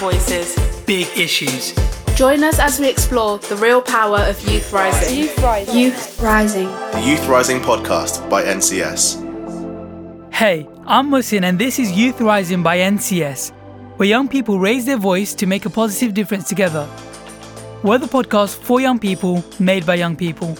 voices, 0.00 0.56
big 0.86 1.06
issues. 1.14 1.74
Join 2.16 2.42
us 2.42 2.58
as 2.58 2.80
we 2.80 2.88
explore 2.88 3.36
the 3.36 3.56
real 3.56 3.82
power 3.82 4.20
of 4.20 4.40
youth 4.48 4.72
rising. 4.72 5.18
Youth 5.18 5.38
Rising. 5.42 5.76
Youth 5.76 6.22
Rising. 6.22 6.68
The 6.92 7.02
Youth 7.04 7.28
Rising 7.28 7.60
podcast 7.60 8.28
by 8.30 8.42
NCS. 8.42 9.20
Hey, 10.32 10.66
I'm 10.86 11.10
Musin, 11.10 11.44
and 11.44 11.58
this 11.58 11.78
is 11.78 11.92
Youth 11.92 12.18
Rising 12.18 12.62
by 12.62 12.78
NCS, 12.78 13.52
where 13.98 14.08
young 14.08 14.26
people 14.26 14.58
raise 14.58 14.86
their 14.86 14.96
voice 14.96 15.34
to 15.34 15.46
make 15.46 15.66
a 15.66 15.70
positive 15.70 16.14
difference 16.14 16.48
together. 16.48 16.88
We're 17.82 17.98
the 17.98 18.06
podcast 18.06 18.56
for 18.56 18.80
young 18.80 18.98
people, 18.98 19.44
made 19.58 19.84
by 19.84 19.96
young 19.96 20.16
people. 20.16 20.56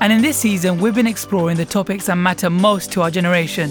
And 0.00 0.10
in 0.10 0.22
this 0.22 0.38
season, 0.38 0.80
we've 0.80 0.94
been 0.94 1.06
exploring 1.06 1.58
the 1.58 1.66
topics 1.66 2.06
that 2.06 2.16
matter 2.16 2.48
most 2.48 2.90
to 2.92 3.02
our 3.02 3.10
generation. 3.10 3.70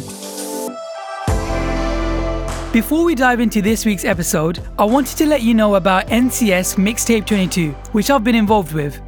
Before 2.74 3.04
we 3.04 3.16
dive 3.16 3.42
into 3.42 3.62
this 3.62 3.86
week's 3.86 4.06
episode, 4.06 4.66
I 4.80 4.86
wanted 4.86 5.18
to 5.18 5.26
let 5.26 5.42
you 5.42 5.54
know 5.54 5.76
about 5.76 6.08
NCS 6.08 6.78
Mixtape 6.78 7.26
22, 7.26 7.72
which 7.92 8.10
I've 8.10 8.24
been 8.24 8.34
involved 8.34 8.72
with. 8.72 9.02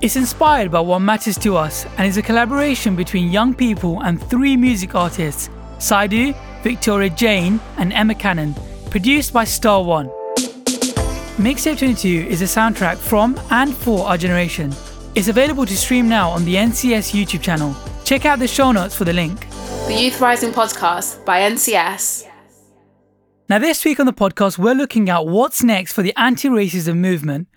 It's 0.00 0.16
inspired 0.16 0.70
by 0.70 0.80
what 0.80 1.00
matters 1.00 1.36
to 1.40 1.54
us 1.54 1.84
and 1.98 2.06
is 2.06 2.16
a 2.16 2.22
collaboration 2.22 2.96
between 2.96 3.30
young 3.30 3.54
people 3.54 4.00
and 4.04 4.22
three 4.30 4.56
music 4.56 4.94
artists 4.94 5.50
Saidu, 5.76 6.34
Victoria 6.62 7.10
Jane, 7.10 7.60
and 7.76 7.92
Emma 7.92 8.14
Cannon, 8.14 8.54
produced 8.88 9.34
by 9.34 9.44
Star 9.44 9.84
One. 9.84 10.08
Mixtape 11.36 11.78
22 11.78 12.26
is 12.26 12.40
a 12.40 12.46
soundtrack 12.46 12.96
from 12.96 13.38
and 13.50 13.74
for 13.74 14.06
our 14.06 14.16
generation. 14.16 14.72
It's 15.14 15.28
available 15.28 15.66
to 15.66 15.76
stream 15.76 16.08
now 16.08 16.30
on 16.30 16.46
the 16.46 16.54
NCS 16.54 17.12
YouTube 17.12 17.42
channel. 17.42 17.76
Check 18.02 18.24
out 18.24 18.38
the 18.38 18.48
show 18.48 18.72
notes 18.72 18.94
for 18.94 19.04
the 19.04 19.12
link. 19.12 19.46
The 19.88 19.94
Youth 19.94 20.22
Rising 20.22 20.52
podcast 20.52 21.22
by 21.26 21.40
NCS. 21.40 22.29
Now, 23.50 23.58
this 23.58 23.84
week 23.84 23.98
on 23.98 24.06
the 24.06 24.12
podcast, 24.12 24.58
we're 24.58 24.76
looking 24.76 25.10
at 25.10 25.26
what's 25.26 25.64
next 25.64 25.92
for 25.92 26.02
the 26.02 26.14
anti 26.16 26.48
racism 26.48 26.98
movement. 26.98 27.48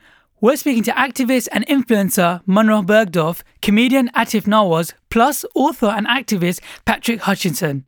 We're 0.41 0.55
speaking 0.55 0.81
to 0.85 0.91
activist 0.91 1.49
and 1.51 1.67
influencer 1.67 2.41
Munroe 2.47 2.81
Bergdorf, 2.81 3.43
comedian 3.61 4.09
Atif 4.15 4.45
Nawaz, 4.45 4.93
plus 5.11 5.45
author 5.53 5.85
and 5.85 6.07
activist 6.07 6.61
Patrick 6.85 7.19
Hutchinson. 7.19 7.85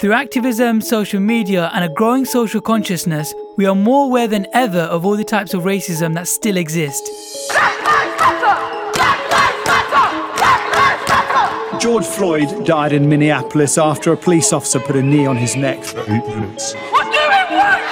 Through 0.00 0.12
activism, 0.12 0.80
social 0.82 1.18
media, 1.18 1.68
and 1.74 1.84
a 1.84 1.88
growing 1.88 2.24
social 2.24 2.60
consciousness, 2.60 3.34
we 3.56 3.66
are 3.66 3.74
more 3.74 4.04
aware 4.04 4.28
than 4.28 4.46
ever 4.52 4.82
of 4.82 5.04
all 5.04 5.16
the 5.16 5.24
types 5.24 5.52
of 5.52 5.64
racism 5.64 6.14
that 6.14 6.28
still 6.28 6.56
exist. 6.56 7.02
George 11.84 12.06
Floyd 12.06 12.64
died 12.64 12.94
in 12.94 13.06
Minneapolis 13.06 13.76
after 13.76 14.14
a 14.14 14.16
police 14.16 14.54
officer 14.54 14.80
put 14.80 14.96
a 14.96 15.02
knee 15.02 15.26
on 15.26 15.36
his 15.36 15.54
neck 15.54 15.84
for 15.84 16.00
eight 16.00 16.26
minutes. 16.26 16.72
What 16.72 17.12
do 17.12 17.18
we 17.18 17.56
want? 17.58 17.82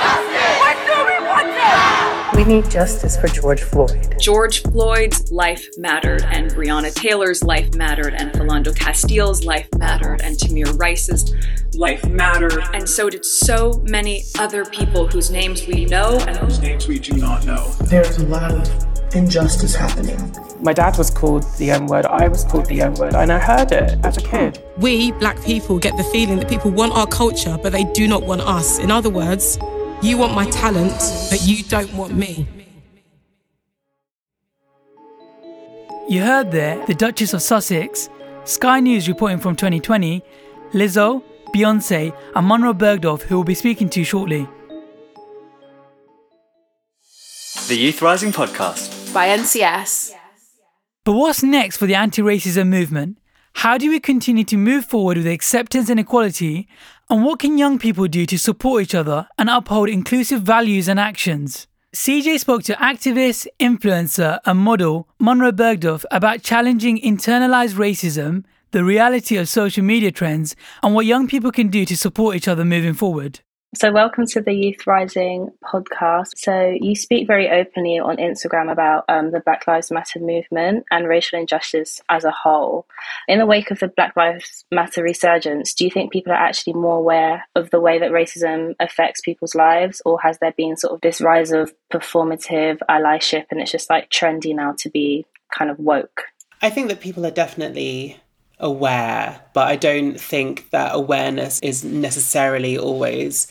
What 0.62 0.78
do 0.86 1.04
we 1.04 1.18
want? 1.28 2.34
We 2.34 2.44
need 2.44 2.70
justice 2.70 3.18
for 3.18 3.28
George 3.28 3.60
Floyd. 3.60 4.16
George 4.18 4.62
Floyd's 4.62 5.30
life 5.30 5.68
mattered, 5.76 6.22
and 6.30 6.50
Breonna 6.52 6.90
Taylor's 6.94 7.44
life 7.44 7.74
mattered, 7.74 8.14
and 8.14 8.32
Philando 8.32 8.74
Castile's 8.74 9.44
life 9.44 9.68
mattered, 9.76 10.22
and 10.22 10.38
Tamir 10.38 10.74
Rice's 10.78 11.34
life 11.74 12.02
mattered, 12.08 12.64
and 12.72 12.88
so 12.88 13.10
did 13.10 13.26
so 13.26 13.84
many 13.86 14.22
other 14.38 14.64
people 14.64 15.06
whose 15.06 15.30
names 15.30 15.66
we 15.66 15.84
know 15.84 16.18
and 16.26 16.38
whose 16.38 16.60
names 16.60 16.88
we 16.88 16.98
do 16.98 17.12
not 17.18 17.44
know. 17.44 17.68
There's 17.82 18.16
a 18.16 18.24
lot 18.26 18.52
of 18.52 18.91
injustice 19.14 19.74
happening. 19.74 20.18
My 20.62 20.72
dad 20.72 20.96
was 20.96 21.10
called 21.10 21.44
the 21.58 21.70
N 21.72 21.86
word, 21.86 22.06
I 22.06 22.28
was 22.28 22.44
called 22.44 22.66
the 22.66 22.82
N 22.82 22.94
word, 22.94 23.14
and 23.14 23.32
I 23.32 23.38
heard 23.38 23.72
it 23.72 23.98
as 24.04 24.16
a 24.16 24.20
kid. 24.20 24.62
We, 24.78 25.10
black 25.12 25.42
people, 25.42 25.78
get 25.78 25.96
the 25.96 26.04
feeling 26.04 26.36
that 26.38 26.48
people 26.48 26.70
want 26.70 26.92
our 26.92 27.06
culture, 27.06 27.58
but 27.60 27.72
they 27.72 27.84
do 27.84 28.06
not 28.06 28.22
want 28.22 28.42
us. 28.42 28.78
In 28.78 28.90
other 28.90 29.10
words, 29.10 29.58
you 30.02 30.18
want 30.18 30.34
my 30.34 30.48
talent, 30.50 30.94
but 31.30 31.42
you 31.42 31.64
don't 31.64 31.92
want 31.94 32.14
me. 32.14 32.46
You 36.08 36.22
heard 36.22 36.52
there 36.52 36.84
the 36.86 36.94
Duchess 36.94 37.34
of 37.34 37.42
Sussex, 37.42 38.08
Sky 38.44 38.80
News 38.80 39.08
reporting 39.08 39.38
from 39.38 39.56
2020, 39.56 40.22
Lizzo, 40.72 41.22
Beyonce, 41.54 42.16
and 42.34 42.46
Munroe 42.46 42.74
Bergdorf, 42.74 43.22
who 43.22 43.36
we'll 43.36 43.44
be 43.44 43.54
speaking 43.54 43.88
to 43.90 44.04
shortly. 44.04 44.48
The 47.68 47.76
Youth 47.76 48.02
Rising 48.02 48.32
Podcast 48.32 49.01
by 49.12 49.28
NCS. 49.28 50.12
But 51.04 51.12
what's 51.12 51.42
next 51.42 51.76
for 51.76 51.86
the 51.86 51.94
anti 51.94 52.22
racism 52.22 52.68
movement? 52.68 53.18
How 53.54 53.76
do 53.76 53.90
we 53.90 54.00
continue 54.00 54.44
to 54.44 54.56
move 54.56 54.86
forward 54.86 55.18
with 55.18 55.26
acceptance 55.26 55.90
and 55.90 56.00
equality? 56.00 56.68
And 57.10 57.24
what 57.24 57.40
can 57.40 57.58
young 57.58 57.78
people 57.78 58.08
do 58.08 58.24
to 58.26 58.38
support 58.38 58.82
each 58.82 58.94
other 58.94 59.28
and 59.36 59.50
uphold 59.50 59.88
inclusive 59.88 60.42
values 60.42 60.88
and 60.88 60.98
actions? 60.98 61.66
CJ 61.94 62.40
spoke 62.40 62.62
to 62.64 62.74
activist, 62.74 63.46
influencer, 63.60 64.38
and 64.46 64.58
model 64.58 65.08
Munroe 65.20 65.52
Bergdorf 65.52 66.04
about 66.10 66.42
challenging 66.42 66.98
internalized 66.98 67.74
racism, 67.74 68.44
the 68.70 68.82
reality 68.82 69.36
of 69.36 69.48
social 69.48 69.84
media 69.84 70.10
trends, 70.10 70.56
and 70.82 70.94
what 70.94 71.04
young 71.04 71.28
people 71.28 71.52
can 71.52 71.68
do 71.68 71.84
to 71.84 71.96
support 71.96 72.34
each 72.34 72.48
other 72.48 72.64
moving 72.64 72.94
forward. 72.94 73.40
So, 73.74 73.90
welcome 73.90 74.26
to 74.26 74.42
the 74.42 74.52
Youth 74.52 74.86
Rising 74.86 75.48
podcast. 75.64 76.36
So, 76.36 76.76
you 76.78 76.94
speak 76.94 77.26
very 77.26 77.48
openly 77.48 77.98
on 77.98 78.18
Instagram 78.18 78.70
about 78.70 79.06
um, 79.08 79.30
the 79.30 79.40
Black 79.40 79.66
Lives 79.66 79.90
Matter 79.90 80.20
movement 80.20 80.84
and 80.90 81.08
racial 81.08 81.38
injustice 81.38 82.02
as 82.10 82.24
a 82.24 82.30
whole. 82.30 82.86
In 83.28 83.38
the 83.38 83.46
wake 83.46 83.70
of 83.70 83.78
the 83.78 83.88
Black 83.88 84.14
Lives 84.14 84.66
Matter 84.70 85.02
resurgence, 85.02 85.72
do 85.72 85.84
you 85.84 85.90
think 85.90 86.12
people 86.12 86.32
are 86.32 86.36
actually 86.36 86.74
more 86.74 86.98
aware 86.98 87.48
of 87.56 87.70
the 87.70 87.80
way 87.80 87.98
that 87.98 88.10
racism 88.10 88.74
affects 88.78 89.22
people's 89.22 89.54
lives, 89.54 90.02
or 90.04 90.20
has 90.20 90.36
there 90.40 90.52
been 90.54 90.76
sort 90.76 90.92
of 90.92 91.00
this 91.00 91.22
rise 91.22 91.50
of 91.50 91.72
performative 91.90 92.78
allyship 92.90 93.46
and 93.50 93.58
it's 93.58 93.72
just 93.72 93.88
like 93.88 94.10
trendy 94.10 94.54
now 94.54 94.74
to 94.80 94.90
be 94.90 95.24
kind 95.50 95.70
of 95.70 95.78
woke? 95.78 96.24
I 96.60 96.68
think 96.68 96.88
that 96.88 97.00
people 97.00 97.24
are 97.24 97.30
definitely 97.30 98.18
aware, 98.58 99.40
but 99.54 99.68
I 99.68 99.76
don't 99.76 100.20
think 100.20 100.70
that 100.70 100.94
awareness 100.94 101.60
is 101.60 101.84
necessarily 101.84 102.78
always 102.78 103.48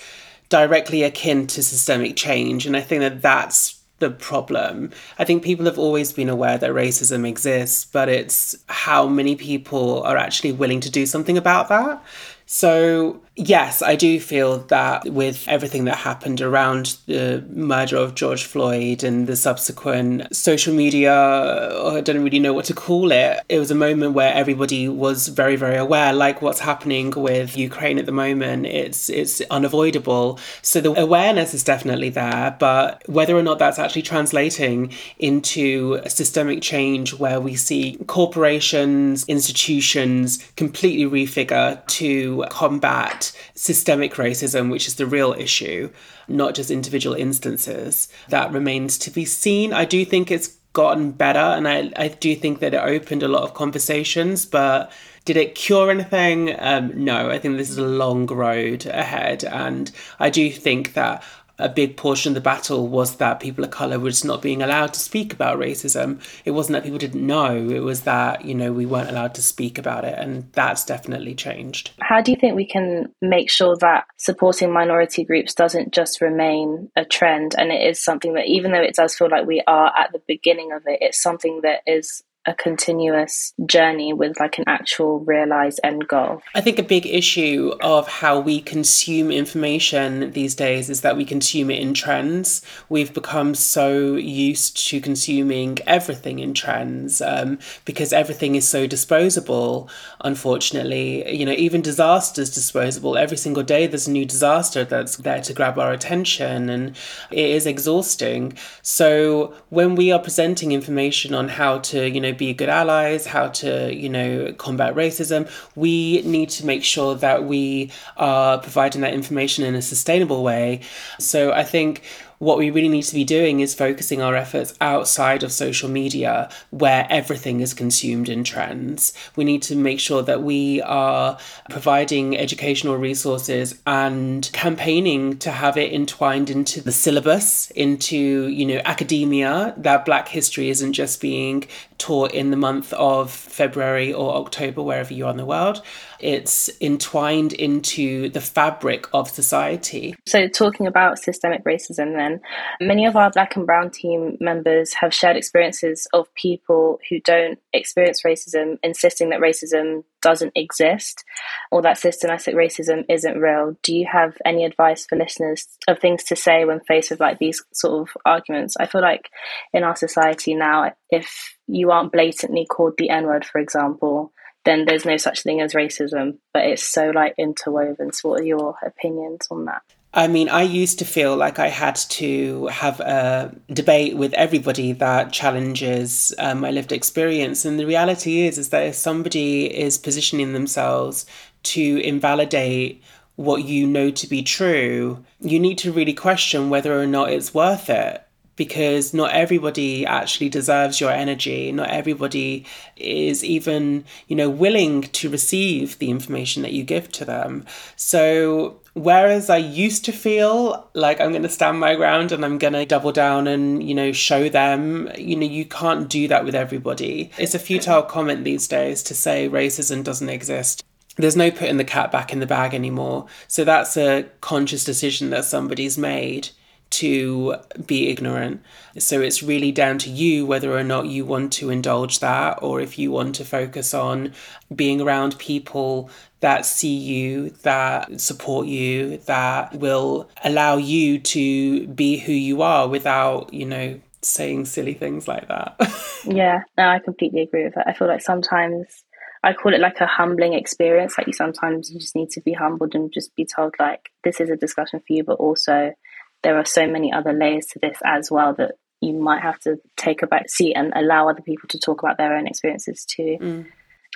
directly 0.50 1.03
akin 1.03 1.47
to 1.47 1.63
systemic 1.63 2.16
change. 2.16 2.66
And 2.66 2.75
I 2.75 2.81
think 2.81 3.01
that 3.01 3.22
that's 3.22 3.81
the 4.00 4.09
problem. 4.11 4.91
I 5.17 5.23
think 5.23 5.44
people 5.44 5.66
have 5.66 5.79
always 5.79 6.11
been 6.11 6.28
aware 6.28 6.57
that 6.57 6.72
racism 6.72 7.25
exists, 7.25 7.85
but 7.85 8.09
it's 8.09 8.56
how 8.67 9.07
many 9.07 9.35
people 9.35 10.03
are 10.03 10.17
actually 10.17 10.51
willing 10.51 10.81
to 10.81 10.91
do 10.91 11.06
something 11.06 11.38
about 11.38 11.69
that. 11.69 12.03
So, 12.45 13.22
yes, 13.41 13.81
I 13.81 13.96
do 13.96 14.19
feel 14.19 14.59
that 14.68 15.09
with 15.09 15.47
everything 15.47 15.85
that 15.85 15.97
happened 15.97 16.41
around 16.41 16.97
the 17.07 17.44
murder 17.50 17.97
of 17.97 18.13
George 18.13 18.44
Floyd 18.44 19.03
and 19.03 19.25
the 19.25 19.35
subsequent 19.35 20.34
social 20.35 20.74
media, 20.74 21.12
oh, 21.12 21.97
I 21.97 22.02
don't 22.02 22.24
really 22.24 22.40
know 22.40 22.53
what 22.53 22.66
to 22.66 22.74
call 22.74 23.12
it, 23.12 23.41
it 23.50 23.57
was 23.57 23.72
a 23.72 23.75
moment 23.75 24.13
where 24.13 24.34
everybody 24.34 24.88
was 24.88 25.28
very, 25.28 25.56
very 25.56 25.75
aware, 25.75 26.13
like 26.13 26.41
what's 26.41 26.59
happening 26.59 27.12
with 27.12 27.57
Ukraine 27.57 27.97
at 27.97 28.06
the 28.06 28.12
moment. 28.12 28.68
It's 28.68 29.09
it's 29.09 29.41
unavoidable. 29.50 30.40
So 30.62 30.79
the 30.79 31.00
awareness 31.00 31.53
is 31.53 31.63
definitely 31.63 32.09
there, 32.09 32.56
but 32.59 33.08
whether 33.09 33.35
or 33.35 33.44
not 33.44 33.58
that's 33.58 33.79
actually 33.79 34.03
translating 34.03 34.94
into 35.18 36.00
systemic 36.08 36.62
change 36.62 37.16
where 37.16 37.41
we 37.41 37.56
see 37.56 37.97
corporations, 38.08 39.25
institutions 39.28 40.38
completely 40.56 41.06
refigure 41.06 41.85
to 41.88 42.46
combat 42.50 43.30
systemic 43.55 44.13
racism, 44.13 44.71
which 44.71 44.87
is 44.87 44.95
the 44.95 45.05
real 45.05 45.33
issue, 45.33 45.91
not 46.27 46.55
just 46.55 46.71
individual 46.71 47.15
instances. 47.15 48.07
That 48.29 48.51
remains 48.51 48.97
to 48.99 49.11
be 49.11 49.25
seen. 49.25 49.73
I 49.73 49.85
do 49.85 50.05
think 50.05 50.31
it's 50.31 50.57
gotten 50.73 51.11
better, 51.11 51.39
and 51.39 51.67
I, 51.67 51.91
I 51.95 52.07
do 52.07 52.35
think 52.35 52.59
that 52.59 52.73
it 52.73 52.77
opened 52.77 53.23
a 53.23 53.27
lot 53.27 53.43
of 53.43 53.53
conversations, 53.53 54.45
but 54.45 54.91
did 55.25 55.37
it 55.37 55.55
cure 55.55 55.91
anything? 55.91 56.55
Um, 56.59 57.03
no, 57.03 57.29
I 57.29 57.37
think 57.37 57.57
this 57.57 57.69
is 57.69 57.77
a 57.77 57.85
long 57.85 58.25
road 58.25 58.85
ahead, 58.85 59.43
and 59.43 59.91
I 60.19 60.29
do 60.29 60.49
think 60.49 60.93
that 60.93 61.23
a 61.61 61.69
big 61.69 61.97
portion 61.97 62.31
of 62.31 62.35
the 62.35 62.41
battle 62.41 62.87
was 62.87 63.17
that 63.17 63.40
people 63.40 63.63
of 63.63 63.72
colour 63.72 63.99
were 63.99 64.09
just 64.09 64.25
not 64.25 64.41
being 64.41 64.61
allowed 64.61 64.93
to 64.93 64.99
speak 64.99 65.34
about 65.34 65.59
racism. 65.59 66.19
It 66.46 66.52
wasn't 66.52 66.73
that 66.73 66.84
people 66.84 66.97
didn't 66.97 67.25
know, 67.25 67.69
it 67.69 67.79
was 67.79 68.02
that, 68.02 68.46
you 68.46 68.55
know, 68.55 68.73
we 68.73 68.85
weren't 68.85 69.09
allowed 69.09 69.35
to 69.35 69.41
speak 69.41 69.78
about 69.78 70.05
it. 70.05 70.17
And 70.17 70.52
that's 70.53 70.85
definitely 70.85 71.35
changed. 71.35 71.91
How 72.02 72.22
do 72.22 72.31
you 72.31 72.37
think 72.37 72.55
we 72.55 72.67
can 72.67 73.13
make 73.22 73.49
sure 73.49 73.75
that 73.78 74.05
supporting 74.17 74.72
minority 74.72 75.23
groups 75.23 75.53
doesn't 75.53 75.93
just 75.93 76.22
remain 76.22 76.91
a 76.96 77.05
trend 77.05 77.55
and 77.58 77.72
it 77.72 77.87
is 77.87 78.03
something 78.03 78.34
that, 78.34 78.47
even 78.47 78.72
though 78.72 78.81
it 78.81 78.96
does 78.96 79.16
feel 79.16 79.29
like 79.29 79.46
we 79.46 79.61
are 79.67 79.91
at 79.97 80.11
the 80.11 80.22
beginning 80.28 80.72
of 80.72 80.84
it, 80.87 80.99
it's 81.02 81.22
something 81.22 81.61
that 81.61 81.81
is 81.85 82.23
a 82.47 82.55
continuous 82.55 83.53
journey 83.67 84.14
with 84.14 84.40
like 84.40 84.58
an 84.58 84.64
actual 84.66 85.20
realized 85.20 85.79
end 85.84 86.08
goal. 86.08 86.41
I 86.55 86.61
think 86.61 86.79
a 86.79 86.84
big 86.84 87.05
issue 87.05 87.73
of 87.82 88.08
how 88.08 88.40
we 88.40 88.61
consume 88.61 89.29
information 89.29 90.32
these 90.32 90.55
days 90.55 90.90
is 90.90 91.02
that 91.02 91.16
we 91.16 91.23
consume 91.23 91.70
it 91.70 91.79
in 91.79 91.93
trends. 91.93 92.64
We've 92.90 93.14
become 93.14 93.53
so 93.53 94.16
used 94.16 94.88
to 94.90 94.99
consuming 94.99 95.78
everything 95.85 96.40
in 96.40 96.55
trends 96.55 97.22
um, 97.22 97.59
because 97.85 98.11
everything 98.11 98.55
is 98.55 98.67
so 98.67 98.87
disposable, 98.87 99.87
unfortunately. 100.22 101.32
You 101.32 101.46
know, 101.46 101.52
even 101.52 101.82
disasters 101.82 102.49
disposable. 102.49 103.17
Every 103.17 103.37
single 103.37 103.64
day 103.64 103.85
there's 103.85 104.08
a 104.08 104.11
new 104.11 104.26
disaster 104.26 104.84
that's 104.84 105.17
there 105.17 105.41
to 105.41 105.53
grab 105.53 105.78
our 105.78 105.91
attention 105.91 106.70
and 106.70 106.96
it 107.29 107.49
is 107.49 107.67
exhausting. 107.67 108.58
So 108.82 109.53
when 109.70 109.96
we 109.96 110.11
are 110.11 110.20
presenting 110.20 110.72
information 110.72 111.35
on 111.35 111.49
how 111.49 111.79
to, 111.79 112.09
you 112.09 112.20
know, 112.20 112.30
be 112.37 112.53
good 112.53 112.69
allies, 112.69 113.25
how 113.25 113.47
to, 113.47 113.93
you 113.93 114.09
know, 114.09 114.53
combat 114.53 114.95
racism, 114.95 115.49
we 115.75 116.22
need 116.23 116.49
to 116.51 116.66
make 116.66 116.83
sure 116.83 117.16
that 117.16 117.43
we 117.45 117.91
are 118.17 118.57
providing 118.59 119.01
that 119.01 119.13
information 119.13 119.63
in 119.63 119.75
a 119.75 119.81
sustainable 119.81 120.43
way. 120.43 120.81
So 121.19 121.51
I 121.51 121.63
think 121.63 122.03
what 122.41 122.58
we 122.58 122.72
really 122.72 122.90
need 122.90 123.03
to 123.03 123.14
be 123.14 123.23
doing 123.23 123.59
is 123.59 123.76
focusing 123.76 124.20
our 124.20 124.35
efforts 124.35 124.73
outside 124.82 125.43
of 125.43 125.52
social 125.52 125.88
media 125.88 126.49
where 126.72 127.05
everything 127.08 127.59
is 127.59 127.72
consumed 127.72 128.28
in 128.28 128.43
trends. 128.43 129.14
We 129.35 129.43
need 129.43 129.61
to 129.64 129.76
make 129.76 129.99
sure 129.99 130.23
that 130.23 130.41
we 130.41 130.82
are 130.82 131.38
providing 131.70 132.35
educational 132.35 132.97
resources 132.97 133.79
and 133.85 134.49
campaigning 134.53 135.38
to 135.38 135.52
have 135.52 135.78
it 135.78 135.93
entwined 135.93 136.49
into 136.49 136.82
the 136.82 136.91
syllabus, 136.91 137.70
into, 137.72 138.47
you 138.47 138.66
know, 138.66 138.82
academia, 138.85 139.76
that 139.78 140.03
black 140.03 140.28
history 140.28 140.72
isn't 140.72 140.94
just 140.94 141.22
being 141.22 141.67
taught 141.99 142.32
in 142.32 142.49
the 142.49 142.58
month 142.58 142.91
of 142.94 143.29
February 143.29 144.11
or 144.11 144.34
October, 144.34 144.82
wherever 144.82 145.14
you 145.14 145.28
are 145.28 145.32
in 145.32 145.37
the 145.37 145.46
world. 145.46 145.84
It's 146.22 146.70
entwined 146.79 147.53
into 147.53 148.29
the 148.29 148.41
fabric 148.41 149.08
of 149.14 149.29
society. 149.29 150.16
So, 150.26 150.47
talking 150.47 150.88
about 150.88 151.20
systemic 151.20 151.64
racism, 151.64 152.16
then, 152.16 152.41
many 152.79 153.06
of 153.06 153.16
our 153.16 153.32
Black 153.32 153.56
and 153.56 153.66
Brown 153.66 153.90
team 153.90 154.38
members 154.40 154.94
have 154.94 155.14
shared 155.14 155.38
experiences 155.38 156.08
of 156.14 156.34
people 156.35 157.00
who 157.09 157.20
don't 157.20 157.59
experience 157.73 158.23
racism, 158.23 158.78
insisting 158.84 159.29
that 159.29 159.40
racism 159.40 160.03
doesn't 160.22 160.53
exist 160.56 161.23
or 161.72 161.82
that 161.82 161.97
systematic 161.97 162.56
racism 162.56 163.03
isn't 163.09 163.40
real. 163.40 163.76
Do 163.82 163.96
you 163.96 164.06
have 164.12 164.38
any 164.46 164.66
advice 164.66 165.06
for 165.06 165.18
listeners 165.18 165.68
of 165.88 166.00
things 166.00 166.23
to 166.26 166.35
say 166.35 166.64
when 166.64 166.79
faced 166.82 167.09
with 167.12 167.20
like 167.20 167.40
these 167.40 167.64
sort 167.73 168.08
of 168.08 168.16
arguments? 168.26 168.78
I 168.79 168.85
feel 168.85 169.02
like 169.02 169.29
in 169.73 169.84
our 169.84 169.96
society 169.96 170.53
now, 170.53 170.94
if 171.09 171.58
you 171.68 171.91
aren't 171.91 172.12
blatantly 172.12 172.66
called 172.66 172.94
the 172.97 173.09
N 173.09 173.26
word, 173.26 173.46
for 173.46 173.59
example, 173.59 174.32
then 174.66 174.85
there's 174.85 175.05
no 175.05 175.17
such 175.17 175.43
thing 175.43 175.61
as 175.61 175.73
racism. 175.73 176.37
But 176.53 176.66
it's 176.66 176.84
so 176.84 177.09
like 177.09 177.35
interwoven. 177.37 178.13
So, 178.13 178.29
what 178.29 178.41
are 178.41 178.46
your 178.46 178.75
opinions 178.85 179.47
on 179.49 179.66
that? 179.66 179.81
I 180.13 180.28
mean, 180.28 180.49
I 180.49 180.63
used 180.63 180.99
to 180.99 181.05
feel 181.05 181.37
like 181.37 181.58
I 181.58 181.69
had 181.69 181.96
to 181.96 182.67
have 182.67 182.99
a 182.99 183.55
debate 183.72 184.17
with 184.17 184.34
everybody 184.34 184.91
that 184.91 185.31
challenges 185.31 186.34
um, 186.37 186.59
my 186.59 186.72
lived 186.72 186.91
experience, 186.91 187.63
and 187.63 187.79
the 187.79 187.85
reality 187.85 188.41
is, 188.41 188.58
is 188.58 188.69
that 188.69 188.87
if 188.87 188.96
somebody 188.96 189.66
is 189.66 189.97
positioning 189.97 190.52
themselves 190.52 191.25
to 191.63 192.02
invalidate 192.03 193.02
what 193.37 193.63
you 193.63 193.87
know 193.87 194.11
to 194.11 194.28
be 194.28 194.43
true, 194.43 195.23
you 195.40 195.59
need 195.59 195.78
to 195.78 195.93
really 195.93 196.13
question 196.13 196.69
whether 196.69 196.99
or 196.99 197.08
not 197.08 197.31
it's 197.31 197.53
worth 197.53 197.90
it 197.90 198.22
because 198.61 199.11
not 199.11 199.31
everybody 199.31 200.05
actually 200.05 200.47
deserves 200.47 201.02
your 201.02 201.09
energy. 201.09 201.72
Not 201.72 201.90
everybody 201.90 202.63
is 202.96 203.43
even 203.43 204.05
you 204.28 204.35
know 204.35 204.52
willing 204.52 205.02
to 205.02 205.31
receive 205.31 205.97
the 205.97 206.11
information 206.11 206.61
that 206.61 206.72
you 206.72 206.84
give 206.84 207.11
to 207.13 207.25
them. 207.25 207.66
So 207.96 208.78
whereas 208.93 209.49
i 209.49 209.55
used 209.55 210.03
to 210.03 210.11
feel 210.11 210.85
like 210.93 211.22
i'm 211.22 211.31
going 211.31 211.41
to 211.41 211.58
stand 211.58 211.79
my 211.79 211.96
ground 211.96 212.29
and 212.34 212.43
i'm 212.43 212.58
going 212.58 212.73
to 212.73 212.85
double 212.85 213.13
down 213.13 213.47
and 213.47 213.81
you 213.81 213.96
know 213.96 214.11
show 214.11 214.49
them 214.49 215.09
you 215.17 215.34
know 215.34 215.46
you 215.46 215.63
can't 215.63 216.09
do 216.09 216.28
that 216.28 216.46
with 216.46 216.53
everybody. 216.53 217.31
It's 217.40 217.55
a 217.55 217.66
futile 217.67 218.03
comment 218.03 218.43
these 218.43 218.67
days 218.67 219.02
to 219.03 219.16
say 219.16 219.49
racism 219.49 220.03
doesn't 220.03 220.29
exist. 220.29 220.84
There's 221.17 221.35
no 221.35 221.49
putting 221.49 221.78
the 221.78 221.93
cat 221.96 222.11
back 222.11 222.31
in 222.31 222.40
the 222.40 222.53
bag 222.58 222.75
anymore. 222.75 223.25
So 223.47 223.63
that's 223.63 223.97
a 223.97 224.28
conscious 224.40 224.84
decision 224.84 225.31
that 225.31 225.46
somebody's 225.46 225.97
made 225.97 226.49
to 226.91 227.55
be 227.85 228.09
ignorant. 228.09 228.61
So 228.99 229.22
it's 229.22 229.41
really 229.41 229.72
down 229.72 229.97
to 229.99 230.09
you 230.09 230.46
whether 230.46 230.78
or 230.78 230.84
not 230.84 231.08
you 231.08 231.26
want 231.26 231.53
to 231.53 231.70
indulge 231.70 232.20
that 232.20 232.59
or 232.61 232.82
if 232.82 232.99
you 232.99 233.11
want 233.11 233.35
to 233.35 233.46
focus 233.46 233.93
on 233.93 234.34
being 234.73 235.02
around 235.02 235.38
people 235.40 236.09
that 236.41 236.66
see 236.66 236.96
you, 236.96 237.52
that 237.61 238.20
support 238.20 238.67
you, 238.67 239.17
that 239.20 239.76
will 239.76 240.29
allow 240.43 240.78
you 240.78 241.20
to 241.20 241.88
be 241.88 242.17
who 242.17 242.34
you 242.34 242.61
are 242.61 242.88
without, 242.88 243.53
you 243.53 243.66
know, 243.66 243.99
saying 244.22 244.66
silly 244.66 244.94
things 244.94 245.28
like 245.28 245.47
that. 245.47 245.76
yeah, 246.26 246.64
no, 246.78 246.87
I 246.87 246.99
completely 246.99 247.41
agree 247.41 247.64
with 247.64 247.76
that. 247.76 247.87
I 247.87 247.94
feel 247.94 248.08
like 248.08 248.22
sometimes 248.22 249.03
I 249.44 249.53
call 249.53 249.73
it 249.73 249.79
like 249.79 249.99
a 250.02 250.05
humbling 250.05 250.53
experience. 250.53 251.17
Like 251.17 251.28
you 251.28 251.34
sometimes 251.34 251.91
you 251.91 251.99
just 251.99 252.16
need 252.16 252.29
to 252.32 252.41
be 252.41 252.53
humbled 252.53 252.94
and 252.94 253.11
just 253.11 253.35
be 253.35 253.46
told 253.46 253.76
like 253.79 254.09
this 254.23 254.40
is 254.40 254.49
a 254.49 254.55
discussion 254.55 254.99
for 254.99 255.14
you, 255.14 255.23
but 255.23 255.40
also 255.40 255.94
there 256.43 256.58
are 256.58 256.65
so 256.65 256.88
many 256.88 257.12
other 257.12 257.34
layers 257.34 257.67
to 257.67 257.79
this 257.79 257.98
as 258.03 258.32
well 258.32 258.53
that 258.55 258.75
you 259.01 259.13
might 259.13 259.41
have 259.41 259.60
to 259.60 259.77
take 259.98 260.22
a 260.22 260.27
back 260.27 260.50
seat 260.50 260.74
and 260.75 260.93
allow 260.96 261.27
other 261.27 261.41
people 261.41 261.67
to 261.70 261.79
talk 261.79 262.03
about 262.03 262.17
their 262.17 262.36
own 262.36 262.48
experiences 262.48 263.05
too. 263.05 263.38
Mm. 263.41 263.65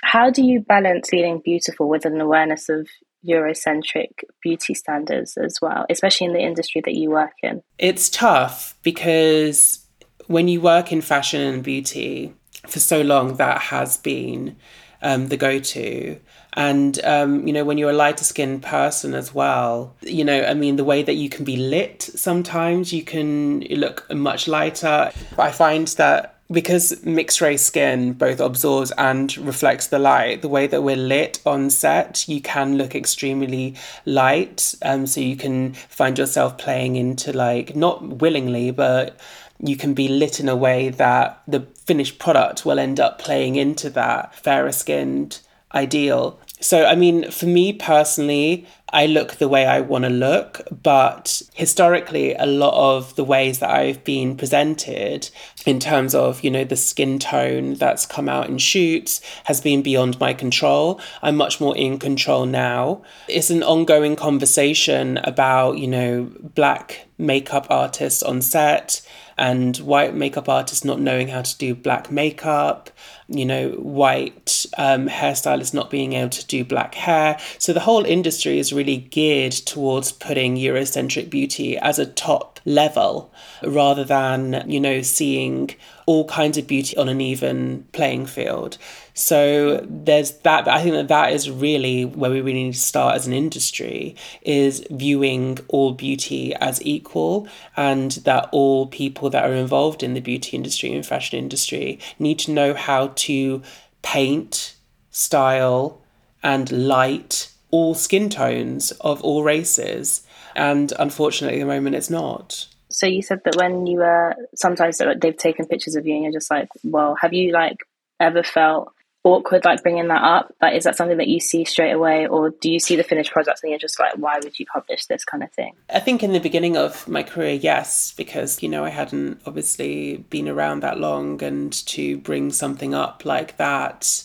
How 0.02 0.30
do 0.30 0.42
you 0.42 0.60
balance 0.60 1.08
feeling 1.08 1.40
beautiful 1.44 1.88
with 1.88 2.04
an 2.04 2.20
awareness 2.20 2.68
of 2.68 2.88
Eurocentric 3.26 4.10
beauty 4.42 4.74
standards 4.74 5.36
as 5.36 5.58
well, 5.60 5.86
especially 5.90 6.28
in 6.28 6.32
the 6.32 6.40
industry 6.40 6.82
that 6.84 6.94
you 6.94 7.10
work 7.10 7.32
in? 7.42 7.62
It's 7.78 8.08
tough 8.08 8.76
because 8.82 9.84
when 10.26 10.48
you 10.48 10.60
work 10.60 10.92
in 10.92 11.00
fashion 11.00 11.40
and 11.40 11.62
beauty 11.62 12.34
for 12.66 12.78
so 12.78 13.00
long, 13.00 13.36
that 13.36 13.58
has 13.58 13.96
been 13.96 14.56
um, 15.02 15.28
the 15.28 15.36
go 15.36 15.58
to. 15.58 16.20
And, 16.56 16.98
um, 17.04 17.46
you 17.46 17.52
know, 17.52 17.64
when 17.64 17.76
you're 17.76 17.90
a 17.90 17.94
lighter 17.94 18.24
skinned 18.24 18.62
person 18.62 19.14
as 19.14 19.34
well, 19.34 19.94
you 20.00 20.24
know, 20.24 20.42
I 20.42 20.54
mean, 20.54 20.76
the 20.76 20.84
way 20.84 21.02
that 21.02 21.14
you 21.14 21.28
can 21.28 21.44
be 21.44 21.56
lit 21.56 22.02
sometimes, 22.02 22.92
you 22.92 23.02
can 23.02 23.60
look 23.60 24.10
much 24.12 24.48
lighter. 24.48 25.12
I 25.38 25.50
find 25.50 25.86
that 25.88 26.32
because 26.50 27.04
mixed 27.04 27.40
race 27.40 27.66
skin 27.66 28.12
both 28.12 28.40
absorbs 28.40 28.92
and 28.92 29.36
reflects 29.38 29.88
the 29.88 29.98
light, 29.98 30.42
the 30.42 30.48
way 30.48 30.66
that 30.66 30.82
we're 30.82 30.96
lit 30.96 31.40
on 31.44 31.68
set, 31.70 32.26
you 32.28 32.40
can 32.40 32.78
look 32.78 32.94
extremely 32.94 33.74
light. 34.04 34.74
Um, 34.82 35.06
so 35.06 35.20
you 35.20 35.36
can 35.36 35.74
find 35.74 36.16
yourself 36.16 36.56
playing 36.56 36.96
into 36.96 37.32
like, 37.32 37.74
not 37.76 38.02
willingly, 38.02 38.70
but 38.70 39.18
you 39.58 39.76
can 39.76 39.92
be 39.92 40.08
lit 40.08 40.38
in 40.38 40.48
a 40.48 40.56
way 40.56 40.88
that 40.90 41.42
the 41.48 41.60
finished 41.84 42.18
product 42.18 42.64
will 42.64 42.78
end 42.78 43.00
up 43.00 43.18
playing 43.18 43.56
into 43.56 43.90
that 43.90 44.34
fairer 44.34 44.72
skinned 44.72 45.40
ideal. 45.74 46.38
So, 46.58 46.86
I 46.86 46.94
mean, 46.94 47.30
for 47.30 47.46
me 47.46 47.74
personally, 47.74 48.66
I 48.90 49.06
look 49.06 49.34
the 49.34 49.48
way 49.48 49.66
I 49.66 49.80
want 49.80 50.04
to 50.04 50.10
look, 50.10 50.62
but 50.70 51.42
historically, 51.54 52.34
a 52.34 52.46
lot 52.46 52.72
of 52.72 53.14
the 53.16 53.24
ways 53.24 53.58
that 53.58 53.68
I've 53.68 54.02
been 54.04 54.36
presented 54.36 55.28
in 55.66 55.80
terms 55.80 56.14
of, 56.14 56.42
you 56.42 56.50
know, 56.50 56.64
the 56.64 56.76
skin 56.76 57.18
tone 57.18 57.74
that's 57.74 58.06
come 58.06 58.28
out 58.28 58.48
in 58.48 58.56
shoots 58.56 59.20
has 59.44 59.60
been 59.60 59.82
beyond 59.82 60.18
my 60.18 60.32
control. 60.32 60.98
I'm 61.20 61.36
much 61.36 61.60
more 61.60 61.76
in 61.76 61.98
control 61.98 62.46
now. 62.46 63.02
It's 63.28 63.50
an 63.50 63.62
ongoing 63.62 64.16
conversation 64.16 65.18
about, 65.18 65.76
you 65.76 65.88
know, 65.88 66.32
black 66.54 67.06
makeup 67.18 67.66
artists 67.68 68.22
on 68.22 68.40
set 68.40 69.06
and 69.38 69.76
white 69.78 70.14
makeup 70.14 70.48
artists 70.48 70.84
not 70.84 71.00
knowing 71.00 71.28
how 71.28 71.42
to 71.42 71.58
do 71.58 71.74
black 71.74 72.10
makeup, 72.10 72.90
you 73.28 73.44
know, 73.44 73.70
white 73.70 74.66
um, 74.78 75.08
hairstylists 75.08 75.74
not 75.74 75.90
being 75.90 76.12
able 76.12 76.30
to 76.30 76.46
do 76.46 76.64
black 76.64 76.94
hair. 76.94 77.38
So 77.58 77.72
the 77.72 77.80
whole 77.80 78.04
industry 78.04 78.58
is 78.58 78.72
really 78.72 78.98
geared 78.98 79.52
towards 79.52 80.12
putting 80.12 80.56
Eurocentric 80.56 81.28
beauty 81.28 81.76
as 81.78 81.98
a 81.98 82.06
top 82.06 82.60
level 82.64 83.32
rather 83.62 84.04
than, 84.04 84.64
you 84.66 84.80
know, 84.80 85.02
seeing 85.02 85.74
all 86.06 86.24
kinds 86.26 86.56
of 86.56 86.66
beauty 86.66 86.96
on 86.96 87.08
an 87.08 87.20
even 87.20 87.86
playing 87.92 88.26
field. 88.26 88.78
So 89.18 89.80
there's 89.88 90.32
that. 90.40 90.68
I 90.68 90.82
think 90.82 90.94
that 90.94 91.08
that 91.08 91.32
is 91.32 91.50
really 91.50 92.04
where 92.04 92.30
we 92.30 92.42
really 92.42 92.64
need 92.64 92.74
to 92.74 92.78
start 92.78 93.14
as 93.14 93.26
an 93.26 93.32
industry 93.32 94.14
is 94.42 94.86
viewing 94.90 95.58
all 95.68 95.92
beauty 95.92 96.54
as 96.56 96.84
equal, 96.84 97.48
and 97.78 98.12
that 98.12 98.50
all 98.52 98.86
people 98.88 99.30
that 99.30 99.48
are 99.48 99.54
involved 99.54 100.02
in 100.02 100.12
the 100.12 100.20
beauty 100.20 100.54
industry 100.54 100.92
and 100.92 101.04
fashion 101.04 101.38
industry 101.38 101.98
need 102.18 102.38
to 102.40 102.50
know 102.50 102.74
how 102.74 103.12
to 103.16 103.62
paint, 104.02 104.76
style, 105.10 106.02
and 106.42 106.70
light 106.70 107.50
all 107.70 107.94
skin 107.94 108.28
tones 108.28 108.90
of 109.00 109.22
all 109.22 109.42
races. 109.42 110.26
And 110.54 110.92
unfortunately, 110.98 111.58
at 111.58 111.64
the 111.66 111.74
moment, 111.74 111.96
it's 111.96 112.10
not. 112.10 112.66
So 112.90 113.06
you 113.06 113.22
said 113.22 113.40
that 113.46 113.56
when 113.56 113.86
you 113.86 113.96
were 113.96 114.34
sometimes 114.54 115.00
they've 115.20 115.36
taken 115.36 115.66
pictures 115.66 115.96
of 115.96 116.06
you 116.06 116.14
and 116.14 116.22
you're 116.24 116.32
just 116.32 116.50
like, 116.50 116.68
well, 116.84 117.16
have 117.18 117.32
you 117.32 117.52
like 117.52 117.78
ever 118.20 118.42
felt 118.42 118.92
awkward 119.26 119.64
like 119.64 119.82
bringing 119.82 120.08
that 120.08 120.22
up? 120.22 120.54
but 120.60 120.74
is 120.74 120.84
that 120.84 120.96
something 120.96 121.18
that 121.18 121.28
you 121.28 121.40
see 121.40 121.64
straight 121.64 121.92
away, 121.92 122.26
or 122.26 122.50
do 122.50 122.70
you 122.70 122.78
see 122.78 122.96
the 122.96 123.02
finished 123.02 123.32
product 123.32 123.60
and 123.62 123.70
you're 123.70 123.78
just 123.78 123.98
like, 123.98 124.14
why 124.16 124.38
would 124.42 124.58
you 124.58 124.66
publish 124.66 125.06
this 125.06 125.24
kind 125.24 125.42
of 125.42 125.52
thing? 125.52 125.74
I 125.90 126.00
think 126.00 126.22
in 126.22 126.32
the 126.32 126.40
beginning 126.40 126.76
of 126.76 127.06
my 127.08 127.22
career, 127.22 127.54
yes, 127.54 128.12
because 128.16 128.62
you 128.62 128.68
know 128.68 128.84
I 128.84 128.90
hadn't 128.90 129.40
obviously 129.46 130.18
been 130.30 130.48
around 130.48 130.80
that 130.80 130.98
long, 130.98 131.42
and 131.42 131.72
to 131.86 132.18
bring 132.18 132.50
something 132.50 132.94
up 132.94 133.24
like 133.24 133.56
that 133.56 134.24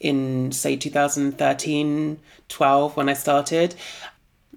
in 0.00 0.52
say 0.52 0.76
2013 0.76 2.20
12 2.48 2.96
when 2.96 3.08
i 3.08 3.12
started 3.12 3.74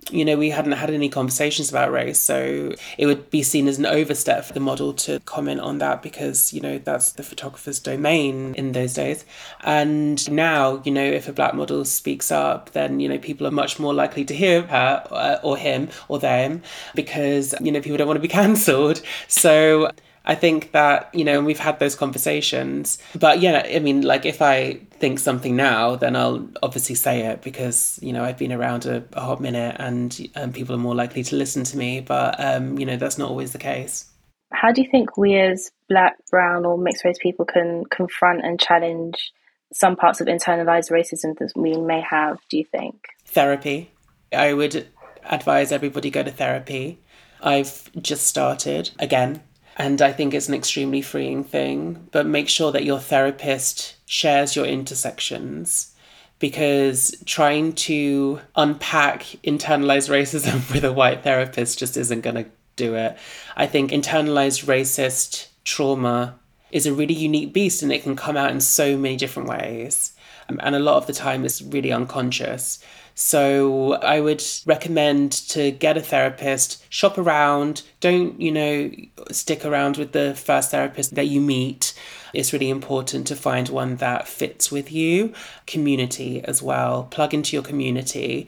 you 0.09 0.25
know, 0.25 0.35
we 0.35 0.49
hadn't 0.49 0.71
had 0.71 0.89
any 0.89 1.09
conversations 1.09 1.69
about 1.69 1.91
race. 1.91 2.19
So 2.19 2.73
it 2.97 3.05
would 3.05 3.29
be 3.29 3.43
seen 3.43 3.67
as 3.67 3.77
an 3.77 3.85
overstep 3.85 4.45
for 4.45 4.53
the 4.53 4.59
model 4.59 4.93
to 4.93 5.19
comment 5.21 5.61
on 5.61 5.77
that 5.77 6.01
because, 6.01 6.53
you 6.53 6.61
know, 6.61 6.79
that's 6.79 7.11
the 7.13 7.23
photographer's 7.23 7.79
domain 7.79 8.55
in 8.55 8.71
those 8.71 8.93
days. 8.93 9.25
And 9.61 10.29
now, 10.31 10.81
you 10.83 10.91
know, 10.91 11.03
if 11.03 11.27
a 11.27 11.33
black 11.33 11.53
model 11.53 11.85
speaks 11.85 12.31
up, 12.31 12.71
then, 12.71 12.99
you 12.99 13.07
know, 13.07 13.19
people 13.19 13.45
are 13.45 13.51
much 13.51 13.79
more 13.79 13.93
likely 13.93 14.25
to 14.25 14.35
hear 14.35 14.63
her 14.63 15.03
uh, 15.11 15.39
or 15.43 15.57
him 15.57 15.89
or 16.07 16.19
them 16.19 16.63
because, 16.95 17.53
you 17.61 17.71
know, 17.71 17.81
people 17.81 17.97
don't 17.97 18.07
want 18.07 18.17
to 18.17 18.21
be 18.21 18.27
cancelled. 18.41 19.01
So 19.27 19.91
I 20.25 20.35
think 20.35 20.71
that, 20.71 21.13
you 21.13 21.23
know, 21.23 21.41
we've 21.41 21.59
had 21.59 21.79
those 21.79 21.95
conversations. 21.95 22.97
But 23.17 23.39
yeah, 23.39 23.67
I 23.73 23.79
mean, 23.79 24.01
like 24.01 24.25
if 24.25 24.41
I 24.41 24.79
think 25.01 25.19
something 25.19 25.55
now, 25.55 25.95
then 25.95 26.15
I'll 26.15 26.47
obviously 26.61 26.95
say 26.95 27.25
it 27.25 27.41
because, 27.41 27.99
you 28.01 28.13
know, 28.13 28.23
I've 28.23 28.37
been 28.37 28.53
around 28.53 28.85
a, 28.85 29.03
a 29.13 29.21
hot 29.21 29.41
minute 29.41 29.75
and 29.79 30.29
um, 30.35 30.53
people 30.53 30.75
are 30.75 30.79
more 30.79 30.95
likely 30.95 31.23
to 31.23 31.35
listen 31.35 31.63
to 31.65 31.77
me. 31.77 31.99
But, 31.99 32.39
um, 32.39 32.77
you 32.79 32.85
know, 32.85 32.95
that's 32.95 33.17
not 33.17 33.29
always 33.29 33.51
the 33.51 33.57
case. 33.57 34.05
How 34.53 34.71
do 34.71 34.81
you 34.81 34.89
think 34.89 35.17
we 35.17 35.37
as 35.39 35.71
black, 35.89 36.17
brown, 36.29 36.65
or 36.65 36.77
mixed 36.77 37.03
race 37.03 37.17
people 37.19 37.45
can 37.45 37.83
confront 37.85 38.45
and 38.45 38.59
challenge 38.59 39.33
some 39.73 39.95
parts 39.95 40.21
of 40.21 40.27
internalized 40.27 40.91
racism 40.91 41.37
that 41.39 41.51
we 41.55 41.75
may 41.77 42.01
have, 42.01 42.37
do 42.49 42.57
you 42.57 42.65
think? 42.65 43.07
Therapy. 43.25 43.91
I 44.31 44.53
would 44.53 44.87
advise 45.23 45.71
everybody 45.71 46.11
go 46.11 46.23
to 46.23 46.31
therapy. 46.31 46.99
I've 47.41 47.89
just 48.01 48.27
started 48.27 48.91
again 48.99 49.41
and 49.77 50.01
I 50.01 50.11
think 50.11 50.33
it's 50.33 50.47
an 50.47 50.53
extremely 50.53 51.01
freeing 51.01 51.43
thing. 51.43 52.07
But 52.11 52.25
make 52.25 52.49
sure 52.49 52.71
that 52.71 52.83
your 52.83 52.99
therapist 52.99 53.95
shares 54.11 54.57
your 54.57 54.65
intersections 54.65 55.95
because 56.37 57.15
trying 57.25 57.71
to 57.71 58.41
unpack 58.57 59.21
internalized 59.41 60.09
racism 60.09 60.69
with 60.73 60.83
a 60.83 60.91
white 60.91 61.23
therapist 61.23 61.79
just 61.79 61.95
isn't 61.95 62.19
going 62.19 62.35
to 62.35 62.45
do 62.75 62.93
it. 62.95 63.17
I 63.55 63.67
think 63.67 63.91
internalized 63.91 64.65
racist 64.65 65.47
trauma 65.63 66.37
is 66.71 66.85
a 66.85 66.93
really 66.93 67.13
unique 67.13 67.53
beast 67.53 67.83
and 67.83 67.91
it 67.93 68.03
can 68.03 68.17
come 68.17 68.35
out 68.35 68.51
in 68.51 68.59
so 68.59 68.97
many 68.97 69.15
different 69.15 69.47
ways. 69.47 70.11
And 70.49 70.75
a 70.75 70.79
lot 70.79 70.97
of 70.97 71.07
the 71.07 71.13
time 71.13 71.45
it's 71.45 71.61
really 71.61 71.93
unconscious. 71.93 72.83
So 73.15 73.93
I 73.95 74.19
would 74.19 74.43
recommend 74.65 75.31
to 75.49 75.71
get 75.71 75.97
a 75.97 76.01
therapist, 76.01 76.83
shop 76.89 77.17
around, 77.17 77.83
don't, 77.99 78.39
you 78.39 78.51
know, 78.51 78.91
stick 79.31 79.65
around 79.65 79.97
with 79.97 80.11
the 80.11 80.33
first 80.35 80.71
therapist 80.71 81.15
that 81.15 81.27
you 81.27 81.41
meet. 81.41 81.93
It's 82.33 82.53
really 82.53 82.69
important 82.69 83.27
to 83.27 83.35
find 83.35 83.67
one 83.69 83.97
that 83.97 84.27
fits 84.27 84.71
with 84.71 84.91
you. 84.91 85.33
Community 85.67 86.43
as 86.43 86.61
well. 86.61 87.03
Plug 87.11 87.33
into 87.33 87.55
your 87.55 87.63
community. 87.63 88.47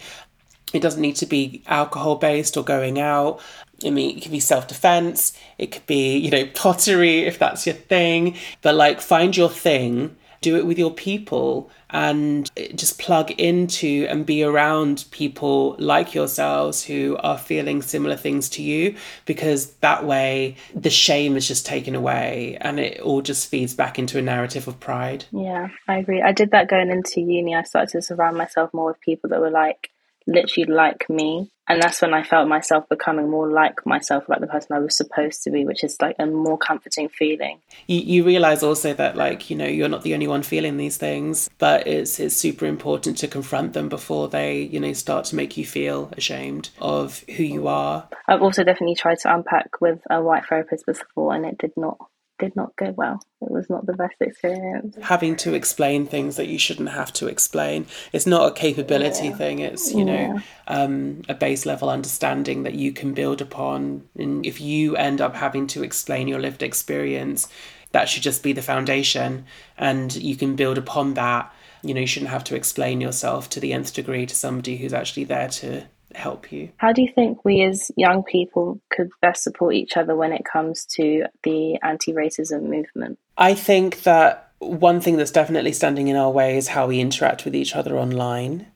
It 0.74 0.82
doesn't 0.82 1.02
need 1.02 1.18
to 1.18 1.26
be 1.26 1.62
alcohol 1.68 2.16
based 2.16 2.58
or 2.58 2.64
going 2.64 3.00
out. 3.00 3.40
I 3.86 3.90
mean, 3.90 4.18
it 4.18 4.22
could 4.22 4.32
be 4.32 4.40
self 4.40 4.68
defense, 4.68 5.38
it 5.58 5.72
could 5.72 5.86
be, 5.86 6.18
you 6.18 6.32
know, 6.32 6.46
pottery 6.56 7.22
if 7.22 7.38
that's 7.38 7.66
your 7.66 7.76
thing. 7.76 8.38
But 8.62 8.76
like, 8.76 9.02
find 9.02 9.36
your 9.36 9.50
thing 9.50 10.16
do 10.44 10.56
it 10.58 10.66
with 10.66 10.78
your 10.78 10.92
people 10.92 11.72
and 11.90 12.52
just 12.76 13.00
plug 13.00 13.32
into 13.32 14.06
and 14.10 14.26
be 14.26 14.44
around 14.44 15.06
people 15.12 15.76
like 15.80 16.14
yourselves 16.14 16.84
who 16.84 17.18
are 17.22 17.38
feeling 17.38 17.82
similar 17.82 18.16
things 18.16 18.50
to 18.50 18.62
you 18.62 18.96
because 19.26 19.74
that 19.76 20.04
way 20.06 20.56
the 20.76 20.90
shame 20.90 21.38
is 21.38 21.48
just 21.48 21.66
taken 21.66 21.96
away 21.96 22.58
and 22.62 22.80
it 22.80 23.00
all 23.00 23.22
just 23.22 23.50
feeds 23.50 23.74
back 23.74 23.98
into 23.98 24.18
a 24.18 24.22
narrative 24.22 24.68
of 24.68 24.80
pride. 24.80 25.26
Yeah, 25.32 25.70
I 25.88 25.98
agree. 25.98 26.22
I 26.22 26.32
did 26.32 26.52
that 26.52 26.68
going 26.68 26.90
into 26.90 27.22
uni. 27.22 27.56
I 27.56 27.64
started 27.64 27.92
to 27.92 28.02
surround 28.02 28.38
myself 28.38 28.74
more 28.74 28.88
with 28.88 29.02
people 29.02 29.30
that 29.30 29.40
were 29.40 29.52
like 29.52 29.90
literally 30.28 30.72
like 30.72 31.10
me 31.10 31.50
and 31.68 31.82
that's 31.82 32.02
when 32.02 32.14
I 32.14 32.24
felt 32.24 32.50
myself 32.50 32.90
becoming 32.90 33.30
more 33.30 33.50
like 33.50 33.86
myself, 33.86 34.28
like 34.28 34.42
the 34.42 34.48
person 34.48 34.76
I 34.76 34.80
was 34.80 34.98
supposed 34.98 35.44
to 35.44 35.50
be, 35.50 35.66
which 35.66 35.84
is 35.84 35.96
like 36.02 36.18
a 36.20 36.26
more 36.26 36.58
comforting 36.58 37.08
feeling. 37.08 37.60
You, 37.88 38.00
you 38.00 38.24
realize 38.26 38.64
also 38.64 38.94
that 38.94 39.16
like 39.16 39.50
you 39.50 39.56
know 39.56 39.66
you're 39.66 39.88
not 39.88 40.02
the 40.04 40.14
only 40.14 40.28
one 40.28 40.44
feeling 40.44 40.76
these 40.76 40.98
things, 40.98 41.50
but 41.60 41.88
it's 41.88 42.20
it's 42.20 42.36
super 42.36 42.66
important 42.66 43.18
to 43.20 43.30
confront 43.30 43.74
them 43.74 43.88
before 43.88 44.28
they 44.28 44.62
you 44.62 44.80
know 44.80 44.92
start 44.92 45.26
to 45.26 45.38
make 45.38 45.56
you 45.56 45.66
feel 45.66 46.10
ashamed 46.18 46.70
of 46.80 47.24
who 47.38 47.44
you 47.44 47.68
are. 47.68 48.10
I've 48.28 48.42
also 48.42 48.66
definitely 48.66 48.96
tried 48.96 49.20
to 49.20 49.34
unpack 49.34 49.80
with 49.80 50.02
a 50.10 50.22
white 50.22 50.46
therapist 50.46 50.86
before, 50.86 51.34
and 51.34 51.46
it 51.46 51.58
did 51.58 51.72
not 51.78 51.98
did 52.44 52.56
not 52.56 52.76
go 52.76 52.92
well. 52.92 53.20
It 53.42 53.52
was 53.52 53.70
not 53.70 53.86
the 53.86 53.94
best 53.94 54.16
experience. 54.20 54.98
Having 55.02 55.38
to 55.38 55.54
explain 55.54 56.06
things 56.06 56.36
that 56.36 56.48
you 56.48 56.60
shouldn't 56.60 56.90
have 56.90 57.14
to 57.14 57.28
explain. 57.28 57.86
It's 58.12 58.28
not 58.28 58.52
a 58.52 58.54
capability 58.54 59.28
yeah. 59.28 59.36
thing. 59.36 59.60
It's 59.60 59.94
you 59.94 60.06
yeah. 60.06 60.34
know 60.34 60.42
um, 60.68 61.22
a 61.30 61.34
base 61.34 61.66
level 61.66 61.90
understanding 61.90 62.64
that 62.64 62.74
you 62.74 62.92
can 62.92 63.14
build 63.14 63.42
upon. 63.42 64.08
And 64.18 64.46
if 64.46 64.60
you 64.60 64.96
end 64.98 65.22
up 65.22 65.36
having 65.36 65.68
to 65.68 65.84
explain 65.84 66.28
your 66.28 66.40
lived 66.40 66.64
experience, 66.64 67.48
that 67.92 68.10
should 68.10 68.24
just 68.24 68.44
be 68.44 68.54
the 68.54 68.62
foundation, 68.62 69.46
and 69.78 70.14
you 70.16 70.36
can 70.36 70.56
build 70.56 70.78
upon 70.78 71.14
that. 71.14 71.54
You 71.82 71.94
know, 71.94 72.02
you 72.02 72.08
shouldn't 72.08 72.32
have 72.32 72.46
to 72.46 72.56
explain 72.56 73.02
yourself 73.02 73.50
to 73.52 73.60
the 73.60 73.74
nth 73.74 73.94
degree 73.94 74.26
to 74.26 74.36
somebody 74.36 74.78
who's 74.78 74.94
actually 74.94 75.26
there 75.26 75.50
to 75.50 75.86
help 76.16 76.52
you. 76.52 76.70
How 76.78 76.94
do 76.94 77.02
you 77.02 77.12
think 77.14 77.44
we 77.44 77.64
as 77.64 77.92
young 77.96 78.24
people 78.24 78.80
could 78.90 79.10
best 79.22 79.44
support 79.44 79.76
each 79.76 79.98
other 79.98 80.16
when 80.16 80.32
it 80.32 80.44
comes 80.46 80.86
to 80.98 81.26
the 81.44 81.80
anti 81.82 82.14
racism 82.14 82.64
movement? 82.64 83.20
I 83.38 83.54
think 83.54 84.04
that 84.04 84.52
one 84.60 85.02
thing 85.02 85.18
that's 85.18 85.32
definitely 85.32 85.74
standing 85.74 86.08
in 86.08 86.16
our 86.16 86.32
way 86.32 86.58
is 86.58 86.70
how 86.70 86.88
we 86.88 87.00
interact 87.00 87.46
with 87.46 87.56
each 87.56 87.76
other 87.76 87.98
online. 87.98 88.68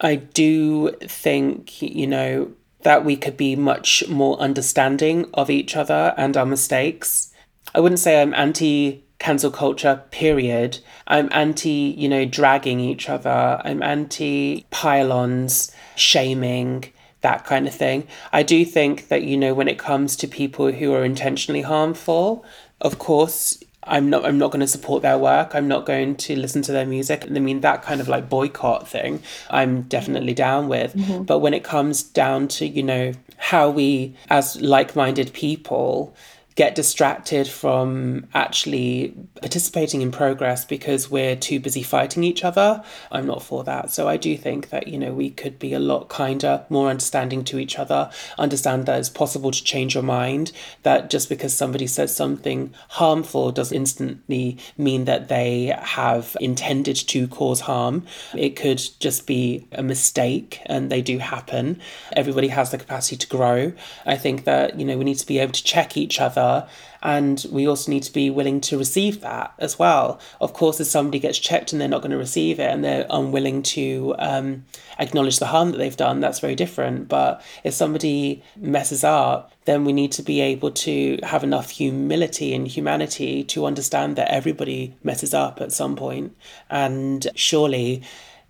I 0.00 0.16
do 0.16 0.92
think, 1.02 1.82
you 1.82 2.06
know, 2.06 2.52
that 2.82 3.04
we 3.04 3.16
could 3.16 3.36
be 3.36 3.56
much 3.56 4.08
more 4.08 4.38
understanding 4.38 5.28
of 5.34 5.50
each 5.50 5.76
other 5.76 6.14
and 6.16 6.36
our 6.36 6.46
mistakes. 6.46 7.32
I 7.74 7.80
wouldn't 7.80 7.98
say 8.00 8.20
I'm 8.20 8.34
anti 8.34 9.04
cancel 9.20 9.52
culture, 9.52 10.02
period. 10.10 10.78
I'm 11.06 11.28
anti, 11.30 11.94
you 11.96 12.08
know, 12.08 12.24
dragging 12.24 12.80
each 12.80 13.08
other. 13.08 13.60
I'm 13.64 13.82
anti 13.82 14.66
pile-ons, 14.70 15.70
shaming, 15.94 16.92
that 17.20 17.44
kind 17.44 17.68
of 17.68 17.74
thing. 17.74 18.08
I 18.32 18.42
do 18.42 18.64
think 18.64 19.06
that, 19.08 19.22
you 19.22 19.36
know, 19.36 19.54
when 19.54 19.68
it 19.68 19.78
comes 19.78 20.16
to 20.16 20.26
people 20.26 20.72
who 20.72 20.92
are 20.94 21.04
intentionally 21.04 21.62
harmful, 21.62 22.44
of 22.80 22.98
course, 22.98 23.62
I'm 23.84 24.10
not 24.10 24.24
I'm 24.24 24.38
not 24.38 24.50
going 24.50 24.60
to 24.60 24.66
support 24.66 25.02
their 25.02 25.18
work. 25.18 25.54
I'm 25.54 25.68
not 25.68 25.86
going 25.86 26.16
to 26.16 26.36
listen 26.36 26.62
to 26.62 26.72
their 26.72 26.86
music. 26.86 27.24
I 27.24 27.38
mean 27.38 27.60
that 27.60 27.82
kind 27.82 28.00
of 28.00 28.08
like 28.08 28.28
boycott 28.28 28.88
thing, 28.88 29.22
I'm 29.50 29.82
definitely 29.82 30.34
down 30.34 30.68
with. 30.68 30.94
Mm-hmm. 30.94 31.24
But 31.24 31.38
when 31.38 31.54
it 31.54 31.64
comes 31.64 32.02
down 32.02 32.48
to, 32.48 32.66
you 32.66 32.82
know, 32.82 33.12
how 33.36 33.70
we 33.70 34.14
as 34.28 34.60
like-minded 34.60 35.32
people 35.32 36.14
get 36.60 36.74
distracted 36.74 37.48
from 37.48 38.28
actually 38.34 39.14
participating 39.40 40.02
in 40.02 40.12
progress 40.12 40.62
because 40.62 41.10
we're 41.10 41.34
too 41.34 41.58
busy 41.58 41.82
fighting 41.82 42.22
each 42.22 42.44
other. 42.44 42.84
I'm 43.10 43.24
not 43.24 43.42
for 43.42 43.64
that. 43.64 43.90
So 43.90 44.06
I 44.06 44.18
do 44.18 44.36
think 44.36 44.68
that, 44.68 44.86
you 44.86 44.98
know, 44.98 45.14
we 45.14 45.30
could 45.30 45.58
be 45.58 45.72
a 45.72 45.78
lot 45.78 46.10
kinder, 46.10 46.66
more 46.68 46.90
understanding 46.90 47.44
to 47.44 47.58
each 47.58 47.78
other, 47.78 48.10
understand 48.38 48.84
that 48.84 48.98
it's 48.98 49.08
possible 49.08 49.50
to 49.50 49.64
change 49.64 49.94
your 49.94 50.02
mind, 50.02 50.52
that 50.82 51.08
just 51.08 51.30
because 51.30 51.54
somebody 51.54 51.86
says 51.86 52.14
something 52.14 52.74
harmful 52.90 53.52
doesn't 53.52 53.74
instantly 53.74 54.58
mean 54.76 55.06
that 55.06 55.28
they 55.28 55.74
have 55.80 56.36
intended 56.42 56.96
to 56.96 57.26
cause 57.28 57.60
harm. 57.60 58.04
It 58.36 58.50
could 58.50 58.82
just 58.98 59.26
be 59.26 59.66
a 59.72 59.82
mistake 59.82 60.60
and 60.66 60.92
they 60.92 61.00
do 61.00 61.16
happen. 61.16 61.80
Everybody 62.14 62.48
has 62.48 62.70
the 62.70 62.76
capacity 62.76 63.16
to 63.16 63.26
grow. 63.28 63.72
I 64.04 64.16
think 64.18 64.44
that, 64.44 64.78
you 64.78 64.84
know, 64.84 64.98
we 64.98 65.04
need 65.04 65.20
to 65.20 65.26
be 65.26 65.38
able 65.38 65.54
to 65.54 65.64
check 65.64 65.96
each 65.96 66.20
other 66.20 66.49
and 67.02 67.44
we 67.50 67.66
also 67.66 67.90
need 67.90 68.02
to 68.04 68.12
be 68.12 68.30
willing 68.30 68.60
to 68.60 68.78
receive 68.78 69.20
that 69.20 69.54
as 69.58 69.78
well. 69.78 70.20
Of 70.40 70.52
course, 70.52 70.80
if 70.80 70.86
somebody 70.86 71.18
gets 71.18 71.38
checked 71.38 71.72
and 71.72 71.80
they're 71.80 71.88
not 71.88 72.02
going 72.02 72.10
to 72.10 72.16
receive 72.16 72.60
it 72.60 72.70
and 72.70 72.84
they're 72.84 73.06
unwilling 73.08 73.62
to 73.74 74.14
um, 74.18 74.64
acknowledge 74.98 75.38
the 75.38 75.46
harm 75.46 75.70
that 75.72 75.78
they've 75.78 75.96
done, 75.96 76.20
that's 76.20 76.40
very 76.40 76.54
different. 76.54 77.08
But 77.08 77.42
if 77.64 77.74
somebody 77.74 78.42
messes 78.56 79.04
up, 79.04 79.52
then 79.64 79.84
we 79.84 79.92
need 79.92 80.12
to 80.12 80.22
be 80.22 80.40
able 80.40 80.70
to 80.72 81.18
have 81.22 81.44
enough 81.44 81.70
humility 81.70 82.54
and 82.54 82.66
humanity 82.68 83.44
to 83.44 83.66
understand 83.66 84.16
that 84.16 84.30
everybody 84.30 84.94
messes 85.02 85.32
up 85.32 85.60
at 85.60 85.72
some 85.72 85.96
point. 85.96 86.36
And 86.68 87.26
surely, 87.34 88.02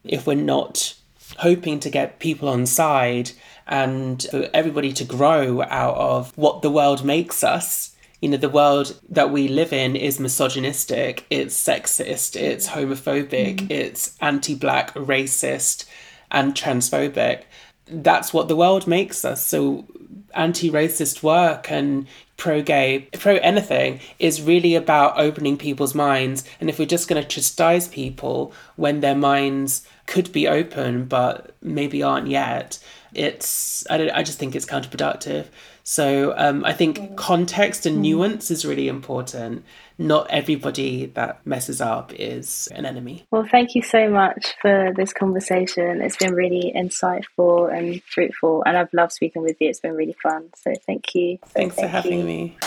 if 0.05 0.27
we're 0.27 0.35
not 0.35 0.95
hoping 1.39 1.81
to 1.81 1.91
get 1.91 2.19
people 2.19 2.49
on 2.49 2.67
side 2.67 3.31
and 3.71 4.27
for 4.31 4.51
everybody 4.53 4.93
to 4.93 5.05
grow 5.05 5.63
out 5.63 5.97
of 5.97 6.37
what 6.37 6.61
the 6.61 6.71
world 6.71 7.05
makes 7.05 7.43
us 7.43 7.97
you 8.21 8.29
know, 8.29 8.37
the 8.37 8.51
world 8.51 9.01
that 9.09 9.31
we 9.31 9.49
live 9.49 9.73
in 9.73 9.97
is 9.97 10.21
misogynistic, 10.21 11.25
it's 11.31 11.59
sexist, 11.59 12.37
it's 12.37 12.69
homophobic, 12.69 13.57
mm. 13.57 13.71
it's 13.71 14.17
anti 14.21 14.55
black, 14.55 14.93
racist, 14.95 15.87
and 16.31 16.55
transphobic. 16.55 17.45
That's 17.87 18.33
what 18.33 18.49
the 18.49 18.57
world 18.57 18.87
makes 18.87 19.25
us. 19.25 19.45
So, 19.45 19.87
anti 20.35 20.71
racist 20.71 21.23
work 21.23 21.71
and 21.71 22.07
pro 22.37 22.61
gay, 22.63 23.09
pro 23.19 23.37
anything 23.37 24.01
is 24.19 24.43
really 24.43 24.75
about 24.75 25.19
opening 25.19 25.57
people's 25.57 25.95
minds. 25.95 26.45
And 26.61 26.69
if 26.69 26.79
we're 26.79 26.85
just 26.85 27.09
going 27.09 27.23
to 27.23 27.29
chastise 27.29 27.89
people 27.89 28.53
when 28.77 29.01
their 29.01 29.17
minds 29.17 29.87
could 30.07 30.31
be 30.31 30.47
open 30.47 31.07
but 31.07 31.55
maybe 31.63 32.03
aren't 32.03 32.29
yet, 32.29 32.79
it's 33.15 33.87
I, 33.91 34.11
I 34.11 34.23
just 34.23 34.39
think 34.39 34.55
it's 34.55 34.67
counterproductive. 34.67 35.47
So 35.83 36.35
um, 36.37 36.65
I 36.65 36.73
think 36.73 37.17
context 37.17 37.87
and 37.87 38.01
nuance 38.01 38.51
is 38.51 38.65
really 38.65 38.89
important. 38.89 39.65
Not 39.99 40.31
everybody 40.31 41.07
that 41.07 41.45
messes 41.45 41.81
up 41.81 42.13
is 42.15 42.69
an 42.75 42.87
enemy. 42.87 43.27
Well, 43.31 43.47
thank 43.51 43.75
you 43.75 43.83
so 43.83 44.09
much 44.09 44.55
for 44.63 44.93
this 44.97 45.13
conversation. 45.13 46.01
It's 46.01 46.17
been 46.17 46.35
really 46.35 46.73
insightful 46.75 47.77
and 47.77 48.03
fruitful, 48.05 48.63
and 48.65 48.77
I've 48.77 48.93
loved 48.93 49.13
speaking 49.13 49.43
with 49.43 49.57
you. 49.61 49.69
It's 49.69 49.81
been 49.81 49.95
really 49.95 50.17
fun. 50.23 50.51
So 50.57 50.73
thank 50.87 51.15
you. 51.15 51.39
So 51.45 51.51
Thanks 51.55 51.77
thank 51.77 51.87
for 51.87 51.91
having 51.91 52.21
you. 52.21 52.25
me. 52.25 52.59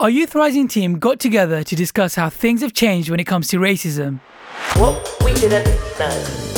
Our 0.00 0.10
Youth 0.10 0.34
Rising 0.34 0.66
team 0.66 0.98
got 0.98 1.20
together 1.20 1.62
to 1.62 1.76
discuss 1.76 2.16
how 2.16 2.28
things 2.28 2.60
have 2.62 2.72
changed 2.72 3.08
when 3.08 3.20
it 3.20 3.24
comes 3.24 3.46
to 3.48 3.58
racism. 3.58 4.18
What 4.74 5.16
we 5.24 5.32
didn't 5.34 5.66
know. 5.96 6.51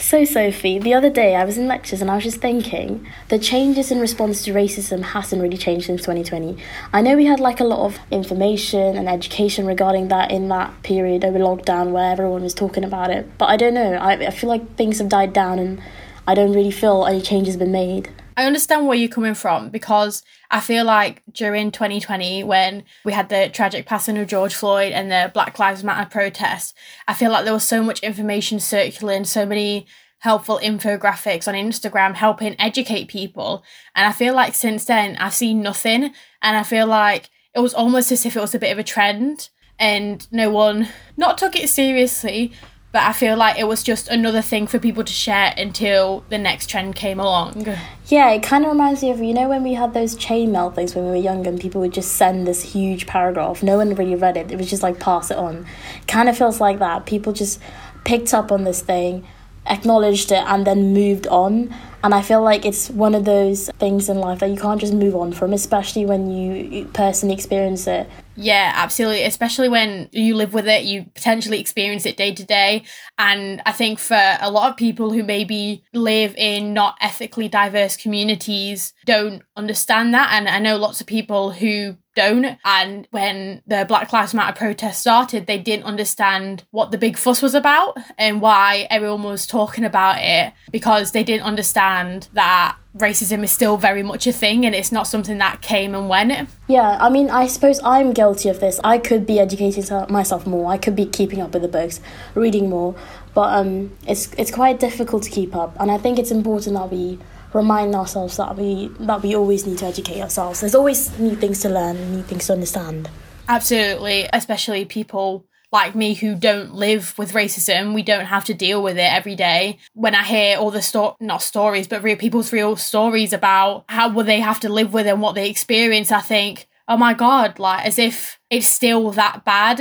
So, 0.00 0.24
Sophie, 0.24 0.78
the 0.78 0.94
other 0.94 1.10
day 1.10 1.36
I 1.36 1.44
was 1.44 1.58
in 1.58 1.68
lectures 1.68 2.00
and 2.00 2.10
I 2.10 2.14
was 2.14 2.24
just 2.24 2.40
thinking 2.40 3.06
the 3.28 3.38
changes 3.38 3.90
in 3.92 4.00
response 4.00 4.42
to 4.44 4.52
racism 4.52 5.02
hasn't 5.02 5.42
really 5.42 5.58
changed 5.58 5.86
since 5.86 6.00
2020. 6.00 6.56
I 6.90 7.02
know 7.02 7.16
we 7.16 7.26
had 7.26 7.38
like 7.38 7.60
a 7.60 7.64
lot 7.64 7.84
of 7.84 7.98
information 8.10 8.96
and 8.96 9.10
education 9.10 9.66
regarding 9.66 10.08
that 10.08 10.30
in 10.30 10.48
that 10.48 10.82
period 10.82 11.22
over 11.22 11.38
lockdown 11.38 11.90
where 11.90 12.10
everyone 12.10 12.42
was 12.42 12.54
talking 12.54 12.82
about 12.82 13.10
it, 13.10 13.28
but 13.36 13.50
I 13.50 13.58
don't 13.58 13.74
know. 13.74 13.92
I, 13.92 14.12
I 14.12 14.30
feel 14.30 14.48
like 14.48 14.74
things 14.74 14.98
have 15.00 15.10
died 15.10 15.34
down 15.34 15.58
and 15.58 15.82
I 16.26 16.34
don't 16.34 16.54
really 16.54 16.70
feel 16.70 17.04
any 17.04 17.20
changes 17.20 17.58
been 17.58 17.70
made. 17.70 18.08
I 18.36 18.46
understand 18.46 18.86
where 18.86 18.96
you're 18.96 19.08
coming 19.08 19.34
from 19.34 19.70
because 19.70 20.22
I 20.50 20.60
feel 20.60 20.84
like 20.84 21.22
during 21.32 21.70
2020, 21.70 22.44
when 22.44 22.84
we 23.04 23.12
had 23.12 23.28
the 23.28 23.50
tragic 23.52 23.86
passing 23.86 24.18
of 24.18 24.28
George 24.28 24.54
Floyd 24.54 24.92
and 24.92 25.10
the 25.10 25.30
Black 25.34 25.58
Lives 25.58 25.84
Matter 25.84 26.08
protest, 26.08 26.74
I 27.06 27.14
feel 27.14 27.30
like 27.30 27.44
there 27.44 27.54
was 27.54 27.64
so 27.64 27.82
much 27.82 28.00
information 28.00 28.60
circulating, 28.60 29.24
so 29.24 29.44
many 29.44 29.86
helpful 30.20 30.60
infographics 30.62 31.48
on 31.48 31.54
Instagram 31.54 32.14
helping 32.14 32.54
educate 32.60 33.08
people. 33.08 33.64
And 33.94 34.06
I 34.06 34.12
feel 34.12 34.34
like 34.34 34.54
since 34.54 34.84
then, 34.84 35.16
I've 35.16 35.34
seen 35.34 35.62
nothing. 35.62 36.12
And 36.42 36.56
I 36.56 36.62
feel 36.62 36.86
like 36.86 37.30
it 37.54 37.60
was 37.60 37.74
almost 37.74 38.12
as 38.12 38.24
if 38.24 38.36
it 38.36 38.40
was 38.40 38.54
a 38.54 38.58
bit 38.58 38.72
of 38.72 38.78
a 38.78 38.84
trend 38.84 39.48
and 39.78 40.26
no 40.30 40.50
one 40.50 40.88
not 41.16 41.38
took 41.38 41.56
it 41.56 41.68
seriously 41.68 42.52
but 42.92 43.02
I 43.02 43.12
feel 43.12 43.36
like 43.36 43.58
it 43.58 43.68
was 43.68 43.82
just 43.82 44.08
another 44.08 44.42
thing 44.42 44.66
for 44.66 44.78
people 44.78 45.04
to 45.04 45.12
share 45.12 45.54
until 45.56 46.24
the 46.28 46.38
next 46.38 46.68
trend 46.68 46.96
came 46.96 47.20
along. 47.20 47.66
Yeah, 48.06 48.30
it 48.30 48.42
kind 48.42 48.64
of 48.64 48.72
reminds 48.72 49.02
me 49.02 49.10
of 49.10 49.20
you 49.20 49.32
know 49.32 49.48
when 49.48 49.62
we 49.62 49.74
had 49.74 49.94
those 49.94 50.16
chain 50.16 50.50
mail 50.50 50.70
things 50.70 50.94
when 50.94 51.04
we 51.04 51.10
were 51.10 51.16
younger 51.16 51.50
and 51.50 51.60
people 51.60 51.80
would 51.82 51.92
just 51.92 52.12
send 52.12 52.46
this 52.46 52.72
huge 52.72 53.06
paragraph. 53.06 53.62
No 53.62 53.76
one 53.76 53.94
really 53.94 54.16
read 54.16 54.36
it. 54.36 54.50
It 54.50 54.58
was 54.58 54.68
just 54.68 54.82
like 54.82 54.98
pass 54.98 55.30
it 55.30 55.36
on. 55.36 55.66
Kind 56.08 56.28
of 56.28 56.36
feels 56.36 56.60
like 56.60 56.80
that. 56.80 57.06
People 57.06 57.32
just 57.32 57.60
picked 58.04 58.34
up 58.34 58.50
on 58.50 58.64
this 58.64 58.82
thing, 58.82 59.24
acknowledged 59.66 60.32
it, 60.32 60.42
and 60.46 60.66
then 60.66 60.92
moved 60.92 61.28
on. 61.28 61.72
And 62.02 62.14
I 62.14 62.22
feel 62.22 62.42
like 62.42 62.64
it's 62.64 62.88
one 62.90 63.14
of 63.14 63.24
those 63.24 63.68
things 63.78 64.08
in 64.08 64.18
life 64.18 64.40
that 64.40 64.48
you 64.50 64.56
can't 64.56 64.80
just 64.80 64.94
move 64.94 65.14
on 65.14 65.32
from, 65.32 65.52
especially 65.52 66.06
when 66.06 66.30
you 66.30 66.86
personally 66.86 67.34
experience 67.34 67.86
it. 67.86 68.08
Yeah, 68.42 68.72
absolutely. 68.74 69.24
Especially 69.24 69.68
when 69.68 70.08
you 70.12 70.34
live 70.34 70.54
with 70.54 70.66
it, 70.66 70.84
you 70.84 71.04
potentially 71.14 71.60
experience 71.60 72.06
it 72.06 72.16
day 72.16 72.34
to 72.34 72.42
day. 72.42 72.84
And 73.18 73.60
I 73.66 73.72
think 73.72 73.98
for 73.98 74.38
a 74.40 74.50
lot 74.50 74.70
of 74.70 74.78
people 74.78 75.12
who 75.12 75.22
maybe 75.22 75.84
live 75.92 76.34
in 76.36 76.72
not 76.72 76.96
ethically 77.02 77.48
diverse 77.48 77.98
communities 77.98 78.94
don't 79.04 79.42
understand 79.56 80.14
that. 80.14 80.30
And 80.32 80.48
I 80.48 80.58
know 80.58 80.78
lots 80.78 81.02
of 81.02 81.06
people 81.06 81.50
who 81.50 81.98
don't. 82.16 82.56
And 82.64 83.06
when 83.10 83.60
the 83.66 83.84
Black 83.86 84.10
Lives 84.10 84.32
Matter 84.32 84.56
protest 84.56 85.00
started, 85.00 85.46
they 85.46 85.58
didn't 85.58 85.84
understand 85.84 86.64
what 86.70 86.92
the 86.92 86.98
big 86.98 87.18
fuss 87.18 87.42
was 87.42 87.54
about 87.54 87.98
and 88.16 88.40
why 88.40 88.86
everyone 88.88 89.22
was 89.22 89.46
talking 89.46 89.84
about 89.84 90.16
it 90.18 90.54
because 90.72 91.12
they 91.12 91.24
didn't 91.24 91.44
understand 91.44 92.30
that 92.32 92.78
racism 92.96 93.44
is 93.44 93.50
still 93.50 93.76
very 93.76 94.02
much 94.02 94.26
a 94.26 94.32
thing 94.32 94.66
and 94.66 94.74
it's 94.74 94.90
not 94.90 95.06
something 95.06 95.38
that 95.38 95.60
came 95.62 95.94
and 95.94 96.08
went. 96.08 96.48
Yeah, 96.66 96.98
I 97.00 97.08
mean, 97.08 97.30
I 97.30 97.46
suppose 97.46 97.80
I'm 97.84 98.12
guilty 98.12 98.48
of 98.48 98.60
this. 98.60 98.80
I 98.82 98.98
could 98.98 99.26
be 99.26 99.38
educating 99.38 99.84
myself 100.08 100.46
more. 100.46 100.70
I 100.70 100.78
could 100.78 100.96
be 100.96 101.06
keeping 101.06 101.40
up 101.40 101.52
with 101.52 101.62
the 101.62 101.68
books, 101.68 102.00
reading 102.34 102.68
more, 102.68 102.94
but 103.34 103.54
um, 103.54 103.96
it's 104.06 104.32
it's 104.34 104.50
quite 104.50 104.80
difficult 104.80 105.22
to 105.24 105.30
keep 105.30 105.54
up. 105.54 105.76
And 105.78 105.90
I 105.90 105.98
think 105.98 106.18
it's 106.18 106.30
important 106.30 106.76
that 106.76 106.90
we 106.90 107.18
remind 107.52 107.94
ourselves 107.94 108.36
that 108.36 108.56
we 108.56 108.88
that 109.00 109.22
we 109.22 109.36
always 109.36 109.66
need 109.66 109.78
to 109.78 109.86
educate 109.86 110.20
ourselves. 110.20 110.60
There's 110.60 110.74
always 110.74 111.16
new 111.18 111.36
things 111.36 111.60
to 111.60 111.68
learn, 111.68 112.14
new 112.14 112.22
things 112.22 112.46
to 112.46 112.54
understand. 112.54 113.08
Absolutely, 113.48 114.28
especially 114.32 114.84
people 114.84 115.44
like 115.72 115.94
me 115.94 116.14
who 116.14 116.34
don't 116.34 116.74
live 116.74 117.16
with 117.16 117.32
racism, 117.32 117.94
we 117.94 118.02
don't 118.02 118.26
have 118.26 118.44
to 118.46 118.54
deal 118.54 118.82
with 118.82 118.96
it 118.96 119.12
every 119.12 119.36
day. 119.36 119.78
When 119.94 120.14
I 120.14 120.24
hear 120.24 120.58
all 120.58 120.70
the 120.70 120.82
sto- 120.82 121.16
not 121.20 121.42
stories, 121.42 121.86
but 121.86 122.02
real 122.02 122.16
people's 122.16 122.52
real 122.52 122.76
stories 122.76 123.32
about 123.32 123.84
how 123.88 124.08
will 124.10 124.24
they 124.24 124.40
have 124.40 124.60
to 124.60 124.68
live 124.68 124.92
with 124.92 125.06
and 125.06 125.20
what 125.20 125.34
they 125.34 125.48
experience, 125.48 126.10
I 126.10 126.20
think, 126.20 126.68
oh 126.88 126.96
my 126.96 127.14
god, 127.14 127.58
like 127.58 127.86
as 127.86 127.98
if 127.98 128.40
it's 128.50 128.66
still 128.66 129.10
that 129.12 129.44
bad. 129.44 129.80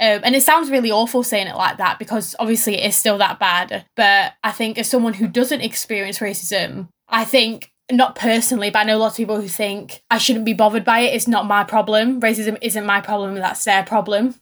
Um, 0.00 0.20
and 0.24 0.34
it 0.34 0.42
sounds 0.42 0.70
really 0.70 0.90
awful 0.90 1.22
saying 1.22 1.46
it 1.46 1.56
like 1.56 1.78
that 1.78 1.98
because 1.98 2.34
obviously 2.38 2.76
it 2.76 2.86
is 2.86 2.96
still 2.96 3.18
that 3.18 3.38
bad. 3.38 3.86
But 3.94 4.32
I 4.42 4.50
think 4.50 4.76
as 4.78 4.90
someone 4.90 5.14
who 5.14 5.28
doesn't 5.28 5.60
experience 5.60 6.18
racism, 6.18 6.88
I 7.08 7.24
think 7.24 7.70
not 7.90 8.16
personally, 8.16 8.70
but 8.70 8.80
I 8.80 8.84
know 8.84 8.98
lots 8.98 9.14
of 9.14 9.18
people 9.18 9.40
who 9.40 9.48
think 9.48 10.02
I 10.10 10.18
shouldn't 10.18 10.44
be 10.44 10.54
bothered 10.54 10.84
by 10.84 11.00
it. 11.00 11.14
It's 11.14 11.28
not 11.28 11.46
my 11.46 11.62
problem. 11.62 12.20
Racism 12.20 12.58
isn't 12.60 12.86
my 12.86 13.00
problem. 13.00 13.34
That's 13.34 13.64
their 13.64 13.84
problem 13.84 14.34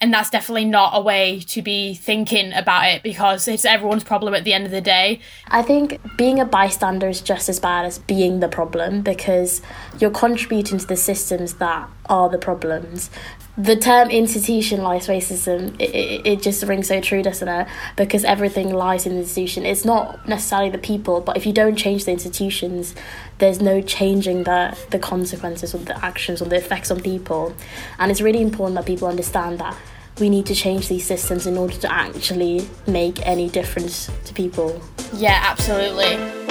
and 0.00 0.12
that's 0.12 0.30
definitely 0.30 0.64
not 0.64 0.90
a 0.94 1.00
way 1.00 1.40
to 1.40 1.62
be 1.62 1.94
thinking 1.94 2.52
about 2.52 2.86
it 2.86 3.02
because 3.02 3.48
it's 3.48 3.64
everyone's 3.64 4.04
problem 4.04 4.34
at 4.34 4.44
the 4.44 4.52
end 4.52 4.64
of 4.64 4.70
the 4.70 4.80
day. 4.80 5.20
I 5.48 5.62
think 5.62 6.00
being 6.16 6.38
a 6.40 6.44
bystander 6.44 7.08
is 7.08 7.20
just 7.20 7.48
as 7.48 7.60
bad 7.60 7.86
as 7.86 7.98
being 7.98 8.40
the 8.40 8.48
problem 8.48 9.02
because 9.02 9.62
you're 9.98 10.10
contributing 10.10 10.78
to 10.78 10.86
the 10.86 10.96
systems 10.96 11.54
that 11.54 11.88
are 12.08 12.28
the 12.28 12.38
problems. 12.38 13.10
The 13.58 13.76
term 13.76 14.10
institutionalized 14.10 15.08
racism, 15.08 15.74
it, 15.80 15.94
it, 15.94 16.26
it 16.26 16.42
just 16.42 16.62
rings 16.64 16.88
so 16.88 17.00
true, 17.00 17.22
doesn't 17.22 17.48
it? 17.48 17.66
Because 17.96 18.24
everything 18.24 18.72
lies 18.72 19.06
in 19.06 19.14
the 19.14 19.20
institution. 19.20 19.64
It's 19.64 19.84
not 19.84 20.28
necessarily 20.28 20.68
the 20.68 20.78
people, 20.78 21.22
but 21.22 21.36
if 21.36 21.46
you 21.46 21.52
don't 21.52 21.76
change 21.76 22.04
the 22.04 22.12
institutions, 22.12 22.94
there's 23.38 23.60
no 23.60 23.80
changing 23.80 24.44
the, 24.44 24.76
the 24.90 24.98
consequences 24.98 25.74
or 25.74 25.78
the 25.78 26.04
actions 26.04 26.42
or 26.42 26.44
the 26.46 26.56
effects 26.56 26.90
on 26.90 27.00
people. 27.00 27.54
And 27.98 28.10
it's 28.10 28.20
really 28.20 28.42
important 28.42 28.76
that 28.76 28.86
people 28.86 29.08
understand 29.08 29.58
that 29.60 29.76
we 30.20 30.28
need 30.30 30.46
to 30.46 30.54
change 30.54 30.88
these 30.88 31.06
systems 31.06 31.46
in 31.46 31.56
order 31.56 31.76
to 31.76 31.92
actually 31.92 32.66
make 32.86 33.26
any 33.26 33.48
difference 33.48 34.10
to 34.24 34.34
people. 34.34 34.80
Yeah, 35.14 35.40
absolutely. 35.42 36.45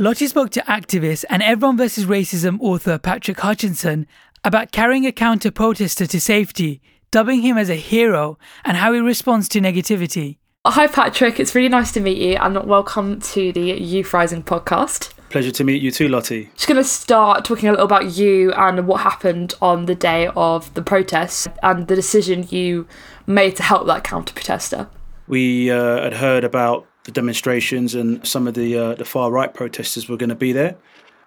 Lottie 0.00 0.28
spoke 0.28 0.48
to 0.52 0.62
activist 0.62 1.26
and 1.28 1.42
Everyone 1.42 1.76
vs. 1.76 2.06
Racism 2.06 2.56
author 2.62 2.96
Patrick 2.96 3.40
Hutchinson 3.40 4.06
about 4.42 4.72
carrying 4.72 5.04
a 5.04 5.12
counter 5.12 5.50
protester 5.50 6.06
to 6.06 6.18
safety, 6.18 6.80
dubbing 7.10 7.42
him 7.42 7.58
as 7.58 7.68
a 7.68 7.74
hero, 7.74 8.38
and 8.64 8.78
how 8.78 8.94
he 8.94 9.00
responds 9.00 9.46
to 9.50 9.60
negativity. 9.60 10.38
Hi, 10.66 10.86
Patrick. 10.86 11.38
It's 11.38 11.54
really 11.54 11.68
nice 11.68 11.92
to 11.92 12.00
meet 12.00 12.16
you, 12.16 12.36
and 12.36 12.64
welcome 12.64 13.20
to 13.20 13.52
the 13.52 13.60
Youth 13.60 14.14
Rising 14.14 14.42
podcast. 14.42 15.12
Pleasure 15.28 15.50
to 15.50 15.64
meet 15.64 15.82
you 15.82 15.90
too, 15.90 16.08
Lottie. 16.08 16.48
Just 16.54 16.66
going 16.66 16.82
to 16.82 16.84
start 16.88 17.44
talking 17.44 17.68
a 17.68 17.72
little 17.72 17.84
about 17.84 18.12
you 18.12 18.52
and 18.52 18.86
what 18.86 19.02
happened 19.02 19.52
on 19.60 19.84
the 19.84 19.94
day 19.94 20.28
of 20.34 20.72
the 20.72 20.82
protest 20.82 21.48
and 21.62 21.88
the 21.88 21.94
decision 21.94 22.46
you 22.48 22.88
made 23.26 23.54
to 23.56 23.62
help 23.62 23.86
that 23.88 24.04
counter 24.04 24.32
protester. 24.32 24.88
We 25.28 25.70
uh, 25.70 26.04
had 26.04 26.14
heard 26.14 26.42
about 26.42 26.86
the 27.04 27.12
demonstrations 27.12 27.94
and 27.94 28.26
some 28.26 28.46
of 28.46 28.54
the 28.54 28.76
uh, 28.76 28.94
the 28.94 29.04
far 29.04 29.30
right 29.30 29.52
protesters 29.52 30.08
were 30.08 30.16
going 30.16 30.30
to 30.30 30.34
be 30.34 30.52
there. 30.52 30.76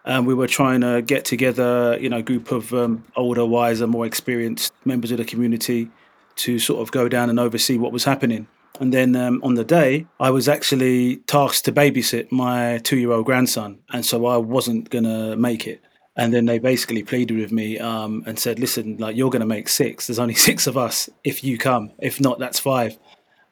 And 0.05 0.27
we 0.27 0.33
were 0.33 0.47
trying 0.47 0.81
to 0.81 1.01
get 1.01 1.23
together, 1.23 1.97
you 1.99 2.09
know, 2.09 2.17
a 2.17 2.21
group 2.21 2.51
of 2.51 2.73
um, 2.73 3.05
older, 3.15 3.45
wiser, 3.45 3.87
more 3.87 4.05
experienced 4.05 4.73
members 4.83 5.11
of 5.11 5.17
the 5.17 5.23
community 5.23 5.89
to 6.35 6.59
sort 6.59 6.81
of 6.81 6.91
go 6.91 7.07
down 7.07 7.29
and 7.29 7.39
oversee 7.39 7.77
what 7.77 7.93
was 7.93 8.03
happening. 8.03 8.47
And 8.79 8.93
then 8.93 9.15
um, 9.15 9.39
on 9.43 9.53
the 9.53 9.63
day, 9.63 10.07
I 10.19 10.29
was 10.31 10.49
actually 10.49 11.17
tasked 11.17 11.65
to 11.65 11.71
babysit 11.71 12.31
my 12.31 12.79
two 12.79 12.97
year 12.97 13.11
old 13.11 13.25
grandson. 13.25 13.79
And 13.91 14.05
so 14.05 14.25
I 14.25 14.37
wasn't 14.37 14.89
going 14.89 15.05
to 15.05 15.35
make 15.35 15.67
it. 15.67 15.81
And 16.15 16.33
then 16.33 16.45
they 16.45 16.59
basically 16.59 17.03
pleaded 17.03 17.37
with 17.37 17.51
me 17.51 17.79
um, 17.79 18.23
and 18.27 18.37
said, 18.37 18.59
listen, 18.59 18.97
like, 18.97 19.15
you're 19.15 19.31
going 19.31 19.39
to 19.39 19.47
make 19.47 19.67
six. 19.67 20.07
There's 20.07 20.19
only 20.19 20.33
six 20.49 20.67
of 20.67 20.77
us 20.77 21.09
if 21.23 21.43
you 21.43 21.57
come. 21.57 21.91
If 21.99 22.19
not, 22.19 22.39
that's 22.39 22.59
five. 22.59 22.97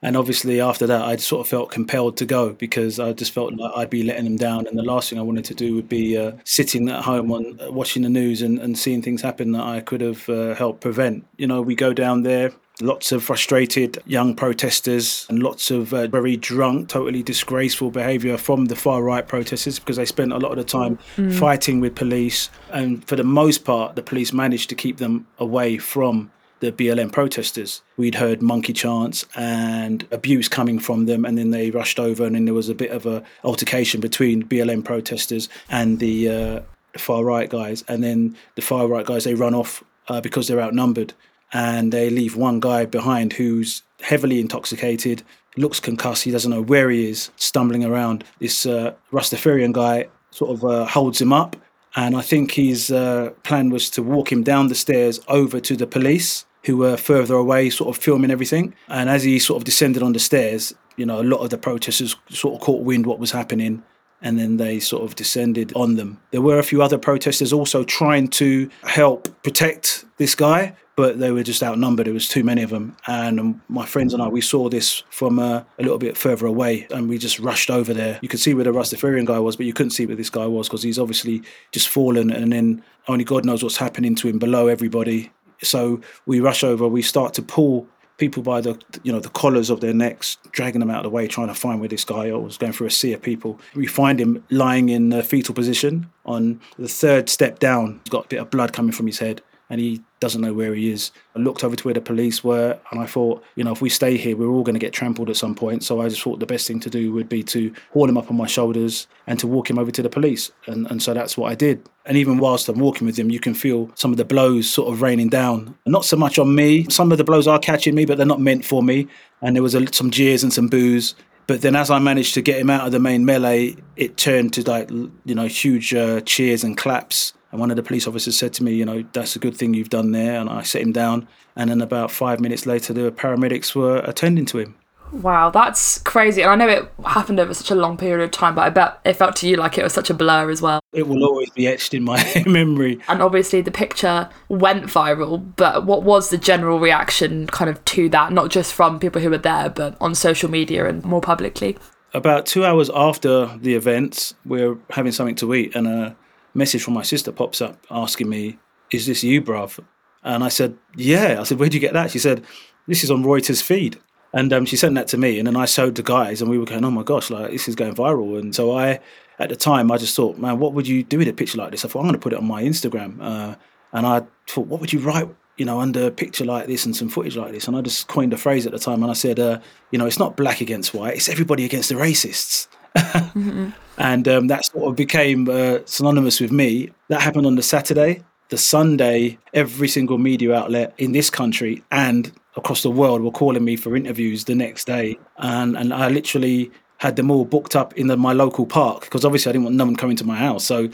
And 0.03 0.17
obviously, 0.17 0.59
after 0.59 0.87
that, 0.87 1.01
I 1.03 1.15
sort 1.17 1.41
of 1.45 1.47
felt 1.49 1.69
compelled 1.69 2.17
to 2.17 2.25
go 2.25 2.53
because 2.53 2.99
I 2.99 3.13
just 3.13 3.31
felt 3.33 3.53
like 3.53 3.71
I'd 3.75 3.89
be 3.89 4.01
letting 4.03 4.23
them 4.23 4.37
down. 4.37 4.65
And 4.65 4.77
the 4.77 4.83
last 4.83 5.09
thing 5.09 5.19
I 5.19 5.21
wanted 5.21 5.45
to 5.45 5.53
do 5.53 5.75
would 5.75 5.87
be 5.89 6.17
uh, 6.17 6.31
sitting 6.43 6.89
at 6.89 7.03
home 7.03 7.31
on 7.31 7.59
watching 7.71 8.01
the 8.01 8.09
news 8.09 8.41
and, 8.41 8.57
and 8.57 8.77
seeing 8.77 9.01
things 9.03 9.21
happen 9.21 9.51
that 9.51 9.63
I 9.63 9.79
could 9.81 10.01
have 10.01 10.27
uh, 10.27 10.55
helped 10.55 10.81
prevent. 10.81 11.25
You 11.37 11.45
know, 11.45 11.61
we 11.61 11.75
go 11.75 11.93
down 11.93 12.23
there, 12.23 12.51
lots 12.81 13.11
of 13.11 13.23
frustrated 13.23 13.99
young 14.07 14.35
protesters 14.35 15.27
and 15.29 15.43
lots 15.43 15.69
of 15.69 15.93
uh, 15.93 16.07
very 16.07 16.35
drunk, 16.35 16.89
totally 16.89 17.21
disgraceful 17.21 17.91
behaviour 17.91 18.37
from 18.37 18.65
the 18.65 18.75
far 18.75 19.03
right 19.03 19.27
protesters 19.27 19.77
because 19.77 19.97
they 19.97 20.05
spent 20.05 20.33
a 20.33 20.39
lot 20.39 20.51
of 20.51 20.57
the 20.57 20.63
time 20.63 20.97
Mm. 21.17 21.31
fighting 21.37 21.79
with 21.79 21.93
police. 21.93 22.49
And 22.71 23.07
for 23.07 23.15
the 23.15 23.23
most 23.23 23.65
part, 23.65 23.95
the 23.95 24.01
police 24.01 24.33
managed 24.33 24.69
to 24.69 24.75
keep 24.75 24.97
them 24.97 25.27
away 25.37 25.77
from 25.77 26.31
the 26.61 26.71
BLM 26.71 27.11
protesters. 27.11 27.81
We'd 27.97 28.15
heard 28.15 28.41
monkey 28.41 28.71
chants 28.71 29.25
and 29.35 30.07
abuse 30.11 30.47
coming 30.47 30.79
from 30.79 31.05
them, 31.07 31.25
and 31.25 31.37
then 31.37 31.51
they 31.51 31.71
rushed 31.71 31.99
over, 31.99 32.23
and 32.23 32.35
then 32.35 32.45
there 32.45 32.53
was 32.53 32.69
a 32.69 32.75
bit 32.75 32.91
of 32.91 33.05
a 33.05 33.23
altercation 33.43 33.99
between 33.99 34.47
BLM 34.47 34.85
protesters 34.85 35.49
and 35.69 35.99
the 35.99 36.29
uh, 36.29 36.61
far 36.97 37.25
right 37.25 37.49
guys. 37.49 37.83
And 37.87 38.03
then 38.03 38.37
the 38.55 38.61
far 38.61 38.87
right 38.87 39.05
guys 39.05 39.23
they 39.25 39.33
run 39.33 39.53
off 39.53 39.83
uh, 40.07 40.21
because 40.21 40.47
they're 40.47 40.61
outnumbered, 40.61 41.13
and 41.51 41.91
they 41.91 42.09
leave 42.09 42.37
one 42.37 42.59
guy 42.59 42.85
behind 42.85 43.33
who's 43.33 43.81
heavily 44.01 44.39
intoxicated, 44.39 45.23
looks 45.57 45.79
concussed. 45.79 46.23
He 46.23 46.31
doesn't 46.31 46.51
know 46.51 46.61
where 46.61 46.89
he 46.89 47.09
is, 47.09 47.31
stumbling 47.35 47.83
around. 47.83 48.23
This 48.39 48.65
uh, 48.65 48.93
Rastafarian 49.11 49.73
guy 49.73 50.07
sort 50.29 50.51
of 50.51 50.63
uh, 50.63 50.85
holds 50.85 51.19
him 51.19 51.33
up. 51.33 51.55
And 51.95 52.15
I 52.15 52.21
think 52.21 52.51
his 52.53 52.89
uh, 52.89 53.31
plan 53.43 53.69
was 53.69 53.89
to 53.91 54.03
walk 54.03 54.31
him 54.31 54.43
down 54.43 54.67
the 54.67 54.75
stairs 54.75 55.19
over 55.27 55.59
to 55.59 55.75
the 55.75 55.85
police, 55.85 56.45
who 56.63 56.77
were 56.77 56.97
further 56.97 57.35
away, 57.35 57.69
sort 57.69 57.95
of 57.95 58.01
filming 58.01 58.31
everything. 58.31 58.73
And 58.87 59.09
as 59.09 59.23
he 59.23 59.39
sort 59.39 59.57
of 59.57 59.63
descended 59.63 60.03
on 60.03 60.13
the 60.13 60.19
stairs, 60.19 60.73
you 60.97 61.05
know, 61.05 61.21
a 61.21 61.23
lot 61.23 61.39
of 61.39 61.49
the 61.49 61.57
protesters 61.57 62.15
sort 62.29 62.55
of 62.55 62.61
caught 62.61 62.83
wind 62.83 63.05
what 63.05 63.19
was 63.19 63.31
happening, 63.31 63.83
and 64.21 64.37
then 64.37 64.57
they 64.57 64.79
sort 64.79 65.03
of 65.03 65.15
descended 65.15 65.73
on 65.75 65.95
them. 65.95 66.19
There 66.31 66.41
were 66.41 66.59
a 66.59 66.63
few 66.63 66.81
other 66.81 66.97
protesters 66.97 67.51
also 67.51 67.83
trying 67.83 68.27
to 68.29 68.69
help 68.83 69.29
protect 69.43 70.05
this 70.17 70.35
guy, 70.35 70.75
but 70.95 71.19
they 71.19 71.31
were 71.31 71.41
just 71.41 71.63
outnumbered. 71.63 72.05
There 72.05 72.13
was 72.13 72.27
too 72.27 72.43
many 72.43 72.61
of 72.61 72.69
them, 72.69 72.95
and 73.07 73.39
um, 73.39 73.61
my 73.67 73.85
friends 73.85 74.13
and 74.13 74.21
I 74.21 74.27
we 74.27 74.41
saw 74.41 74.69
this 74.69 75.03
from 75.09 75.39
uh, 75.39 75.63
a 75.79 75.81
little 75.81 75.97
bit 75.97 76.17
further 76.17 76.45
away, 76.45 76.85
and 76.91 77.09
we 77.09 77.17
just 77.17 77.39
rushed 77.39 77.71
over 77.71 77.93
there. 77.93 78.19
You 78.21 78.29
could 78.29 78.39
see 78.39 78.53
where 78.53 78.65
the 78.65 78.71
Rastafarian 78.71 79.25
guy 79.25 79.39
was, 79.39 79.55
but 79.55 79.65
you 79.65 79.73
couldn't 79.73 79.91
see 79.91 80.05
where 80.05 80.15
this 80.15 80.29
guy 80.29 80.45
was 80.45 80.67
because 80.67 80.83
he's 80.83 80.99
obviously 80.99 81.41
just 81.71 81.89
fallen, 81.89 82.29
and 82.29 82.51
then 82.51 82.83
only 83.07 83.23
God 83.23 83.45
knows 83.45 83.63
what's 83.63 83.77
happening 83.77 84.13
to 84.15 84.27
him 84.27 84.37
below 84.37 84.67
everybody. 84.67 85.31
So 85.63 86.01
we 86.25 86.39
rush 86.39 86.63
over, 86.63 86.87
we 86.87 87.01
start 87.01 87.33
to 87.35 87.41
pull 87.41 87.87
people 88.17 88.43
by 88.43 88.61
the 88.61 88.79
you 89.03 89.11
know 89.11 89.19
the 89.19 89.29
collars 89.29 89.69
of 89.69 89.81
their 89.81 89.93
necks, 89.93 90.37
dragging 90.51 90.79
them 90.79 90.91
out 90.91 90.97
of 90.97 91.03
the 91.03 91.09
way, 91.09 91.27
trying 91.27 91.47
to 91.47 91.55
find 91.55 91.79
where 91.79 91.89
this 91.89 92.05
guy 92.05 92.31
was 92.31 92.57
going 92.57 92.71
through 92.71 92.87
a 92.87 92.91
sea 92.91 93.13
of 93.13 93.21
people. 93.21 93.59
We 93.75 93.87
find 93.87 94.21
him 94.21 94.43
lying 94.49 94.89
in 94.89 95.11
a 95.11 95.23
fetal 95.23 95.55
position 95.55 96.09
on 96.25 96.61
the 96.77 96.87
third 96.87 97.29
step 97.29 97.59
down. 97.59 97.99
He's 98.03 98.11
got 98.11 98.25
a 98.25 98.27
bit 98.27 98.39
of 98.39 98.51
blood 98.51 98.73
coming 98.73 98.91
from 98.91 99.07
his 99.07 99.19
head, 99.19 99.41
and 99.71 99.79
he 99.79 100.03
doesn't 100.19 100.41
know 100.41 100.53
where 100.53 100.75
he 100.75 100.91
is. 100.91 101.11
I 101.33 101.39
looked 101.39 101.63
over 101.63 101.77
to 101.77 101.83
where 101.85 101.93
the 101.93 102.01
police 102.01 102.43
were, 102.43 102.77
and 102.91 102.99
I 102.99 103.05
thought, 103.05 103.41
you 103.55 103.63
know, 103.63 103.71
if 103.71 103.81
we 103.81 103.87
stay 103.87 104.17
here, 104.17 104.35
we're 104.35 104.49
all 104.49 104.63
going 104.63 104.75
to 104.75 104.79
get 104.79 104.91
trampled 104.91 105.29
at 105.29 105.37
some 105.37 105.55
point. 105.55 105.81
So 105.81 106.01
I 106.01 106.09
just 106.09 106.21
thought 106.21 106.41
the 106.41 106.45
best 106.45 106.67
thing 106.67 106.81
to 106.81 106.89
do 106.89 107.13
would 107.13 107.29
be 107.29 107.41
to 107.43 107.73
haul 107.93 108.09
him 108.09 108.17
up 108.17 108.29
on 108.29 108.35
my 108.35 108.47
shoulders 108.47 109.07
and 109.27 109.39
to 109.39 109.47
walk 109.47 109.69
him 109.69 109.79
over 109.79 109.89
to 109.89 110.01
the 110.01 110.09
police. 110.09 110.51
And, 110.67 110.91
and 110.91 111.01
so 111.01 111.13
that's 111.13 111.37
what 111.37 111.49
I 111.49 111.55
did. 111.55 111.87
And 112.05 112.17
even 112.17 112.37
whilst 112.37 112.67
I'm 112.67 112.79
walking 112.79 113.07
with 113.07 113.17
him, 113.17 113.31
you 113.31 113.39
can 113.39 113.53
feel 113.53 113.89
some 113.95 114.11
of 114.11 114.17
the 114.17 114.25
blows 114.25 114.69
sort 114.69 114.93
of 114.93 115.01
raining 115.01 115.29
down. 115.29 115.77
Not 115.85 116.03
so 116.03 116.17
much 116.17 116.37
on 116.37 116.53
me. 116.53 116.85
Some 116.89 117.13
of 117.13 117.17
the 117.17 117.23
blows 117.23 117.47
are 117.47 117.57
catching 117.57 117.95
me, 117.95 118.03
but 118.03 118.17
they're 118.17 118.25
not 118.25 118.41
meant 118.41 118.65
for 118.65 118.83
me. 118.83 119.07
And 119.41 119.55
there 119.55 119.63
was 119.63 119.73
a, 119.73 119.91
some 119.93 120.11
jeers 120.11 120.43
and 120.43 120.51
some 120.51 120.67
boos. 120.67 121.15
But 121.47 121.61
then, 121.61 121.75
as 121.75 121.89
I 121.89 121.99
managed 121.99 122.33
to 122.33 122.41
get 122.41 122.59
him 122.59 122.69
out 122.69 122.85
of 122.85 122.91
the 122.91 122.99
main 122.99 123.25
melee, 123.25 123.75
it 123.95 124.17
turned 124.17 124.53
to 124.53 124.69
like 124.69 124.89
you 124.89 125.35
know 125.35 125.47
huge 125.47 125.93
uh, 125.93 126.21
cheers 126.21 126.63
and 126.63 126.77
claps. 126.77 127.33
And 127.51 127.59
one 127.59 127.69
of 127.69 127.77
the 127.77 127.83
police 127.83 128.07
officers 128.07 128.37
said 128.37 128.53
to 128.53 128.63
me, 128.63 128.73
you 128.73 128.85
know, 128.85 129.03
that's 129.13 129.35
a 129.35 129.39
good 129.39 129.55
thing 129.55 129.73
you've 129.73 129.89
done 129.89 130.11
there. 130.11 130.39
And 130.39 130.49
I 130.49 130.63
set 130.63 130.81
him 130.81 130.91
down. 130.91 131.27
And 131.55 131.69
then 131.69 131.81
about 131.81 132.11
five 132.11 132.39
minutes 132.39 132.65
later, 132.65 132.93
the 132.93 133.11
paramedics 133.11 133.75
were 133.75 133.97
attending 133.99 134.45
to 134.47 134.59
him. 134.59 134.75
Wow, 135.11 135.49
that's 135.49 135.97
crazy. 135.99 136.41
And 136.41 136.51
I 136.51 136.55
know 136.55 136.69
it 136.69 136.89
happened 137.05 137.39
over 137.39 137.53
such 137.53 137.69
a 137.69 137.75
long 137.75 137.97
period 137.97 138.23
of 138.23 138.31
time, 138.31 138.55
but 138.55 138.61
I 138.61 138.69
bet 138.69 138.99
it 139.03 139.13
felt 139.13 139.35
to 139.37 139.47
you 139.47 139.57
like 139.57 139.77
it 139.77 139.83
was 139.83 139.93
such 139.93 140.09
a 140.09 140.13
blur 140.13 140.49
as 140.49 140.61
well. 140.61 140.79
It 140.93 141.07
will 141.07 141.23
always 141.25 141.49
be 141.49 141.67
etched 141.67 141.93
in 141.93 142.03
my 142.03 142.43
memory. 142.45 142.99
And 143.07 143.21
obviously, 143.21 143.61
the 143.61 143.71
picture 143.71 144.29
went 144.47 144.85
viral, 144.85 145.53
but 145.57 145.85
what 145.85 146.03
was 146.03 146.29
the 146.29 146.37
general 146.37 146.79
reaction 146.79 147.47
kind 147.47 147.69
of 147.69 147.83
to 147.85 148.07
that? 148.09 148.31
Not 148.31 148.51
just 148.51 148.73
from 148.73 148.99
people 148.99 149.21
who 149.21 149.29
were 149.29 149.37
there, 149.37 149.69
but 149.69 149.97
on 149.99 150.15
social 150.15 150.49
media 150.49 150.87
and 150.87 151.03
more 151.03 151.21
publicly? 151.21 151.77
About 152.13 152.45
two 152.45 152.65
hours 152.65 152.89
after 152.93 153.47
the 153.57 153.75
events, 153.75 154.33
we're 154.45 154.77
having 154.91 155.11
something 155.11 155.35
to 155.35 155.53
eat, 155.53 155.75
and 155.75 155.87
a 155.87 156.15
message 156.53 156.83
from 156.83 156.93
my 156.93 157.03
sister 157.03 157.31
pops 157.31 157.61
up 157.61 157.85
asking 157.89 158.29
me, 158.29 158.59
Is 158.91 159.05
this 159.05 159.23
you, 159.23 159.41
bruv? 159.41 159.79
And 160.23 160.43
I 160.43 160.49
said, 160.49 160.77
Yeah. 160.95 161.37
I 161.39 161.43
said, 161.43 161.59
Where'd 161.59 161.73
you 161.73 161.79
get 161.79 161.93
that? 161.93 162.11
She 162.11 162.19
said, 162.19 162.43
This 162.87 163.03
is 163.03 163.11
on 163.11 163.23
Reuters 163.23 163.61
feed. 163.61 163.99
And 164.33 164.53
um, 164.53 164.65
she 164.65 164.77
sent 164.77 164.95
that 164.95 165.07
to 165.09 165.17
me, 165.17 165.39
and 165.39 165.47
then 165.47 165.57
I 165.57 165.65
showed 165.65 165.95
the 165.95 166.03
guys, 166.03 166.41
and 166.41 166.49
we 166.49 166.57
were 166.57 166.65
going, 166.65 166.85
"Oh 166.85 166.91
my 166.91 167.03
gosh, 167.03 167.29
like 167.29 167.51
this 167.51 167.67
is 167.67 167.75
going 167.75 167.93
viral!" 167.93 168.39
And 168.39 168.55
so 168.55 168.71
I, 168.71 168.99
at 169.39 169.49
the 169.49 169.57
time, 169.57 169.91
I 169.91 169.97
just 169.97 170.15
thought, 170.15 170.37
"Man, 170.37 170.57
what 170.57 170.73
would 170.73 170.87
you 170.87 171.03
do 171.03 171.17
with 171.17 171.27
a 171.27 171.33
picture 171.33 171.57
like 171.57 171.71
this?" 171.71 171.83
I 171.83 171.89
thought, 171.89 171.99
"I'm 171.99 172.05
going 172.05 172.13
to 172.13 172.19
put 172.19 172.31
it 172.33 172.39
on 172.39 172.47
my 172.47 172.63
Instagram," 172.63 173.17
uh, 173.19 173.55
and 173.91 174.07
I 174.07 174.21
thought, 174.47 174.67
"What 174.67 174.79
would 174.79 174.93
you 174.93 174.99
write?" 174.99 175.27
You 175.57 175.65
know, 175.65 175.81
under 175.81 176.07
a 176.07 176.11
picture 176.11 176.45
like 176.45 176.67
this 176.67 176.85
and 176.85 176.95
some 176.95 177.09
footage 177.09 177.35
like 177.35 177.51
this, 177.51 177.67
and 177.67 177.75
I 177.75 177.81
just 177.81 178.07
coined 178.07 178.31
a 178.31 178.37
phrase 178.37 178.65
at 178.65 178.71
the 178.71 178.79
time, 178.79 179.03
and 179.03 179.11
I 179.11 179.15
said, 179.15 179.37
uh, 179.37 179.59
"You 179.91 179.99
know, 179.99 180.05
it's 180.05 180.19
not 180.19 180.37
black 180.37 180.61
against 180.61 180.93
white; 180.93 181.15
it's 181.15 181.27
everybody 181.27 181.65
against 181.65 181.89
the 181.89 181.95
racists." 181.95 182.67
and 183.97 184.27
um, 184.27 184.47
that 184.47 184.65
sort 184.65 184.89
of 184.89 184.95
became 184.95 185.49
uh, 185.49 185.79
synonymous 185.85 186.39
with 186.39 186.51
me. 186.51 186.89
That 187.09 187.21
happened 187.21 187.45
on 187.45 187.55
the 187.55 187.63
Saturday. 187.63 188.23
The 188.49 188.57
Sunday, 188.57 189.37
every 189.53 189.87
single 189.87 190.17
media 190.17 190.53
outlet 190.53 190.93
in 190.97 191.13
this 191.13 191.29
country 191.29 191.83
and 191.89 192.31
across 192.57 192.83
the 192.83 192.91
world 192.91 193.21
were 193.21 193.31
calling 193.31 193.63
me 193.63 193.77
for 193.77 193.95
interviews 193.95 194.43
the 194.43 194.55
next 194.55 194.85
day, 194.85 195.17
and 195.37 195.77
and 195.77 195.93
I 195.93 196.09
literally 196.09 196.69
had 197.01 197.15
them 197.15 197.31
all 197.31 197.45
booked 197.45 197.75
up 197.75 197.97
in 197.97 198.05
the, 198.05 198.15
my 198.15 198.31
local 198.31 198.63
park 198.63 199.01
because 199.01 199.25
obviously 199.25 199.49
I 199.49 199.53
didn't 199.53 199.63
want 199.63 199.75
no 199.75 199.85
one 199.85 199.95
coming 199.95 200.15
to 200.17 200.23
my 200.23 200.35
house. 200.35 200.63
So, 200.63 200.87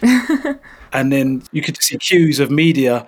and 0.93 1.11
then 1.11 1.43
you 1.51 1.61
could 1.61 1.83
see 1.83 1.97
queues 1.97 2.39
of 2.39 2.49
media, 2.49 3.05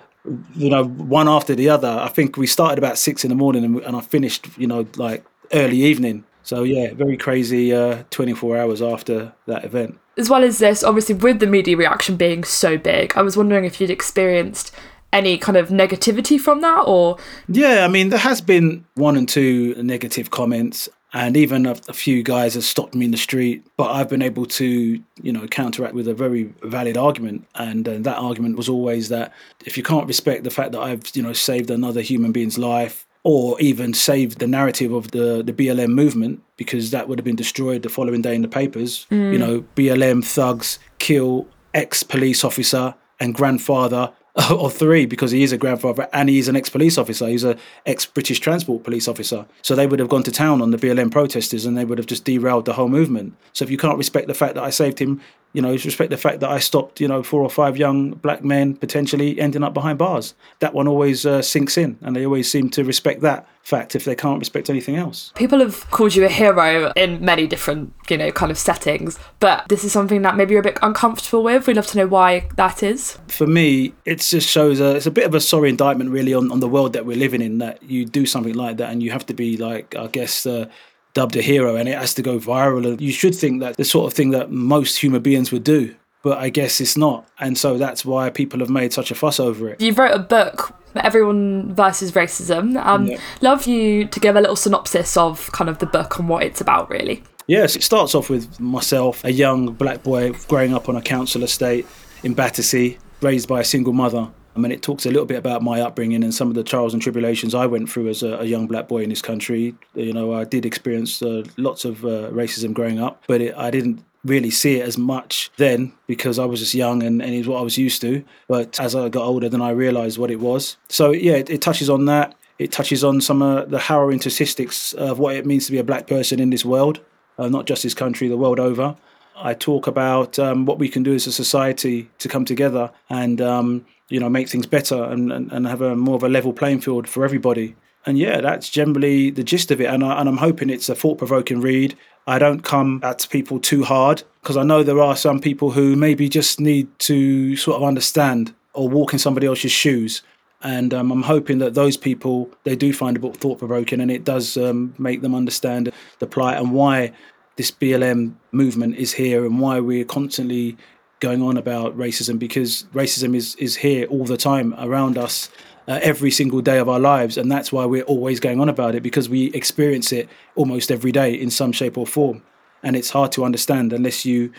you 0.54 0.68
know, 0.68 0.84
one 0.84 1.26
after 1.26 1.54
the 1.54 1.70
other. 1.70 1.88
I 1.88 2.08
think 2.08 2.36
we 2.36 2.46
started 2.46 2.76
about 2.76 2.98
six 2.98 3.24
in 3.24 3.30
the 3.30 3.34
morning 3.34 3.64
and, 3.64 3.80
and 3.80 3.96
I 3.96 4.02
finished, 4.02 4.48
you 4.58 4.66
know, 4.66 4.86
like 4.96 5.24
early 5.54 5.78
evening. 5.78 6.24
So 6.42 6.62
yeah, 6.62 6.94
very 6.94 7.16
crazy. 7.16 7.72
Uh, 7.74 8.04
Twenty 8.10 8.34
four 8.34 8.56
hours 8.56 8.82
after 8.82 9.32
that 9.46 9.64
event. 9.64 9.98
As 10.16 10.28
well 10.28 10.44
as 10.44 10.58
this, 10.58 10.84
obviously, 10.84 11.14
with 11.14 11.40
the 11.40 11.46
media 11.46 11.76
reaction 11.76 12.16
being 12.16 12.44
so 12.44 12.76
big, 12.76 13.12
I 13.16 13.22
was 13.22 13.36
wondering 13.36 13.64
if 13.64 13.80
you'd 13.80 13.90
experienced 13.90 14.74
any 15.12 15.36
kind 15.38 15.56
of 15.56 15.68
negativity 15.70 16.38
from 16.38 16.60
that 16.60 16.82
or 16.86 17.16
yeah 17.48 17.84
i 17.84 17.88
mean 17.88 18.10
there 18.10 18.18
has 18.18 18.40
been 18.40 18.84
one 18.94 19.16
and 19.16 19.28
two 19.28 19.74
negative 19.82 20.30
comments 20.30 20.88
and 21.12 21.36
even 21.36 21.66
a, 21.66 21.72
a, 21.88 21.92
few 21.92 22.22
guys 22.22 22.54
have 22.54 22.62
stopped 22.62 22.94
me 22.94 23.04
in 23.04 23.10
the 23.10 23.16
street 23.16 23.66
but 23.76 23.90
i've 23.90 24.08
been 24.08 24.22
able 24.22 24.46
to 24.46 25.02
you 25.22 25.32
know 25.32 25.46
counteract 25.48 25.94
with 25.94 26.06
a 26.06 26.14
very 26.14 26.44
valid 26.62 26.96
argument 26.96 27.44
and 27.56 27.88
uh, 27.88 27.98
that 27.98 28.18
argument 28.18 28.56
was 28.56 28.68
always 28.68 29.08
that 29.08 29.32
if 29.66 29.76
you 29.76 29.82
can't 29.82 30.06
respect 30.06 30.44
the 30.44 30.50
fact 30.50 30.72
that 30.72 30.80
i've 30.80 31.02
you 31.14 31.22
know 31.22 31.32
saved 31.32 31.70
another 31.70 32.00
human 32.00 32.30
being's 32.30 32.58
life 32.58 33.06
or 33.22 33.60
even 33.60 33.92
saved 33.92 34.38
the 34.38 34.46
narrative 34.46 34.92
of 34.92 35.10
the, 35.10 35.42
the 35.42 35.52
BLM 35.52 35.90
movement 35.90 36.42
because 36.56 36.90
that 36.90 37.08
would 37.08 37.18
have 37.18 37.24
been 37.24 37.36
destroyed 37.36 37.82
the 37.82 37.88
following 37.88 38.22
day 38.22 38.34
in 38.34 38.42
the 38.42 38.48
papers. 38.48 39.06
Mm. 39.10 39.32
You 39.32 39.38
know, 39.38 39.64
BLM 39.76 40.24
thugs 40.24 40.78
kill 40.98 41.46
ex 41.74 42.02
police 42.02 42.44
officer 42.44 42.94
and 43.18 43.34
grandfather 43.34 44.12
of 44.50 44.72
three 44.72 45.06
because 45.06 45.30
he 45.30 45.42
is 45.42 45.52
a 45.52 45.58
grandfather 45.58 46.08
and 46.12 46.28
he 46.28 46.38
is 46.38 46.48
an 46.48 46.56
ex-police 46.56 46.96
officer. 46.96 47.26
He's 47.26 47.44
a 47.44 47.56
ex-British 47.86 48.38
Transport 48.40 48.84
Police 48.84 49.08
officer. 49.08 49.46
So 49.62 49.74
they 49.74 49.86
would 49.86 49.98
have 49.98 50.08
gone 50.08 50.22
to 50.22 50.30
town 50.30 50.62
on 50.62 50.70
the 50.70 50.78
BLM 50.78 51.10
protesters 51.10 51.66
and 51.66 51.76
they 51.76 51.84
would 51.84 51.98
have 51.98 52.06
just 52.06 52.24
derailed 52.24 52.64
the 52.64 52.74
whole 52.74 52.88
movement. 52.88 53.34
So 53.52 53.64
if 53.64 53.70
you 53.70 53.76
can't 53.76 53.98
respect 53.98 54.28
the 54.28 54.34
fact 54.34 54.54
that 54.54 54.62
I 54.62 54.70
saved 54.70 55.00
him, 55.00 55.20
you 55.52 55.60
know, 55.60 55.72
respect 55.72 56.10
the 56.10 56.16
fact 56.16 56.40
that 56.40 56.50
I 56.50 56.58
stopped, 56.58 57.00
you 57.00 57.08
know, 57.08 57.22
four 57.22 57.42
or 57.42 57.50
five 57.50 57.76
young 57.76 58.12
black 58.12 58.44
men 58.44 58.76
potentially 58.76 59.40
ending 59.40 59.64
up 59.64 59.74
behind 59.74 59.98
bars. 59.98 60.34
That 60.60 60.74
one 60.74 60.86
always 60.86 61.26
uh, 61.26 61.42
sinks 61.42 61.76
in, 61.76 61.98
and 62.02 62.14
they 62.14 62.24
always 62.24 62.50
seem 62.50 62.70
to 62.70 62.84
respect 62.84 63.20
that 63.22 63.48
fact 63.62 63.94
if 63.94 64.04
they 64.04 64.14
can't 64.14 64.38
respect 64.38 64.70
anything 64.70 64.96
else. 64.96 65.32
People 65.34 65.58
have 65.58 65.88
called 65.90 66.14
you 66.14 66.24
a 66.24 66.28
hero 66.28 66.92
in 66.96 67.22
many 67.24 67.46
different, 67.46 67.92
you 68.08 68.16
know, 68.16 68.30
kind 68.30 68.50
of 68.50 68.58
settings, 68.58 69.18
but 69.38 69.68
this 69.68 69.84
is 69.84 69.92
something 69.92 70.22
that 70.22 70.36
maybe 70.36 70.52
you're 70.52 70.60
a 70.60 70.64
bit 70.64 70.78
uncomfortable 70.82 71.42
with. 71.42 71.66
We'd 71.66 71.76
love 71.76 71.86
to 71.88 71.98
know 71.98 72.06
why 72.06 72.48
that 72.56 72.82
is. 72.82 73.18
For 73.28 73.46
me, 73.46 73.92
it 74.04 74.20
just 74.20 74.48
shows 74.48 74.80
a, 74.80 74.96
it's 74.96 75.06
a 75.06 75.10
bit 75.10 75.26
of 75.26 75.34
a 75.34 75.40
sorry 75.40 75.68
indictment, 75.68 76.10
really, 76.10 76.32
on, 76.32 76.50
on 76.52 76.60
the 76.60 76.68
world 76.68 76.92
that 76.92 77.06
we're 77.06 77.16
living 77.16 77.42
in. 77.42 77.58
That 77.58 77.82
you 77.82 78.06
do 78.06 78.24
something 78.24 78.54
like 78.54 78.76
that, 78.78 78.90
and 78.90 79.02
you 79.02 79.10
have 79.10 79.26
to 79.26 79.34
be 79.34 79.56
like, 79.56 79.96
I 79.96 80.06
guess. 80.06 80.46
Uh, 80.46 80.68
dubbed 81.14 81.36
a 81.36 81.42
hero 81.42 81.76
and 81.76 81.88
it 81.88 81.98
has 81.98 82.14
to 82.14 82.22
go 82.22 82.38
viral 82.38 82.86
and 82.86 83.00
you 83.00 83.12
should 83.12 83.34
think 83.34 83.60
that 83.60 83.76
the 83.76 83.84
sort 83.84 84.06
of 84.06 84.16
thing 84.16 84.30
that 84.30 84.50
most 84.50 85.02
human 85.02 85.20
beings 85.22 85.50
would 85.50 85.64
do 85.64 85.94
but 86.22 86.38
I 86.38 86.50
guess 86.50 86.80
it's 86.80 86.96
not. 86.96 87.26
And 87.38 87.56
so 87.56 87.78
that's 87.78 88.04
why 88.04 88.30
people 88.30 88.60
have 88.60 88.70
made 88.70 88.92
such 88.92 89.10
a 89.10 89.14
fuss 89.14 89.40
over 89.40 89.70
it. 89.70 89.80
You 89.80 89.92
wrote 89.94 90.14
a 90.14 90.18
book 90.18 90.74
Everyone 90.96 91.72
versus 91.74 92.12
Racism. 92.12 92.76
Um, 92.84 93.06
Yeah. 93.06 93.18
Love 93.40 93.66
you 93.66 94.06
to 94.06 94.20
give 94.20 94.36
a 94.36 94.40
little 94.40 94.56
synopsis 94.56 95.16
of 95.16 95.50
kind 95.52 95.70
of 95.70 95.78
the 95.78 95.86
book 95.86 96.18
and 96.18 96.28
what 96.28 96.42
it's 96.42 96.60
about, 96.60 96.90
really. 96.90 97.22
Yes, 97.46 97.76
it 97.76 97.82
starts 97.82 98.14
off 98.14 98.28
with 98.28 98.60
myself, 98.60 99.24
a 99.24 99.32
young 99.32 99.72
black 99.72 100.02
boy 100.02 100.32
growing 100.48 100.74
up 100.74 100.88
on 100.88 100.96
a 100.96 101.02
council 101.02 101.42
estate 101.42 101.86
in 102.22 102.34
Battersea, 102.34 102.98
raised 103.22 103.48
by 103.48 103.60
a 103.60 103.64
single 103.64 103.92
mother. 103.92 104.28
I 104.54 104.58
mean, 104.58 104.72
it 104.72 104.82
talks 104.82 105.06
a 105.06 105.10
little 105.10 105.26
bit 105.26 105.38
about 105.38 105.62
my 105.62 105.80
upbringing 105.80 106.24
and 106.24 106.34
some 106.34 106.48
of 106.48 106.54
the 106.54 106.64
trials 106.64 106.92
and 106.92 107.02
tribulations 107.02 107.54
I 107.54 107.66
went 107.66 107.90
through 107.90 108.08
as 108.08 108.22
a, 108.22 108.38
a 108.38 108.44
young 108.44 108.66
black 108.66 108.88
boy 108.88 109.02
in 109.02 109.10
this 109.10 109.22
country. 109.22 109.74
You 109.94 110.12
know, 110.12 110.34
I 110.34 110.44
did 110.44 110.66
experience 110.66 111.22
uh, 111.22 111.44
lots 111.56 111.84
of 111.84 112.04
uh, 112.04 112.30
racism 112.30 112.72
growing 112.72 113.00
up, 113.00 113.22
but 113.26 113.40
it, 113.40 113.54
I 113.56 113.70
didn't 113.70 114.04
really 114.24 114.50
see 114.50 114.76
it 114.76 114.86
as 114.86 114.98
much 114.98 115.50
then 115.56 115.92
because 116.06 116.38
I 116.38 116.44
was 116.44 116.60
just 116.60 116.74
young 116.74 117.02
and, 117.02 117.22
and 117.22 117.32
it 117.32 117.38
was 117.38 117.48
what 117.48 117.60
I 117.60 117.62
was 117.62 117.78
used 117.78 118.00
to. 118.02 118.24
But 118.48 118.78
as 118.80 118.94
I 118.94 119.08
got 119.08 119.22
older, 119.22 119.48
then 119.48 119.62
I 119.62 119.70
realised 119.70 120.18
what 120.18 120.30
it 120.30 120.40
was. 120.40 120.76
So, 120.88 121.12
yeah, 121.12 121.34
it, 121.34 121.48
it 121.48 121.62
touches 121.62 121.88
on 121.88 122.06
that. 122.06 122.34
It 122.58 122.72
touches 122.72 123.02
on 123.02 123.20
some 123.22 123.40
of 123.40 123.70
the 123.70 123.78
harrowing 123.78 124.20
statistics 124.20 124.92
of 124.92 125.18
what 125.18 125.36
it 125.36 125.46
means 125.46 125.66
to 125.66 125.72
be 125.72 125.78
a 125.78 125.84
black 125.84 126.06
person 126.06 126.40
in 126.40 126.50
this 126.50 126.64
world 126.64 127.00
uh, 127.40 127.48
not 127.48 127.66
just 127.66 127.82
this 127.82 127.94
country, 127.94 128.28
the 128.28 128.36
world 128.36 128.60
over. 128.60 128.94
I 129.40 129.54
talk 129.54 129.86
about 129.86 130.38
um, 130.38 130.66
what 130.66 130.78
we 130.78 130.88
can 130.88 131.02
do 131.02 131.14
as 131.14 131.26
a 131.26 131.32
society 131.32 132.10
to 132.18 132.28
come 132.28 132.44
together 132.44 132.90
and 133.08 133.40
um, 133.40 133.86
you 134.08 134.20
know 134.20 134.28
make 134.28 134.48
things 134.48 134.66
better 134.66 135.02
and, 135.04 135.32
and, 135.32 135.50
and 135.52 135.66
have 135.66 135.82
a 135.82 135.96
more 135.96 136.16
of 136.16 136.22
a 136.22 136.28
level 136.28 136.52
playing 136.52 136.80
field 136.80 137.08
for 137.08 137.24
everybody. 137.24 137.76
And 138.06 138.18
yeah, 138.18 138.40
that's 138.40 138.70
generally 138.70 139.30
the 139.30 139.44
gist 139.44 139.70
of 139.70 139.80
it. 139.80 139.84
And, 139.84 140.02
I, 140.02 140.20
and 140.20 140.28
I'm 140.28 140.38
hoping 140.38 140.70
it's 140.70 140.88
a 140.88 140.94
thought 140.94 141.18
provoking 141.18 141.60
read. 141.60 141.96
I 142.26 142.38
don't 142.38 142.62
come 142.62 143.00
at 143.02 143.26
people 143.30 143.60
too 143.60 143.84
hard 143.84 144.22
because 144.40 144.56
I 144.56 144.62
know 144.62 144.82
there 144.82 145.02
are 145.02 145.16
some 145.16 145.38
people 145.40 145.72
who 145.72 145.96
maybe 145.96 146.28
just 146.28 146.60
need 146.60 146.86
to 147.00 147.56
sort 147.56 147.76
of 147.76 147.82
understand 147.82 148.54
or 148.72 148.88
walk 148.88 149.12
in 149.12 149.18
somebody 149.18 149.46
else's 149.46 149.72
shoes. 149.72 150.22
And 150.62 150.92
um, 150.94 151.10
I'm 151.10 151.22
hoping 151.22 151.58
that 151.58 151.74
those 151.74 151.96
people 151.96 152.50
they 152.64 152.76
do 152.76 152.92
find 152.92 153.16
the 153.16 153.20
book 153.20 153.36
thought 153.36 153.58
provoking, 153.58 154.00
and 154.00 154.10
it 154.10 154.24
does 154.24 154.58
um, 154.58 154.94
make 154.98 155.22
them 155.22 155.34
understand 155.34 155.90
the 156.18 156.26
plight 156.26 156.58
and 156.58 156.72
why 156.72 157.12
this 157.56 157.70
BLM 157.70 158.34
movement 158.52 158.96
is 158.96 159.12
here 159.12 159.44
and 159.44 159.60
why 159.60 159.80
we're 159.80 160.04
constantly 160.04 160.76
going 161.20 161.42
on 161.42 161.56
about 161.56 161.96
racism 161.96 162.38
because 162.38 162.84
racism 162.94 163.36
is 163.36 163.54
is 163.56 163.76
here 163.76 164.06
all 164.06 164.24
the 164.24 164.38
time 164.38 164.74
around 164.78 165.18
us 165.18 165.50
uh, 165.86 165.98
every 166.02 166.30
single 166.30 166.60
day 166.60 166.78
of 166.78 166.88
our 166.88 167.00
lives. 167.00 167.36
And 167.36 167.50
that's 167.50 167.72
why 167.72 167.84
we're 167.84 168.04
always 168.04 168.40
going 168.40 168.60
on 168.60 168.68
about 168.68 168.94
it 168.94 169.02
because 169.02 169.28
we 169.28 169.52
experience 169.52 170.12
it 170.12 170.28
almost 170.54 170.90
every 170.90 171.12
day 171.12 171.34
in 171.34 171.50
some 171.50 171.72
shape 171.72 171.98
or 171.98 172.06
form. 172.06 172.42
And 172.82 172.96
it's 172.96 173.10
hard 173.10 173.32
to 173.32 173.44
understand 173.44 173.92
unless 173.92 174.24
you 174.24 174.52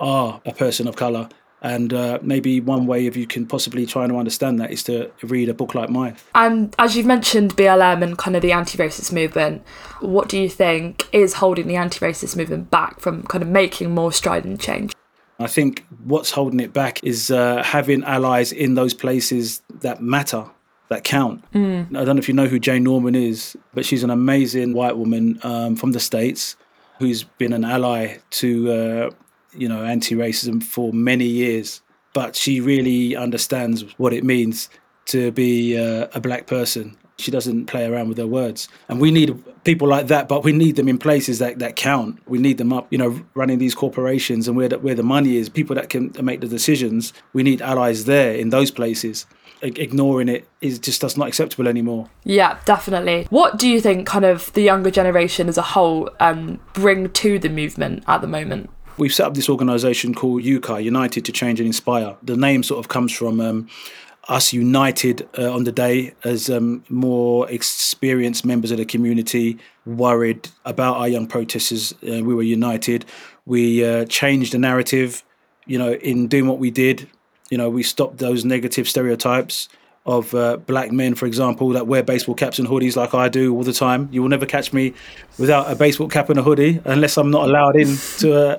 are 0.00 0.40
a 0.46 0.52
person 0.52 0.88
of 0.88 0.96
color 0.96 1.28
and 1.62 1.92
uh, 1.92 2.18
maybe 2.22 2.60
one 2.60 2.86
way 2.86 3.06
if 3.06 3.16
you 3.16 3.26
can 3.26 3.46
possibly 3.46 3.84
try 3.84 4.04
and 4.04 4.14
understand 4.14 4.60
that 4.60 4.70
is 4.70 4.82
to 4.84 5.10
read 5.22 5.48
a 5.48 5.54
book 5.54 5.74
like 5.74 5.90
mine 5.90 6.16
And 6.34 6.74
as 6.78 6.96
you've 6.96 7.06
mentioned 7.06 7.56
BLM 7.56 8.02
and 8.02 8.16
kind 8.16 8.36
of 8.36 8.42
the 8.42 8.52
anti 8.52 8.78
racist 8.78 9.12
movement, 9.12 9.62
what 10.00 10.28
do 10.28 10.38
you 10.38 10.48
think 10.48 11.08
is 11.12 11.34
holding 11.34 11.66
the 11.66 11.76
anti 11.76 11.98
racist 11.98 12.36
movement 12.36 12.70
back 12.70 13.00
from 13.00 13.22
kind 13.24 13.42
of 13.42 13.48
making 13.48 13.94
more 13.94 14.12
strident 14.12 14.60
change? 14.60 14.92
I 15.40 15.46
think 15.46 15.86
what's 16.04 16.32
holding 16.32 16.60
it 16.60 16.72
back 16.72 17.02
is 17.04 17.30
uh, 17.30 17.62
having 17.62 18.02
allies 18.04 18.50
in 18.50 18.74
those 18.74 18.92
places 18.92 19.62
that 19.82 20.02
matter, 20.02 20.44
that 20.88 21.04
count. 21.04 21.44
Mm. 21.52 21.96
I 21.96 22.04
don't 22.04 22.16
know 22.16 22.20
if 22.20 22.28
you 22.28 22.34
know 22.34 22.48
who 22.48 22.58
Jane 22.58 22.82
Norman 22.82 23.14
is, 23.14 23.56
but 23.72 23.84
she's 23.84 24.02
an 24.02 24.10
amazing 24.10 24.72
white 24.72 24.96
woman 24.96 25.38
um, 25.44 25.76
from 25.76 25.92
the 25.92 26.00
States 26.00 26.56
who's 26.98 27.22
been 27.22 27.52
an 27.52 27.64
ally 27.64 28.16
to, 28.30 28.72
uh, 28.72 29.10
you 29.60 29.68
know, 29.68 29.84
anti 29.84 30.14
racism 30.14 30.62
for 30.62 30.92
many 30.92 31.26
years. 31.26 31.82
But 32.14 32.34
she 32.34 32.60
really 32.60 33.14
understands 33.14 33.84
what 33.98 34.12
it 34.12 34.24
means 34.24 34.70
to 35.06 35.30
be 35.32 35.78
uh, 35.78 36.08
a 36.14 36.20
black 36.20 36.46
person. 36.46 36.96
She 37.18 37.30
doesn't 37.30 37.66
play 37.66 37.84
around 37.84 38.08
with 38.08 38.18
her 38.18 38.26
words. 38.26 38.68
And 38.88 39.00
we 39.00 39.10
need 39.10 39.42
people 39.64 39.88
like 39.88 40.06
that, 40.06 40.28
but 40.28 40.44
we 40.44 40.52
need 40.52 40.76
them 40.76 40.88
in 40.88 40.98
places 40.98 41.40
that, 41.40 41.58
that 41.58 41.74
count. 41.76 42.20
We 42.28 42.38
need 42.38 42.58
them 42.58 42.72
up, 42.72 42.86
you 42.90 42.98
know, 42.98 43.20
running 43.34 43.58
these 43.58 43.74
corporations 43.74 44.46
and 44.46 44.56
where 44.56 44.68
the, 44.68 44.78
where 44.78 44.94
the 44.94 45.02
money 45.02 45.36
is, 45.36 45.48
people 45.48 45.74
that 45.74 45.88
can 45.88 46.12
make 46.22 46.40
the 46.40 46.46
decisions. 46.46 47.12
We 47.32 47.42
need 47.42 47.60
allies 47.60 48.04
there 48.04 48.34
in 48.34 48.50
those 48.50 48.70
places. 48.70 49.26
Ignoring 49.60 50.28
it 50.28 50.46
is 50.60 50.78
just 50.78 51.00
that's 51.00 51.16
not 51.16 51.26
acceptable 51.26 51.66
anymore. 51.66 52.08
Yeah, 52.22 52.60
definitely. 52.64 53.26
What 53.30 53.58
do 53.58 53.68
you 53.68 53.80
think 53.80 54.06
kind 54.06 54.24
of 54.24 54.52
the 54.52 54.62
younger 54.62 54.90
generation 54.90 55.48
as 55.48 55.58
a 55.58 55.62
whole 55.62 56.10
um, 56.20 56.60
bring 56.74 57.10
to 57.10 57.40
the 57.40 57.48
movement 57.48 58.04
at 58.06 58.20
the 58.20 58.28
moment? 58.28 58.70
We've 58.98 59.14
set 59.14 59.28
up 59.28 59.34
this 59.34 59.48
organisation 59.48 60.12
called 60.12 60.42
UCI, 60.42 60.82
United 60.82 61.24
to 61.26 61.30
Change 61.30 61.60
and 61.60 61.68
Inspire. 61.68 62.16
The 62.20 62.36
name 62.36 62.64
sort 62.64 62.80
of 62.80 62.88
comes 62.88 63.12
from 63.12 63.40
um, 63.40 63.68
us 64.28 64.52
united 64.52 65.28
uh, 65.38 65.52
on 65.52 65.62
the 65.62 65.70
day 65.70 66.14
as 66.24 66.50
um, 66.50 66.82
more 66.88 67.48
experienced 67.48 68.44
members 68.44 68.72
of 68.72 68.78
the 68.78 68.84
community 68.84 69.56
worried 69.86 70.48
about 70.64 70.96
our 70.96 71.06
young 71.06 71.28
protesters. 71.28 71.92
Uh, 72.02 72.24
we 72.24 72.34
were 72.34 72.42
united. 72.42 73.04
We 73.46 73.84
uh, 73.84 74.04
changed 74.06 74.52
the 74.52 74.58
narrative, 74.58 75.22
you 75.64 75.78
know, 75.78 75.92
in 75.92 76.26
doing 76.26 76.48
what 76.48 76.58
we 76.58 76.72
did. 76.72 77.08
You 77.50 77.58
know, 77.58 77.70
we 77.70 77.84
stopped 77.84 78.18
those 78.18 78.44
negative 78.44 78.88
stereotypes 78.88 79.68
of 80.08 80.34
uh, 80.34 80.56
black 80.56 80.90
men, 80.90 81.14
for 81.14 81.26
example, 81.26 81.68
that 81.68 81.86
wear 81.86 82.02
baseball 82.02 82.34
caps 82.34 82.58
and 82.58 82.66
hoodies 82.66 82.96
like 82.96 83.14
I 83.14 83.28
do 83.28 83.54
all 83.54 83.62
the 83.62 83.74
time. 83.74 84.08
You 84.10 84.22
will 84.22 84.30
never 84.30 84.46
catch 84.46 84.72
me 84.72 84.94
without 85.38 85.70
a 85.70 85.76
baseball 85.76 86.08
cap 86.08 86.30
and 86.30 86.38
a 86.38 86.42
hoodie 86.42 86.80
unless 86.86 87.18
I'm 87.18 87.30
not 87.30 87.46
allowed 87.46 87.76
in 87.76 87.94
to 88.20 88.58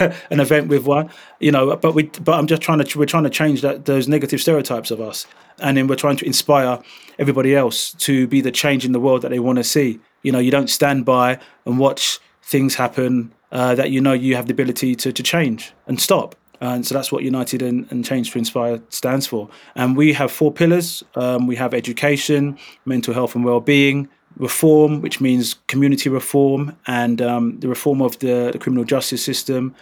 a, 0.00 0.14
an 0.30 0.38
event 0.38 0.68
with 0.68 0.86
one. 0.86 1.10
You 1.40 1.50
know, 1.50 1.74
but 1.74 1.94
we, 1.96 2.04
but 2.04 2.38
I'm 2.38 2.46
just 2.46 2.62
trying 2.62 2.78
to 2.78 2.98
we're 2.98 3.06
trying 3.06 3.24
to 3.24 3.30
change 3.30 3.60
that 3.62 3.86
those 3.86 4.06
negative 4.06 4.40
stereotypes 4.40 4.92
of 4.92 5.00
us, 5.00 5.26
and 5.58 5.76
then 5.76 5.88
we're 5.88 5.96
trying 5.96 6.16
to 6.18 6.26
inspire 6.26 6.78
everybody 7.18 7.56
else 7.56 7.92
to 7.94 8.28
be 8.28 8.40
the 8.40 8.52
change 8.52 8.84
in 8.84 8.92
the 8.92 9.00
world 9.00 9.22
that 9.22 9.30
they 9.30 9.40
want 9.40 9.58
to 9.58 9.64
see. 9.64 9.98
You 10.22 10.30
know, 10.30 10.38
you 10.38 10.52
don't 10.52 10.70
stand 10.70 11.04
by 11.04 11.40
and 11.66 11.80
watch 11.80 12.20
things 12.40 12.76
happen 12.76 13.34
uh, 13.50 13.74
that 13.74 13.90
you 13.90 14.00
know 14.00 14.12
you 14.12 14.36
have 14.36 14.46
the 14.46 14.52
ability 14.52 14.94
to 14.94 15.10
to 15.10 15.22
change 15.24 15.72
and 15.88 16.00
stop. 16.00 16.36
And 16.64 16.86
so 16.86 16.94
that's 16.94 17.12
what 17.12 17.22
United 17.22 17.60
and, 17.62 17.86
and 17.90 18.04
Change 18.04 18.30
to 18.32 18.38
Inspire 18.38 18.80
stands 18.88 19.26
for. 19.26 19.48
And 19.74 19.96
we 19.96 20.14
have 20.14 20.32
four 20.32 20.50
pillars. 20.52 21.04
Um, 21.14 21.46
we 21.46 21.56
have 21.56 21.74
education, 21.74 22.58
mental 22.84 23.12
health 23.12 23.34
and 23.34 23.44
well-being, 23.44 24.08
reform, 24.38 25.00
which 25.00 25.20
means 25.20 25.56
community 25.68 26.08
reform, 26.08 26.76
and 26.86 27.20
um, 27.22 27.60
the 27.60 27.68
reform 27.68 28.00
of 28.02 28.18
the, 28.18 28.50
the 28.52 28.58
criminal 28.58 28.84
justice 28.84 29.22
system, 29.22 29.74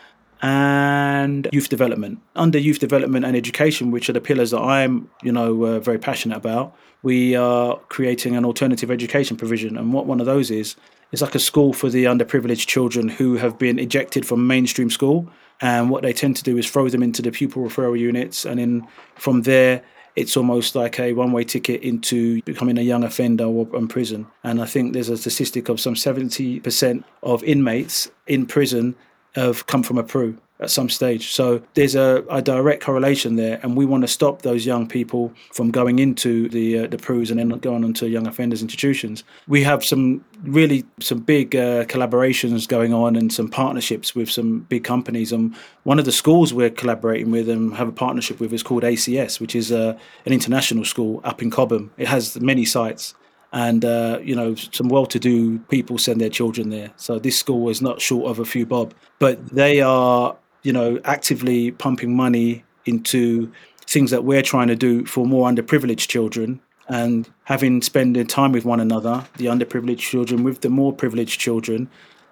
and 0.43 1.49
youth 1.53 1.69
development. 1.69 2.19
Under 2.35 2.59
youth 2.59 2.81
development 2.81 3.25
and 3.25 3.37
education, 3.37 3.93
which 3.93 4.09
are 4.09 4.13
the 4.13 4.21
pillars 4.21 4.51
that 4.51 4.61
I'm, 4.61 5.09
you 5.23 5.33
know, 5.33 5.65
uh, 5.65 5.81
very 5.81 5.99
passionate 5.99 6.37
about, 6.37 6.75
we 7.03 7.37
are 7.37 7.79
creating 7.89 8.37
an 8.37 8.45
alternative 8.45 8.91
education 8.91 9.37
provision. 9.37 9.79
And 9.79 9.93
what 9.93 10.07
one 10.07 10.21
of 10.21 10.27
those 10.27 10.51
is, 10.51 10.77
is 11.13 11.23
like 11.23 11.35
a 11.35 11.39
school 11.39 11.73
for 11.73 11.89
the 11.91 12.05
underprivileged 12.05 12.67
children 12.67 13.09
who 13.09 13.37
have 13.37 13.57
been 13.57 13.79
ejected 13.79 14.27
from 14.27 14.47
mainstream 14.47 14.91
school. 14.91 15.29
And 15.61 15.91
what 15.91 16.03
they 16.03 16.13
tend 16.13 16.37
to 16.37 16.43
do 16.43 16.59
is 16.59 16.71
throw 16.71 16.89
them 16.89 17.03
into 17.03 17.23
the 17.23 17.31
pupil 17.31 17.63
referral 17.63 17.99
units, 17.99 18.45
and 18.45 18.59
then 18.59 18.89
from 19.15 19.43
there, 19.43 19.83
it's 20.15 20.37
almost 20.37 20.75
like 20.75 20.99
a 21.01 21.13
one-way 21.15 21.45
ticket 21.45 21.83
into 21.83 22.43
becoming 22.43 22.77
a 22.79 22.83
young 22.83 23.03
offender 23.03 23.45
or 23.45 23.67
in 23.75 23.89
prison. 23.89 24.27
And 24.45 24.61
I 24.61 24.67
think 24.67 24.93
there's 24.93 25.09
a 25.09 25.17
statistic 25.17 25.69
of 25.69 25.81
some 25.81 25.95
70% 25.95 27.05
of 27.23 27.43
inmates 27.45 28.11
in 28.27 28.47
prison 28.47 28.95
have 29.35 29.67
come 29.67 29.83
from 29.83 29.97
a 29.97 30.03
PRU 30.03 30.37
at 30.63 30.71
some 30.71 30.89
stage. 30.89 31.33
So 31.33 31.63
there's 31.75 31.95
a, 31.95 32.25
a 32.31 32.41
direct 32.41 32.83
correlation 32.83 33.37
there, 33.37 33.59
and 33.63 33.77
we 33.77 33.85
want 33.85 34.03
to 34.03 34.09
stop 34.09 34.43
those 34.43 34.65
young 34.65 34.87
people 34.87 35.33
from 35.53 35.71
going 35.71 35.99
into 35.99 36.49
the 36.49 36.81
uh, 36.81 36.87
the 36.87 36.99
PRUs 36.99 37.31
and 37.31 37.39
then 37.39 37.49
going 37.59 37.85
on 37.85 37.93
to 37.95 38.09
young 38.09 38.27
offenders 38.27 38.63
institutions. 38.63 39.25
We 39.49 39.63
have 39.65 39.85
some 39.85 40.25
really 40.43 40.85
some 41.01 41.19
big 41.21 41.55
uh, 41.55 41.85
collaborations 41.85 42.69
going 42.69 42.95
on 42.95 43.17
and 43.17 43.33
some 43.33 43.49
partnerships 43.49 44.15
with 44.15 44.31
some 44.31 44.61
big 44.61 44.85
companies. 44.85 45.33
And 45.33 45.55
one 45.85 45.99
of 45.99 46.05
the 46.05 46.13
schools 46.13 46.55
we're 46.55 46.71
collaborating 46.71 47.31
with 47.31 47.49
and 47.49 47.75
have 47.75 47.89
a 47.89 47.93
partnership 47.93 48.41
with 48.41 48.53
is 48.53 48.63
called 48.63 48.83
ACS, 48.83 49.41
which 49.41 49.55
is 49.55 49.73
uh, 49.73 49.99
an 50.27 50.33
international 50.33 50.85
school 50.85 51.21
up 51.25 51.43
in 51.43 51.51
Cobham. 51.51 51.91
It 51.97 52.09
has 52.09 52.41
many 52.41 52.65
sites 52.65 53.15
and 53.53 53.85
uh, 53.85 54.19
you 54.23 54.35
know 54.35 54.55
some 54.55 54.89
well-to-do 54.89 55.59
people 55.69 55.99
send 55.99 56.21
their 56.21 56.31
children 56.31 56.71
there. 56.71 56.91
So 56.97 57.19
this 57.19 57.39
school 57.39 57.69
is 57.69 57.83
not 57.83 58.01
short 58.01 58.31
of 58.31 58.39
a 58.39 58.45
few 58.45 58.65
bob, 58.67 58.95
but 59.19 59.47
they 59.51 59.81
are 59.81 60.37
you 60.63 60.73
know 60.73 61.01
actively 61.05 61.71
pumping 61.71 62.15
money 62.17 62.65
into 62.85 63.53
things 63.87 64.11
that 64.11 64.25
we're 64.25 64.43
trying 64.43 64.69
to 64.69 64.77
do 64.77 65.05
for 65.05 65.27
more 65.27 65.49
underprivileged 65.49 66.09
children 66.09 66.61
and 66.89 67.29
having 67.45 67.81
spending 67.83 68.27
time 68.27 68.53
with 68.53 68.65
one 68.65 68.81
another, 68.81 69.25
the 69.37 69.47
underprivileged 69.47 69.99
children 69.99 70.43
with 70.43 70.61
the 70.61 70.69
more 70.69 70.93
privileged 70.93 71.41
children, 71.41 71.89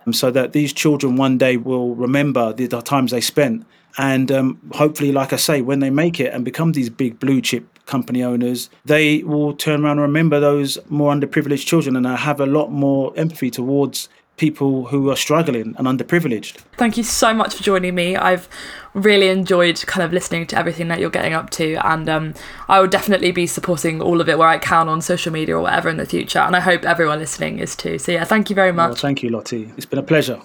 um, 0.07 0.13
so 0.13 0.31
that 0.31 0.53
these 0.53 0.73
children 0.73 1.17
one 1.17 1.39
day 1.39 1.57
will 1.57 1.95
remember 1.95 2.53
the, 2.53 2.67
the 2.67 2.81
times 2.81 3.11
they 3.11 3.21
spent. 3.21 3.67
And 3.99 4.31
um, 4.31 4.61
hopefully, 4.73 5.13
like 5.13 5.33
I 5.33 5.37
say, 5.37 5.63
when 5.63 5.81
they 5.81 5.91
make 5.91 6.21
it 6.21 6.33
and 6.33 6.45
become 6.45 6.73
these 6.73 6.91
big 6.91 7.19
blue 7.19 7.41
chip 7.41 7.67
company 7.87 8.23
owners, 8.23 8.71
they 8.85 9.23
will 9.25 9.53
turn 9.53 9.85
around 9.85 9.99
and 9.99 10.03
remember 10.03 10.39
those 10.39 10.79
more 10.89 11.13
underprivileged 11.13 11.67
children 11.67 11.97
and 11.97 12.07
have 12.07 12.41
a 12.41 12.47
lot 12.47 12.71
more 12.71 13.13
empathy 13.17 13.51
towards 13.51 14.09
people 14.41 14.87
who 14.87 15.11
are 15.11 15.17
struggling 15.17 15.75
and 15.77 15.87
underprivileged. 15.87 16.57
Thank 16.79 16.97
you 16.97 17.05
so 17.05 17.35
much 17.35 17.55
for 17.55 17.63
joining 17.63 17.95
me. 17.95 18.17
I've 18.17 18.49
really 18.95 19.29
enjoyed 19.29 19.85
kind 19.87 20.03
of 20.03 20.15
listening 20.15 20.47
to 20.47 20.59
everything 20.59 20.89
that 20.89 20.99
you're 20.99 21.11
getting 21.11 21.35
up 21.35 21.51
to, 21.51 21.75
and 21.87 22.09
um, 22.09 22.35
I 22.67 22.81
will 22.81 22.89
definitely 22.89 23.33
be 23.33 23.47
supporting 23.47 24.01
all 24.01 24.19
of 24.19 24.31
it 24.31 24.39
where 24.39 24.49
I 24.49 24.57
can 24.57 24.89
on 24.89 25.03
social 25.03 25.31
media 25.31 25.59
or 25.59 25.61
whatever 25.61 25.91
in 25.91 25.99
the 25.99 26.07
future. 26.07 26.39
And 26.39 26.57
I 26.57 26.61
hope 26.61 26.85
everyone 26.85 27.19
listening 27.19 27.59
is 27.59 27.77
too. 27.77 27.99
So, 27.99 28.13
yeah, 28.13 28.25
thank 28.25 28.49
you 28.49 28.57
very 28.57 28.73
much. 28.73 28.89
Well, 28.89 28.97
thank 28.97 29.23
you, 29.23 29.29
Lottie. 29.29 29.71
It's 29.77 29.85
been 29.85 29.99
a 29.99 30.03
pleasure. 30.03 30.41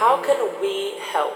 How 0.00 0.22
can 0.22 0.60
we 0.62 0.94
help? 1.12 1.34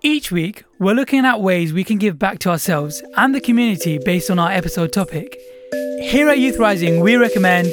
Each 0.00 0.32
week, 0.32 0.64
we're 0.78 0.94
looking 0.94 1.26
at 1.26 1.42
ways 1.42 1.74
we 1.74 1.84
can 1.84 1.98
give 1.98 2.18
back 2.18 2.38
to 2.40 2.48
ourselves 2.48 3.02
and 3.18 3.34
the 3.34 3.42
community 3.42 3.98
based 3.98 4.30
on 4.30 4.38
our 4.38 4.50
episode 4.50 4.90
topic. 4.90 5.38
Here 5.72 6.28
at 6.28 6.38
Youth 6.38 6.58
Rising, 6.58 6.98
we 6.98 7.14
recommend 7.14 7.68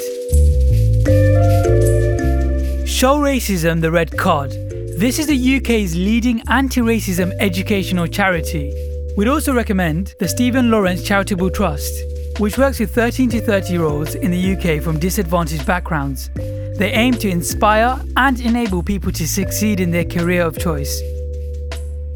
Show 2.87 3.17
Racism 3.17 3.81
the 3.81 3.89
Red 3.91 4.15
Card. 4.15 4.51
This 4.51 5.17
is 5.17 5.25
the 5.25 5.57
UK's 5.57 5.95
leading 5.95 6.43
anti 6.47 6.81
racism 6.81 7.35
educational 7.39 8.05
charity. 8.05 8.71
We'd 9.17 9.27
also 9.27 9.51
recommend 9.51 10.13
the 10.19 10.27
Stephen 10.27 10.69
Lawrence 10.69 11.03
Charitable 11.03 11.49
Trust, 11.49 11.91
which 12.37 12.59
works 12.59 12.79
with 12.79 12.93
13 12.93 13.29
to 13.29 13.41
30 13.41 13.73
year 13.73 13.83
olds 13.83 14.13
in 14.13 14.29
the 14.29 14.55
UK 14.55 14.83
from 14.83 14.99
disadvantaged 14.99 15.65
backgrounds. 15.65 16.29
They 16.35 16.91
aim 16.93 17.15
to 17.15 17.29
inspire 17.29 17.99
and 18.15 18.39
enable 18.41 18.83
people 18.83 19.11
to 19.13 19.27
succeed 19.27 19.79
in 19.79 19.89
their 19.89 20.05
career 20.05 20.43
of 20.43 20.59
choice. 20.59 21.01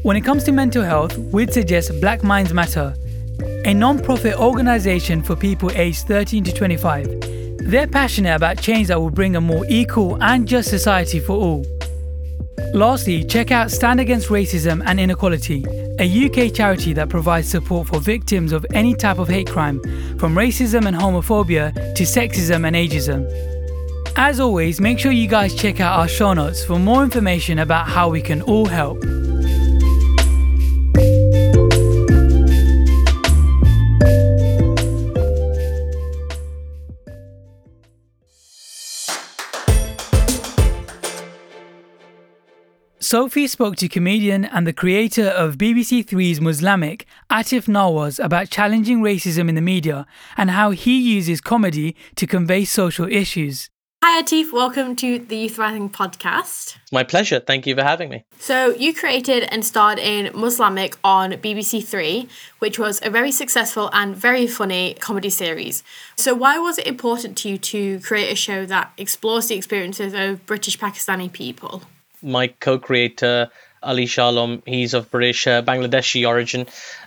When 0.02 0.16
it 0.16 0.20
comes 0.20 0.44
to 0.44 0.52
mental 0.52 0.84
health, 0.84 1.18
we'd 1.18 1.52
suggest 1.52 2.00
Black 2.00 2.22
Minds 2.22 2.52
Matter, 2.52 2.94
a 3.64 3.74
non 3.74 3.98
profit 3.98 4.36
organisation 4.38 5.22
for 5.22 5.36
people 5.36 5.70
aged 5.72 6.06
13 6.06 6.44
to 6.44 6.52
25. 6.52 7.58
They're 7.58 7.86
passionate 7.86 8.34
about 8.34 8.60
change 8.60 8.88
that 8.88 9.00
will 9.00 9.10
bring 9.10 9.36
a 9.36 9.40
more 9.40 9.64
equal 9.68 10.22
and 10.22 10.48
just 10.48 10.68
society 10.68 11.20
for 11.20 11.32
all. 11.34 11.64
Lastly, 12.74 13.24
check 13.24 13.50
out 13.50 13.70
Stand 13.70 14.00
Against 14.00 14.28
Racism 14.28 14.82
and 14.86 14.98
Inequality, 14.98 15.64
a 15.98 16.26
UK 16.26 16.52
charity 16.52 16.92
that 16.94 17.08
provides 17.08 17.48
support 17.48 17.88
for 17.88 18.00
victims 18.00 18.52
of 18.52 18.66
any 18.74 18.94
type 18.94 19.18
of 19.18 19.28
hate 19.28 19.50
crime, 19.50 19.80
from 20.18 20.34
racism 20.34 20.86
and 20.86 20.96
homophobia 20.96 21.72
to 21.94 22.02
sexism 22.02 22.66
and 22.66 22.74
ageism. 22.74 23.26
As 24.16 24.40
always, 24.40 24.80
make 24.80 24.98
sure 24.98 25.12
you 25.12 25.28
guys 25.28 25.54
check 25.54 25.80
out 25.80 25.98
our 25.98 26.08
show 26.08 26.34
notes 26.34 26.64
for 26.64 26.78
more 26.78 27.02
information 27.02 27.60
about 27.60 27.88
how 27.88 28.08
we 28.08 28.20
can 28.20 28.42
all 28.42 28.66
help. 28.66 29.02
Sophie 43.12 43.46
spoke 43.46 43.76
to 43.76 43.90
comedian 43.90 44.46
and 44.46 44.66
the 44.66 44.72
creator 44.72 45.26
of 45.26 45.58
BBC 45.58 46.02
Three's 46.02 46.40
Muzlamic, 46.40 47.02
Atif 47.30 47.68
Nawaz, 47.68 48.18
about 48.18 48.48
challenging 48.48 49.02
racism 49.02 49.50
in 49.50 49.54
the 49.54 49.60
media 49.60 50.06
and 50.34 50.48
how 50.48 50.70
he 50.70 50.98
uses 50.98 51.42
comedy 51.42 51.94
to 52.16 52.26
convey 52.26 52.64
social 52.64 53.06
issues. 53.06 53.68
Hi, 54.02 54.22
Atif. 54.22 54.50
Welcome 54.50 54.96
to 54.96 55.18
the 55.18 55.36
Youth 55.36 55.58
Rising 55.58 55.90
podcast. 55.90 56.78
My 56.90 57.04
pleasure. 57.04 57.38
Thank 57.38 57.66
you 57.66 57.74
for 57.76 57.82
having 57.82 58.08
me. 58.08 58.24
So, 58.38 58.74
you 58.76 58.94
created 58.94 59.42
and 59.52 59.62
starred 59.62 59.98
in 59.98 60.32
Muzlamic 60.32 60.96
on 61.04 61.32
BBC 61.32 61.84
Three, 61.84 62.30
which 62.60 62.78
was 62.78 62.98
a 63.02 63.10
very 63.10 63.30
successful 63.30 63.90
and 63.92 64.16
very 64.16 64.46
funny 64.46 64.94
comedy 64.94 65.28
series. 65.28 65.84
So, 66.16 66.34
why 66.34 66.58
was 66.58 66.78
it 66.78 66.86
important 66.86 67.36
to 67.38 67.50
you 67.50 67.58
to 67.58 68.00
create 68.00 68.32
a 68.32 68.36
show 68.36 68.64
that 68.64 68.94
explores 68.96 69.48
the 69.48 69.54
experiences 69.54 70.14
of 70.14 70.46
British 70.46 70.78
Pakistani 70.78 71.30
people? 71.30 71.82
My 72.22 72.48
co 72.48 72.78
creator, 72.78 73.50
Ali 73.82 74.06
Shahalom, 74.06 74.62
he's 74.66 74.94
of 74.94 75.10
British 75.10 75.46
uh, 75.46 75.62
Bangladeshi 75.62 76.26
origin. 76.26 76.66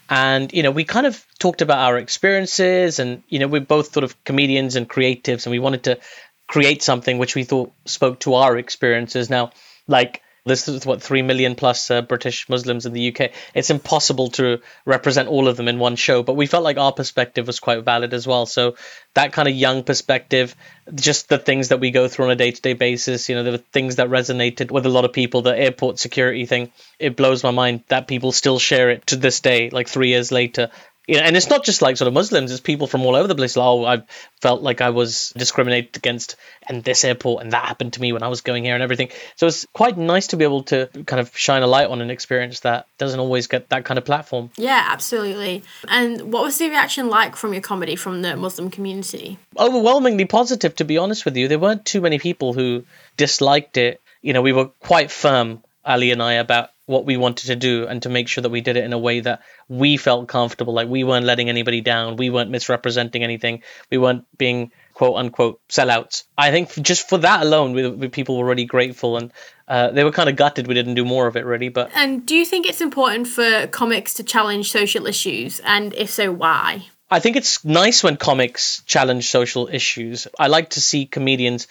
And, 0.10 0.52
you 0.54 0.64
know, 0.64 0.72
we 0.72 0.84
kind 0.84 1.08
of 1.08 1.26
talked 1.40 1.62
about 1.62 1.80
our 1.80 1.98
experiences, 1.98 3.00
and, 3.00 3.24
you 3.30 3.40
know, 3.40 3.48
we're 3.48 3.62
both 3.62 3.94
sort 3.94 4.04
of 4.04 4.24
comedians 4.24 4.76
and 4.76 4.88
creatives, 4.88 5.46
and 5.46 5.52
we 5.52 5.60
wanted 5.60 5.84
to 5.86 6.00
create 6.48 6.84
something 6.84 7.18
which 7.18 7.36
we 7.36 7.44
thought 7.44 7.74
spoke 7.86 8.20
to 8.20 8.36
our 8.36 8.58
experiences. 8.58 9.30
Now, 9.30 9.52
like 9.88 10.22
this 10.46 10.68
is 10.68 10.86
what 10.86 11.02
three 11.02 11.24
million 11.24 11.56
plus 11.56 11.90
uh, 11.90 12.04
British 12.04 12.48
Muslims 12.50 12.86
in 12.86 12.94
the 12.94 13.10
UK. 13.10 13.32
It's 13.56 13.72
impossible 13.72 14.30
to 14.32 14.62
represent 14.86 15.28
all 15.28 15.48
of 15.48 15.58
them 15.58 15.68
in 15.68 15.80
one 15.80 15.96
show, 15.96 16.22
but 16.22 16.36
we 16.36 16.46
felt 16.46 16.64
like 16.64 16.78
our 16.78 16.92
perspective 16.92 17.48
was 17.48 17.60
quite 17.60 17.84
valid 17.84 18.14
as 18.14 18.28
well. 18.28 18.46
So 18.46 18.76
that 19.16 19.34
kind 19.34 19.48
of 19.48 19.56
young 19.56 19.84
perspective, 19.84 20.56
just 20.94 21.30
the 21.30 21.40
things 21.40 21.70
that 21.70 21.80
we 21.80 21.90
go 21.90 22.08
through 22.08 22.26
on 22.26 22.32
a 22.32 22.36
day-to-day 22.36 22.74
basis, 22.74 23.28
you 23.28 23.36
know, 23.36 23.44
the 23.44 23.58
things 23.58 23.96
that 23.96 24.10
resonated 24.10 24.70
with 24.70 24.86
a 24.86 24.90
lot 24.90 25.04
of 25.04 25.14
people. 25.14 25.42
The 25.42 25.58
airport 25.58 25.98
security 25.98 26.46
thing, 26.46 26.72
it 27.00 27.16
blows 27.16 27.44
my 27.44 27.52
mind 27.52 27.84
that 27.88 28.08
people 28.08 28.32
still 28.32 28.60
share 28.60 28.92
it 28.92 29.08
to 29.08 29.16
this 29.16 29.40
day, 29.40 29.72
like 29.72 29.88
three 29.88 30.10
years 30.10 30.32
later 30.32 30.70
you 31.08 31.18
know, 31.18 31.24
and 31.24 31.36
it's 31.36 31.50
not 31.50 31.64
just 31.64 31.82
like 31.82 31.98
sort 31.98 32.08
of 32.08 32.14
Muslims; 32.14 32.52
it's 32.52 32.62
people 32.62 32.88
from 32.88 33.06
all 33.06 33.16
over 33.16 33.28
the 33.28 33.36
place. 33.36 33.56
Like, 33.56 33.66
oh, 33.66 33.86
I 33.86 34.04
felt 34.42 34.62
like 34.62 34.82
I 34.82 34.90
was 34.90 35.34
discriminated 35.38 35.98
against 35.98 36.36
in 36.70 36.82
this 36.82 37.04
airport, 37.04 37.44
and 37.44 37.52
that 37.54 37.66
happened 37.66 37.94
to 37.94 38.02
me 38.02 38.12
when 38.14 38.24
I 38.24 38.28
was 38.28 38.42
going 38.42 38.64
here, 38.64 38.74
and 38.74 38.84
everything. 38.84 39.10
So 39.36 39.48
it's 39.48 39.66
quite 39.74 39.98
nice 39.98 40.28
to 40.28 40.38
be 40.38 40.44
able 40.44 40.64
to 40.64 40.90
kind 41.06 41.20
of 41.20 41.36
shine 41.38 41.62
a 41.62 41.68
light 41.68 41.88
on 41.88 42.02
an 42.02 42.10
experience 42.10 42.62
that 42.62 42.88
doesn't 42.98 43.20
always 43.20 43.48
get 43.48 43.70
that 43.70 43.86
kind 43.86 43.98
of 43.98 44.06
platform. 44.06 44.52
Yeah, 44.58 44.88
absolutely. 44.90 45.64
And 45.88 46.34
what 46.34 46.44
was 46.44 46.58
the 46.58 46.70
reaction 46.70 47.10
like 47.10 47.36
from 47.36 47.54
your 47.54 47.62
comedy 47.62 47.96
from 47.96 48.22
the 48.22 48.36
Muslim 48.36 48.70
community? 48.70 49.38
Overwhelmingly 49.58 50.26
positive, 50.26 50.76
to 50.76 50.86
be 50.86 50.98
honest 50.98 51.26
with 51.26 51.38
you. 51.38 51.48
There 51.48 51.60
weren't 51.60 51.86
too 51.86 52.02
many 52.02 52.20
people 52.20 52.54
who 52.54 52.86
disliked 53.18 53.78
it. 53.78 54.02
You 54.22 54.34
know, 54.34 54.42
we 54.42 54.54
were 54.54 54.66
quite 54.66 55.12
firm, 55.12 55.64
Ali 55.84 56.12
and 56.12 56.22
I, 56.22 56.34
about 56.34 56.72
what 56.86 57.06
we 57.06 57.18
wanted 57.18 57.48
to 57.48 57.56
do 57.56 57.88
and 57.88 58.02
to 58.04 58.10
make 58.10 58.28
sure 58.28 58.42
that 58.42 58.50
we 58.50 58.62
did 58.62 58.78
it 58.78 58.84
in 58.84 58.94
a 58.94 58.98
way 58.98 59.20
that 59.20 59.42
we 59.68 59.98
felt 59.98 60.28
comfortable. 60.28 60.74
Like 60.74 60.88
we 60.88 61.04
weren't 61.04 61.26
letting 61.26 61.50
anybody 61.50 61.82
down. 61.82 62.16
We 62.16 62.30
weren't 62.30 62.52
misrepresenting 62.52 63.24
anything. 63.24 63.64
We 63.90 63.98
weren't 63.98 64.26
being 64.38 64.72
quote 64.94 65.18
unquote 65.18 65.60
sellouts. 65.68 66.24
I 66.38 66.52
think 66.52 66.70
just 66.82 67.10
for 67.10 67.18
that 67.20 67.42
alone 67.42 67.74
we, 67.74 67.90
we 67.90 68.08
people 68.08 68.38
were 68.38 68.46
really 68.46 68.66
grateful 68.66 69.18
and 69.18 69.32
uh, 69.68 69.92
they 69.92 70.04
were 70.04 70.12
kind 70.12 70.30
of 70.30 70.36
gutted 70.36 70.68
we 70.68 70.74
didn't 70.74 70.94
do 70.94 71.04
more 71.04 71.28
of 71.28 71.36
it 71.36 71.44
really 71.44 71.70
but 71.70 71.90
and 71.96 72.26
do 72.26 72.36
you 72.36 72.46
think 72.46 72.68
it's 72.68 72.82
important 72.82 73.28
for 73.28 73.68
comics 73.68 74.14
to 74.16 74.24
challenge 74.24 74.72
social 74.72 75.06
issues? 75.08 75.60
And 75.62 75.94
if 75.94 76.10
so 76.12 76.32
why? 76.32 76.86
I 77.10 77.20
think 77.20 77.36
it's 77.36 77.64
nice 77.64 78.04
when 78.04 78.18
comics 78.18 78.82
challenge 78.86 79.30
social 79.30 79.70
issues. 79.72 80.28
I 80.40 80.48
like 80.48 80.72
to 80.72 80.82
see 80.82 81.06
comedians 81.06 81.68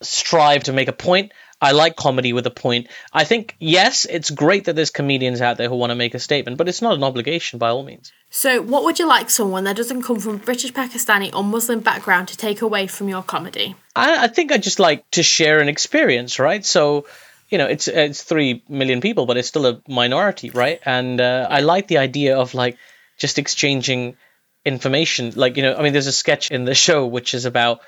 strive 0.00 0.64
to 0.64 0.72
make 0.72 0.88
a 0.88 0.92
point. 0.92 1.32
I 1.66 1.72
like 1.72 1.96
comedy 1.96 2.32
with 2.32 2.46
a 2.46 2.50
point. 2.50 2.86
I 3.12 3.24
think, 3.24 3.56
yes, 3.58 4.04
it's 4.04 4.30
great 4.30 4.66
that 4.66 4.76
there's 4.76 4.90
comedians 4.90 5.40
out 5.40 5.56
there 5.56 5.68
who 5.68 5.74
want 5.74 5.90
to 5.90 5.96
make 5.96 6.14
a 6.14 6.20
statement, 6.20 6.58
but 6.58 6.68
it's 6.68 6.80
not 6.80 6.94
an 6.94 7.02
obligation 7.02 7.58
by 7.58 7.70
all 7.70 7.82
means. 7.82 8.12
So, 8.30 8.62
what 8.62 8.84
would 8.84 9.00
you 9.00 9.08
like 9.08 9.30
someone 9.30 9.64
that 9.64 9.74
doesn't 9.74 10.02
come 10.02 10.20
from 10.20 10.36
British, 10.36 10.72
Pakistani, 10.72 11.34
or 11.34 11.42
Muslim 11.42 11.80
background 11.80 12.28
to 12.28 12.36
take 12.36 12.62
away 12.62 12.86
from 12.86 13.08
your 13.08 13.24
comedy? 13.24 13.74
I, 13.96 14.26
I 14.26 14.28
think 14.28 14.52
I 14.52 14.58
just 14.58 14.78
like 14.78 15.10
to 15.10 15.24
share 15.24 15.58
an 15.58 15.68
experience, 15.68 16.38
right? 16.38 16.64
So, 16.64 17.06
you 17.48 17.58
know, 17.58 17.66
it's 17.66 17.88
it's 17.88 18.22
three 18.22 18.62
million 18.68 19.00
people, 19.00 19.26
but 19.26 19.36
it's 19.36 19.48
still 19.48 19.66
a 19.66 19.82
minority, 19.88 20.50
right? 20.50 20.78
And 20.84 21.20
uh, 21.20 21.48
I 21.50 21.62
like 21.62 21.88
the 21.88 21.98
idea 21.98 22.38
of 22.38 22.54
like 22.54 22.78
just 23.18 23.40
exchanging 23.40 24.16
information. 24.64 25.32
Like, 25.34 25.56
you 25.56 25.64
know, 25.64 25.74
I 25.74 25.82
mean, 25.82 25.92
there's 25.92 26.06
a 26.06 26.12
sketch 26.12 26.52
in 26.52 26.64
the 26.64 26.74
show 26.86 27.06
which 27.06 27.34
is 27.34 27.44
about 27.44 27.80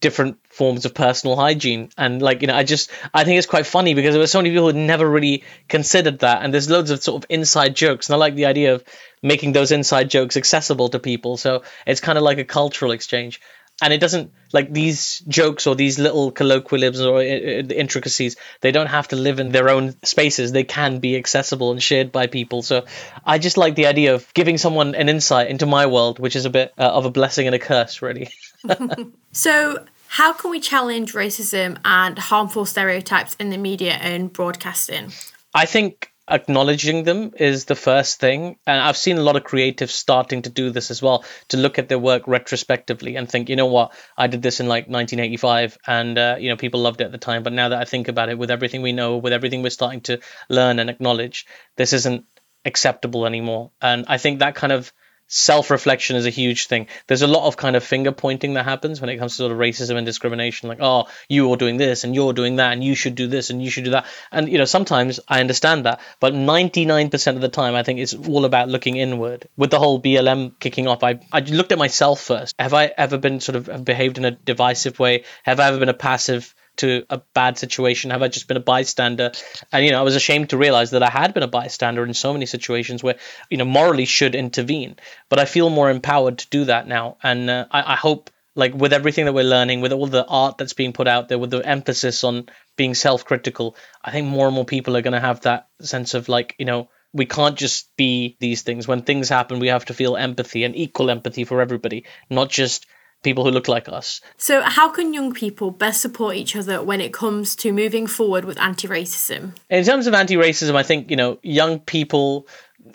different 0.00 0.38
forms 0.48 0.84
of 0.84 0.94
personal 0.94 1.36
hygiene. 1.36 1.90
And 1.96 2.20
like 2.22 2.40
you 2.42 2.48
know 2.48 2.54
i 2.56 2.64
just 2.64 2.90
i 3.12 3.24
think 3.24 3.38
it's 3.38 3.46
quite 3.46 3.66
funny 3.66 3.94
because 3.94 4.12
there 4.12 4.20
were 4.20 4.26
so 4.26 4.38
many 4.38 4.50
people 4.50 4.70
who 4.70 4.78
never 4.78 5.08
really 5.08 5.44
considered 5.68 6.20
that. 6.20 6.42
And 6.42 6.52
there's 6.52 6.70
loads 6.70 6.90
of 6.90 7.02
sort 7.02 7.22
of 7.22 7.30
inside 7.30 7.74
jokes. 7.74 8.08
And 8.08 8.14
i 8.14 8.18
like 8.18 8.34
the 8.34 8.46
idea 8.46 8.74
of 8.74 8.84
making 9.22 9.52
those 9.52 9.72
inside 9.72 10.10
jokes 10.10 10.36
accessible 10.36 10.88
to 10.90 10.98
people. 10.98 11.36
So 11.36 11.62
it's 11.86 12.00
kind 12.00 12.18
of 12.18 12.24
like 12.24 12.38
a 12.38 12.44
cultural 12.44 12.92
exchange. 12.92 13.40
And 13.82 13.92
it 13.92 13.98
doesn't 13.98 14.30
like 14.52 14.72
these 14.72 15.18
jokes 15.26 15.66
or 15.66 15.74
these 15.74 15.98
little 15.98 16.30
colloquialisms 16.30 17.04
or 17.04 17.18
uh, 17.18 17.22
intricacies 17.22 18.36
they 18.60 18.70
don't 18.70 18.86
have 18.86 19.08
to 19.08 19.16
live 19.16 19.40
in 19.40 19.50
their 19.50 19.68
own 19.68 19.96
spaces. 20.04 20.52
They 20.52 20.62
can 20.62 21.00
be 21.00 21.16
accessible 21.16 21.72
and 21.72 21.82
shared 21.82 22.12
by 22.12 22.28
people. 22.28 22.62
So 22.62 22.84
i 23.24 23.38
just 23.38 23.56
like 23.56 23.74
the 23.74 23.86
idea 23.86 24.14
of 24.14 24.32
giving 24.34 24.58
someone 24.58 24.94
an 24.94 25.08
insight 25.08 25.48
into 25.48 25.66
my 25.66 25.86
world 25.86 26.18
which 26.20 26.36
is 26.36 26.44
a 26.44 26.50
bit 26.50 26.72
uh, 26.78 26.82
of 26.82 27.04
a 27.04 27.10
blessing 27.10 27.46
and 27.46 27.54
a 27.54 27.58
curse 27.58 28.00
really 28.00 28.30
so 29.32 29.84
how 30.08 30.32
can 30.32 30.50
we 30.50 30.60
challenge 30.60 31.12
racism 31.12 31.78
and 31.84 32.18
harmful 32.18 32.64
stereotypes 32.64 33.34
in 33.36 33.50
the 33.50 33.58
media 33.58 33.92
and 33.92 34.32
broadcasting? 34.32 35.12
I 35.54 35.66
think 35.66 36.12
acknowledging 36.28 37.04
them 37.04 37.32
is 37.36 37.66
the 37.66 37.74
first 37.74 38.18
thing 38.18 38.56
and 38.66 38.80
i've 38.80 38.96
seen 38.96 39.18
a 39.18 39.22
lot 39.22 39.36
of 39.36 39.44
creatives 39.44 39.90
starting 39.90 40.40
to 40.40 40.48
do 40.48 40.70
this 40.70 40.90
as 40.90 41.02
well 41.02 41.22
to 41.48 41.58
look 41.58 41.78
at 41.78 41.86
their 41.90 41.98
work 41.98 42.26
retrospectively 42.26 43.16
and 43.16 43.28
think 43.28 43.50
you 43.50 43.56
know 43.56 43.66
what? 43.66 43.92
I 44.16 44.26
did 44.26 44.40
this 44.40 44.58
in 44.58 44.66
like 44.66 44.88
1985 44.88 45.76
and 45.86 46.16
uh, 46.16 46.36
you 46.38 46.48
know 46.48 46.56
people 46.56 46.80
loved 46.80 47.02
it 47.02 47.04
at 47.04 47.12
the 47.12 47.18
time. 47.18 47.42
But 47.42 47.52
now 47.52 47.68
that 47.68 47.78
i 47.78 47.84
think 47.84 48.08
about 48.08 48.30
it 48.30 48.38
with 48.38 48.50
everything 48.50 48.80
we 48.80 48.92
know 48.92 49.18
with 49.18 49.34
everything 49.34 49.62
we're 49.62 49.70
starting 49.70 50.00
to 50.02 50.20
learn 50.48 50.78
and 50.78 50.88
acknowledge 50.88 51.46
this 51.76 51.92
isn't 51.92 52.24
acceptable 52.64 53.26
anymore. 53.26 53.72
And 53.82 54.06
i 54.08 54.16
think 54.16 54.38
that 54.38 54.54
kind 54.54 54.72
of 54.72 54.92
self 55.26 55.70
reflection 55.70 56.16
is 56.16 56.26
a 56.26 56.30
huge 56.30 56.66
thing. 56.66 56.86
There's 57.06 57.22
a 57.22 57.26
lot 57.26 57.46
of 57.46 57.56
kind 57.56 57.76
of 57.76 57.84
finger 57.84 58.12
pointing 58.12 58.54
that 58.54 58.64
happens 58.64 59.00
when 59.00 59.10
it 59.10 59.16
comes 59.16 59.32
to 59.32 59.36
sort 59.38 59.52
of 59.52 59.58
racism 59.58 59.96
and 59.96 60.06
discrimination, 60.06 60.68
like, 60.68 60.78
oh, 60.80 61.06
you're 61.28 61.56
doing 61.56 61.76
this 61.76 62.04
and 62.04 62.14
you're 62.14 62.32
doing 62.32 62.56
that 62.56 62.72
and 62.72 62.84
you 62.84 62.94
should 62.94 63.14
do 63.14 63.26
this 63.26 63.50
and 63.50 63.62
you 63.62 63.70
should 63.70 63.84
do 63.84 63.90
that. 63.90 64.06
And, 64.30 64.48
you 64.48 64.58
know, 64.58 64.64
sometimes 64.64 65.20
I 65.28 65.40
understand 65.40 65.86
that, 65.86 66.00
but 66.20 66.34
99% 66.34 67.34
of 67.34 67.40
the 67.40 67.48
time, 67.48 67.74
I 67.74 67.82
think 67.82 67.98
it's 67.98 68.14
all 68.14 68.44
about 68.44 68.68
looking 68.68 68.96
inward. 68.96 69.48
With 69.56 69.70
the 69.70 69.78
whole 69.78 70.00
BLM 70.00 70.58
kicking 70.58 70.86
off, 70.86 71.02
I, 71.02 71.20
I 71.32 71.40
looked 71.40 71.72
at 71.72 71.78
myself 71.78 72.20
first. 72.20 72.54
Have 72.58 72.74
I 72.74 72.92
ever 72.96 73.18
been 73.18 73.40
sort 73.40 73.56
of 73.56 73.84
behaved 73.84 74.18
in 74.18 74.24
a 74.24 74.30
divisive 74.30 74.98
way? 74.98 75.24
Have 75.44 75.60
I 75.60 75.68
ever 75.68 75.78
been 75.78 75.88
a 75.88 75.94
passive 75.94 76.54
to 76.78 77.04
a 77.10 77.18
bad 77.34 77.58
situation? 77.58 78.10
Have 78.10 78.22
I 78.22 78.28
just 78.28 78.48
been 78.48 78.56
a 78.56 78.60
bystander? 78.60 79.32
And 79.72 79.84
you 79.84 79.92
know, 79.92 80.00
I 80.00 80.02
was 80.02 80.16
ashamed 80.16 80.50
to 80.50 80.58
realize 80.58 80.90
that 80.90 81.02
I 81.02 81.10
had 81.10 81.34
been 81.34 81.42
a 81.42 81.48
bystander 81.48 82.04
in 82.04 82.14
so 82.14 82.32
many 82.32 82.46
situations 82.46 83.02
where 83.02 83.16
you 83.50 83.56
know 83.56 83.64
morally 83.64 84.04
should 84.04 84.34
intervene. 84.34 84.96
But 85.28 85.38
I 85.38 85.44
feel 85.44 85.70
more 85.70 85.90
empowered 85.90 86.38
to 86.38 86.48
do 86.50 86.64
that 86.66 86.86
now, 86.86 87.16
and 87.22 87.50
uh, 87.50 87.66
I, 87.70 87.94
I 87.94 87.96
hope 87.96 88.30
like 88.56 88.74
with 88.74 88.92
everything 88.92 89.24
that 89.24 89.32
we're 89.32 89.44
learning, 89.44 89.80
with 89.80 89.92
all 89.92 90.06
the 90.06 90.26
art 90.26 90.58
that's 90.58 90.74
being 90.74 90.92
put 90.92 91.08
out 91.08 91.28
there, 91.28 91.38
with 91.38 91.50
the 91.50 91.58
emphasis 91.58 92.22
on 92.22 92.48
being 92.76 92.94
self-critical, 92.94 93.76
I 94.02 94.12
think 94.12 94.28
more 94.28 94.46
and 94.46 94.54
more 94.54 94.64
people 94.64 94.96
are 94.96 95.02
going 95.02 95.12
to 95.12 95.20
have 95.20 95.40
that 95.40 95.68
sense 95.80 96.14
of 96.14 96.28
like 96.28 96.54
you 96.58 96.64
know 96.64 96.88
we 97.12 97.26
can't 97.26 97.56
just 97.56 97.96
be 97.96 98.36
these 98.40 98.62
things. 98.62 98.88
When 98.88 99.02
things 99.02 99.28
happen, 99.28 99.60
we 99.60 99.68
have 99.68 99.84
to 99.86 99.94
feel 99.94 100.16
empathy 100.16 100.64
and 100.64 100.74
equal 100.76 101.10
empathy 101.10 101.44
for 101.44 101.60
everybody, 101.60 102.04
not 102.28 102.50
just 102.50 102.86
people 103.24 103.44
who 103.44 103.50
look 103.50 103.66
like 103.68 103.88
us. 103.88 104.20
So, 104.36 104.62
how 104.62 104.90
can 104.90 105.12
young 105.12 105.32
people 105.32 105.70
best 105.70 106.00
support 106.00 106.36
each 106.36 106.54
other 106.54 106.82
when 106.82 107.00
it 107.00 107.12
comes 107.12 107.56
to 107.56 107.72
moving 107.72 108.06
forward 108.06 108.44
with 108.44 108.60
anti 108.60 108.86
racism? 108.86 109.56
In 109.68 109.84
terms 109.84 110.06
of 110.06 110.14
anti 110.14 110.36
racism, 110.36 110.76
I 110.76 110.82
think, 110.82 111.10
you 111.10 111.16
know, 111.16 111.38
young 111.42 111.80
people, 111.80 112.46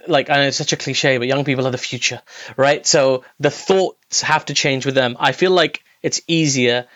like, 0.07 0.29
I 0.29 0.35
know 0.35 0.47
it's 0.47 0.57
such 0.57 0.73
a 0.73 0.77
cliche, 0.77 1.17
but 1.17 1.27
young 1.27 1.43
people 1.43 1.67
are 1.67 1.71
the 1.71 1.77
future, 1.77 2.21
right? 2.55 2.85
So, 2.85 3.25
the 3.39 3.51
thoughts 3.51 4.21
have 4.21 4.45
to 4.45 4.53
change 4.53 4.85
with 4.85 4.95
them. 4.95 5.17
I 5.19 5.33
feel 5.33 5.51
like 5.51 5.83
it's 6.01 6.21
easier 6.27 6.87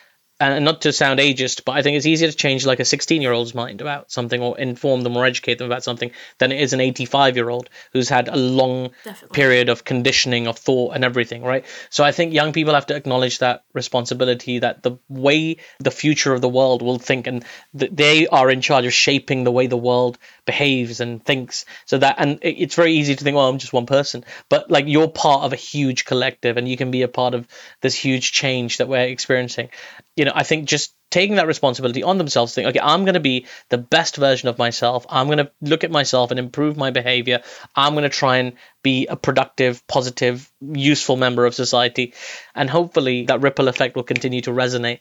and 0.51 0.65
not 0.65 0.81
to 0.81 0.91
sound 0.91 1.19
ageist, 1.19 1.63
but 1.65 1.73
I 1.73 1.81
think 1.81 1.97
it's 1.97 2.05
easier 2.05 2.29
to 2.29 2.35
change 2.35 2.65
like 2.65 2.79
a 2.79 2.85
16 2.85 3.21
year 3.21 3.31
old's 3.31 3.55
mind 3.55 3.81
about 3.81 4.11
something 4.11 4.41
or 4.41 4.57
inform 4.57 5.01
them 5.01 5.15
or 5.15 5.25
educate 5.25 5.57
them 5.57 5.67
about 5.67 5.83
something 5.83 6.11
than 6.37 6.51
it 6.51 6.59
is 6.59 6.73
an 6.73 6.81
85 6.81 7.35
year 7.35 7.49
old 7.49 7.69
who's 7.93 8.09
had 8.09 8.27
a 8.27 8.35
long 8.35 8.91
Definitely. 9.03 9.35
period 9.35 9.69
of 9.69 9.83
conditioning 9.83 10.47
of 10.47 10.57
thought 10.57 10.95
and 10.95 11.03
everything, 11.03 11.43
right? 11.43 11.65
So 11.89 12.03
I 12.03 12.11
think 12.11 12.33
young 12.33 12.53
people 12.53 12.73
have 12.73 12.87
to 12.87 12.95
acknowledge 12.95 13.39
that 13.39 13.63
responsibility 13.73 14.59
that 14.59 14.83
the 14.83 14.97
way 15.07 15.57
the 15.79 15.91
future 15.91 16.33
of 16.33 16.41
the 16.41 16.49
world 16.49 16.81
will 16.81 16.99
think 16.99 17.27
and 17.27 17.45
that 17.75 17.95
they 17.95 18.27
are 18.27 18.49
in 18.49 18.61
charge 18.61 18.85
of 18.85 18.93
shaping 18.93 19.43
the 19.43 19.51
way 19.51 19.67
the 19.67 19.77
world 19.77 20.17
behaves 20.45 20.99
and 20.99 21.23
thinks. 21.23 21.65
So 21.85 21.97
that, 21.99 22.15
and 22.17 22.39
it's 22.41 22.75
very 22.75 22.93
easy 22.93 23.15
to 23.15 23.23
think, 23.23 23.35
well, 23.35 23.47
I'm 23.47 23.59
just 23.59 23.73
one 23.73 23.85
person, 23.85 24.25
but 24.49 24.69
like 24.69 24.87
you're 24.87 25.07
part 25.07 25.43
of 25.43 25.53
a 25.53 25.57
huge 25.57 26.05
collective 26.05 26.57
and 26.57 26.67
you 26.67 26.77
can 26.77 26.91
be 26.91 27.03
a 27.03 27.07
part 27.07 27.33
of 27.33 27.47
this 27.81 27.95
huge 27.95 28.31
change 28.31 28.77
that 28.77 28.87
we're 28.87 29.07
experiencing 29.07 29.69
you 30.15 30.25
know, 30.25 30.31
I 30.33 30.43
think 30.43 30.67
just 30.67 30.95
taking 31.09 31.35
that 31.35 31.47
responsibility 31.47 32.03
on 32.03 32.17
themselves, 32.17 32.53
think, 32.53 32.67
okay, 32.67 32.79
I'm 32.79 33.05
going 33.05 33.13
to 33.13 33.19
be 33.19 33.45
the 33.69 33.77
best 33.77 34.17
version 34.17 34.49
of 34.49 34.57
myself. 34.57 35.05
I'm 35.09 35.27
going 35.27 35.39
to 35.39 35.51
look 35.61 35.83
at 35.83 35.91
myself 35.91 36.31
and 36.31 36.39
improve 36.39 36.77
my 36.77 36.91
behavior. 36.91 37.41
I'm 37.75 37.93
going 37.93 38.03
to 38.03 38.09
try 38.09 38.37
and 38.37 38.53
be 38.83 39.07
a 39.07 39.15
productive, 39.15 39.85
positive, 39.87 40.51
useful 40.61 41.15
member 41.15 41.45
of 41.45 41.55
society. 41.55 42.13
And 42.55 42.69
hopefully 42.69 43.25
that 43.25 43.41
ripple 43.41 43.67
effect 43.67 43.95
will 43.95 44.03
continue 44.03 44.41
to 44.41 44.51
resonate 44.51 44.99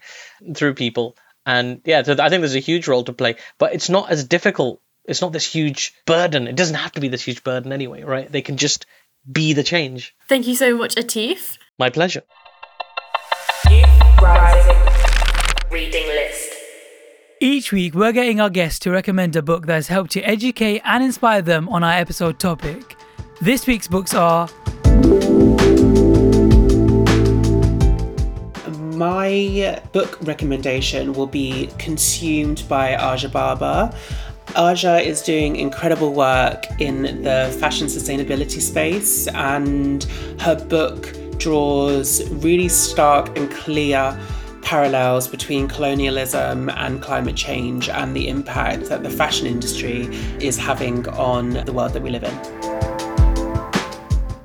through 0.55 0.75
people. 0.75 1.17
And 1.45 1.81
yeah, 1.85 2.03
so 2.03 2.13
I 2.13 2.29
think 2.29 2.41
there's 2.41 2.55
a 2.55 2.61
huge 2.61 2.89
role 2.89 3.05
to 3.05 3.13
play, 3.13 3.37
but 3.59 3.75
it's 3.75 3.89
not 3.89 4.11
as 4.11 4.25
difficult. 4.25 4.81
It's 5.05 5.21
not 5.21 5.33
this 5.33 5.51
huge 5.51 5.95
burden. 6.07 6.47
It 6.47 6.57
doesn't 6.57 6.77
have 6.77 6.93
to 6.93 7.01
be 7.01 7.09
this 7.09 7.25
huge 7.25 7.43
burden 7.43 7.73
anyway, 7.73 8.03
right? 8.03 8.31
They 8.31 8.43
can 8.43 8.57
just 8.57 8.87
be 9.31 9.53
the 9.53 9.63
change. 9.63 10.15
Thank 10.29 10.47
you 10.47 10.55
so 10.55 10.77
much, 10.77 10.95
Atif. 10.95 11.59
My 11.79 11.91
pleasure. 11.91 12.23
Reading 15.73 16.05
list. 16.05 16.53
Each 17.41 17.73
week, 17.73 17.95
we're 17.95 18.13
getting 18.13 18.43
our 18.43 18.51
guests 18.51 18.79
to 18.81 18.91
recommend 18.91 19.37
a 19.37 19.43
book 19.43 19.65
that 19.65 19.77
has 19.77 19.89
helped 19.89 20.11
to 20.11 20.21
educate 20.21 20.83
and 20.85 21.03
inspire 21.03 21.41
them 21.41 21.67
on 21.71 21.83
our 21.83 21.93
episode 21.93 22.39
topic. 22.39 22.95
This 23.41 23.67
week's 23.67 23.89
books 23.89 24.13
are. 24.13 24.51
My 28.97 29.81
book 29.93 30.19
recommendation 30.21 31.15
will 31.15 31.27
be 31.27 31.71
Consumed 31.79 32.65
by 32.69 32.95
Aja 32.95 33.31
Barber. 33.31 33.97
Aja 34.55 34.99
is 34.99 35.23
doing 35.23 35.57
incredible 35.57 36.13
work 36.13 36.67
in 36.81 37.23
the 37.23 37.57
fashion 37.59 37.87
sustainability 37.87 38.61
space, 38.61 39.27
and 39.29 40.05
her 40.39 40.55
book 40.67 41.17
draws 41.39 42.29
really 42.31 42.69
stark 42.69 43.35
and 43.39 43.51
clear 43.51 44.21
parallels 44.63 45.29
between 45.29 45.69
colonialism 45.69 46.71
and 46.71 47.03
climate 47.03 47.37
change 47.37 47.89
and 47.89 48.17
the 48.17 48.29
impact 48.29 48.87
that 48.87 49.03
the 49.03 49.11
fashion 49.11 49.47
industry 49.47 50.09
is 50.41 50.57
having 50.57 51.07
on 51.11 51.51
the 51.51 51.73
world 51.73 51.93
that 51.93 52.03
we 52.03 52.11
live 52.11 52.25
in. 52.25 52.35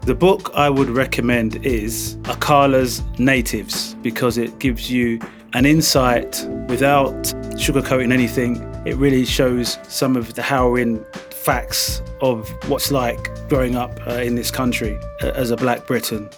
The 0.02 0.16
book 0.16 0.52
I 0.54 0.70
would 0.70 0.90
recommend 0.90 1.66
is 1.66 2.16
Akala's 2.24 3.04
Natives 3.20 3.94
because 3.96 4.38
it 4.38 4.58
gives 4.60 4.90
you 4.90 5.20
an 5.54 5.66
insight 5.66 6.46
without 6.68 7.14
sugarcoating 7.56 8.14
anything. 8.14 8.56
It 8.86 8.96
really 8.96 9.26
shows 9.26 9.78
some 9.88 10.16
of 10.16 10.36
the 10.36 10.42
harrowing 10.42 11.04
facts 11.32 12.02
of 12.22 12.50
what's 12.70 12.92
like 12.92 13.30
growing 13.50 13.76
up 13.76 13.92
uh, 14.08 14.16
in 14.16 14.36
this 14.36 14.52
country 14.52 14.98
uh, 15.22 15.28
as 15.28 15.52
a 15.52 15.58
black 15.58 15.86
Briton. 15.88 16.30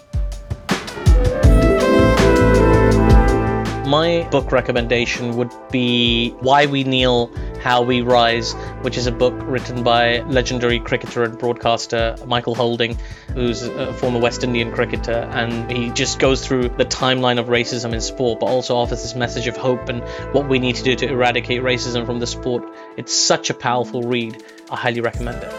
My 3.90 4.22
book 4.30 4.52
recommendation 4.52 5.36
would 5.36 5.52
be 5.72 6.30
Why 6.38 6.66
We 6.66 6.84
Kneel, 6.84 7.28
How 7.60 7.82
We 7.82 8.02
Rise, 8.02 8.52
which 8.82 8.96
is 8.96 9.08
a 9.08 9.10
book 9.10 9.34
written 9.38 9.82
by 9.82 10.20
legendary 10.20 10.78
cricketer 10.78 11.24
and 11.24 11.36
broadcaster 11.36 12.14
Michael 12.24 12.54
Holding, 12.54 12.96
who's 13.34 13.62
a 13.64 13.92
former 13.94 14.20
West 14.20 14.44
Indian 14.44 14.70
cricketer. 14.70 15.28
And 15.32 15.68
he 15.72 15.90
just 15.90 16.20
goes 16.20 16.46
through 16.46 16.68
the 16.68 16.84
timeline 16.84 17.40
of 17.40 17.46
racism 17.46 17.92
in 17.92 18.00
sport, 18.00 18.38
but 18.38 18.46
also 18.46 18.76
offers 18.76 19.02
this 19.02 19.16
message 19.16 19.48
of 19.48 19.56
hope 19.56 19.88
and 19.88 20.04
what 20.32 20.48
we 20.48 20.60
need 20.60 20.76
to 20.76 20.84
do 20.84 20.94
to 20.94 21.08
eradicate 21.08 21.60
racism 21.60 22.06
from 22.06 22.20
the 22.20 22.28
sport. 22.28 22.62
It's 22.96 23.12
such 23.12 23.50
a 23.50 23.54
powerful 23.54 24.04
read. 24.04 24.40
I 24.70 24.76
highly 24.76 25.00
recommend 25.00 25.42
it. 25.42 25.52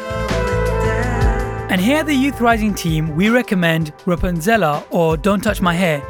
And 1.69 1.81
here 1.81 1.97
at 1.97 2.05
the 2.05 2.13
Youth 2.13 2.39
Rising 2.39 2.75
team, 2.75 3.15
we 3.15 3.29
recommend 3.29 3.93
Rapunzella 4.05 4.85
or 4.89 5.15
Don't 5.15 5.41
Touch 5.41 5.61
My 5.61 5.73
Hair, 5.73 6.01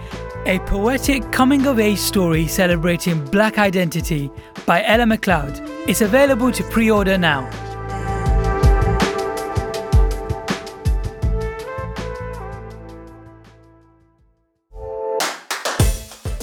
a 0.45 0.59
poetic 0.59 1.31
coming 1.31 1.67
of 1.67 1.79
age 1.79 1.99
story 1.99 2.47
celebrating 2.47 3.23
black 3.25 3.57
identity 3.59 4.31
by 4.65 4.83
Ella 4.83 5.03
McLeod 5.03 5.87
is 5.87 6.01
available 6.01 6.51
to 6.51 6.63
pre 6.63 6.89
order 6.89 7.17
now. 7.17 7.49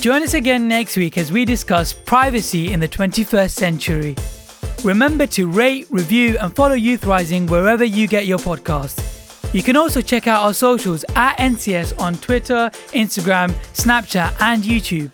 Join 0.01 0.23
us 0.23 0.35
again 0.35 0.69
next 0.69 0.97
week 0.97 1.19
as 1.19 1.33
we 1.33 1.45
discuss 1.45 1.93
privacy 1.93 2.73
in 2.73 2.79
the 2.79 2.87
21st 2.87 3.51
century. 3.51 4.15
Remember 4.85 5.27
to 5.27 5.51
rate, 5.51 5.89
review, 5.91 6.39
and 6.41 6.55
follow 6.55 6.75
Youth 6.75 7.05
Rising 7.05 7.49
wherever 7.49 7.83
you 7.83 8.07
get 8.07 8.27
your 8.27 8.39
podcasts. 8.39 9.18
You 9.55 9.63
can 9.63 9.77
also 9.77 10.03
check 10.03 10.27
out 10.27 10.43
our 10.43 10.53
socials 10.53 11.07
at 11.17 11.39
NCS 11.39 11.99
on 11.99 12.17
Twitter, 12.17 12.71
Instagram, 12.93 13.51
Snapchat, 13.73 14.37
and 14.43 14.63
YouTube. 14.63 15.11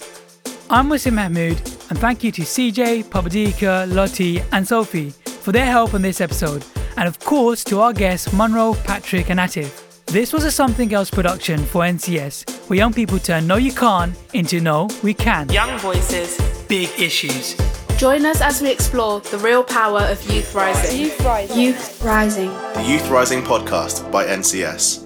I'm 0.68 0.88
Wasim 0.88 1.14
Mahmood, 1.14 1.58
and 1.88 1.98
thank 1.98 2.24
you 2.24 2.32
to 2.32 2.42
CJ, 2.42 3.04
Papadika, 3.04 3.86
Lottie, 3.94 4.40
and 4.50 4.66
Sophie 4.66 5.10
for 5.10 5.52
their 5.52 5.66
help 5.66 5.94
on 5.94 6.02
this 6.02 6.20
episode, 6.20 6.64
and 6.96 7.06
of 7.06 7.20
course 7.20 7.62
to 7.64 7.80
our 7.80 7.92
guests 7.92 8.32
Monroe, 8.32 8.74
Patrick, 8.82 9.30
and 9.30 9.38
Atif. 9.38 10.04
This 10.06 10.32
was 10.32 10.42
a 10.44 10.50
Something 10.50 10.92
Else 10.92 11.10
production 11.10 11.64
for 11.64 11.82
NCS, 11.82 12.68
where 12.68 12.76
young 12.76 12.92
people 12.92 13.20
turn 13.20 13.46
No 13.46 13.56
You 13.56 13.72
Can't 13.72 14.16
into 14.32 14.60
No 14.60 14.88
We 15.04 15.14
Can. 15.14 15.48
Young 15.50 15.78
voices, 15.78 16.40
big 16.66 16.88
issues. 16.98 17.54
Join 17.96 18.26
us 18.26 18.40
as 18.40 18.60
we 18.60 18.70
explore 18.70 19.20
the 19.20 19.38
real 19.38 19.62
power 19.62 20.00
of 20.00 20.22
youth 20.30 20.52
rising. 20.54 21.00
Youth 21.00 21.20
rising. 21.20 21.58
Youth 21.58 22.04
rising. 22.04 22.48
The 22.74 22.84
Youth 22.84 23.08
Rising 23.08 23.42
podcast 23.42 24.10
by 24.10 24.24
NCS. 24.26 25.03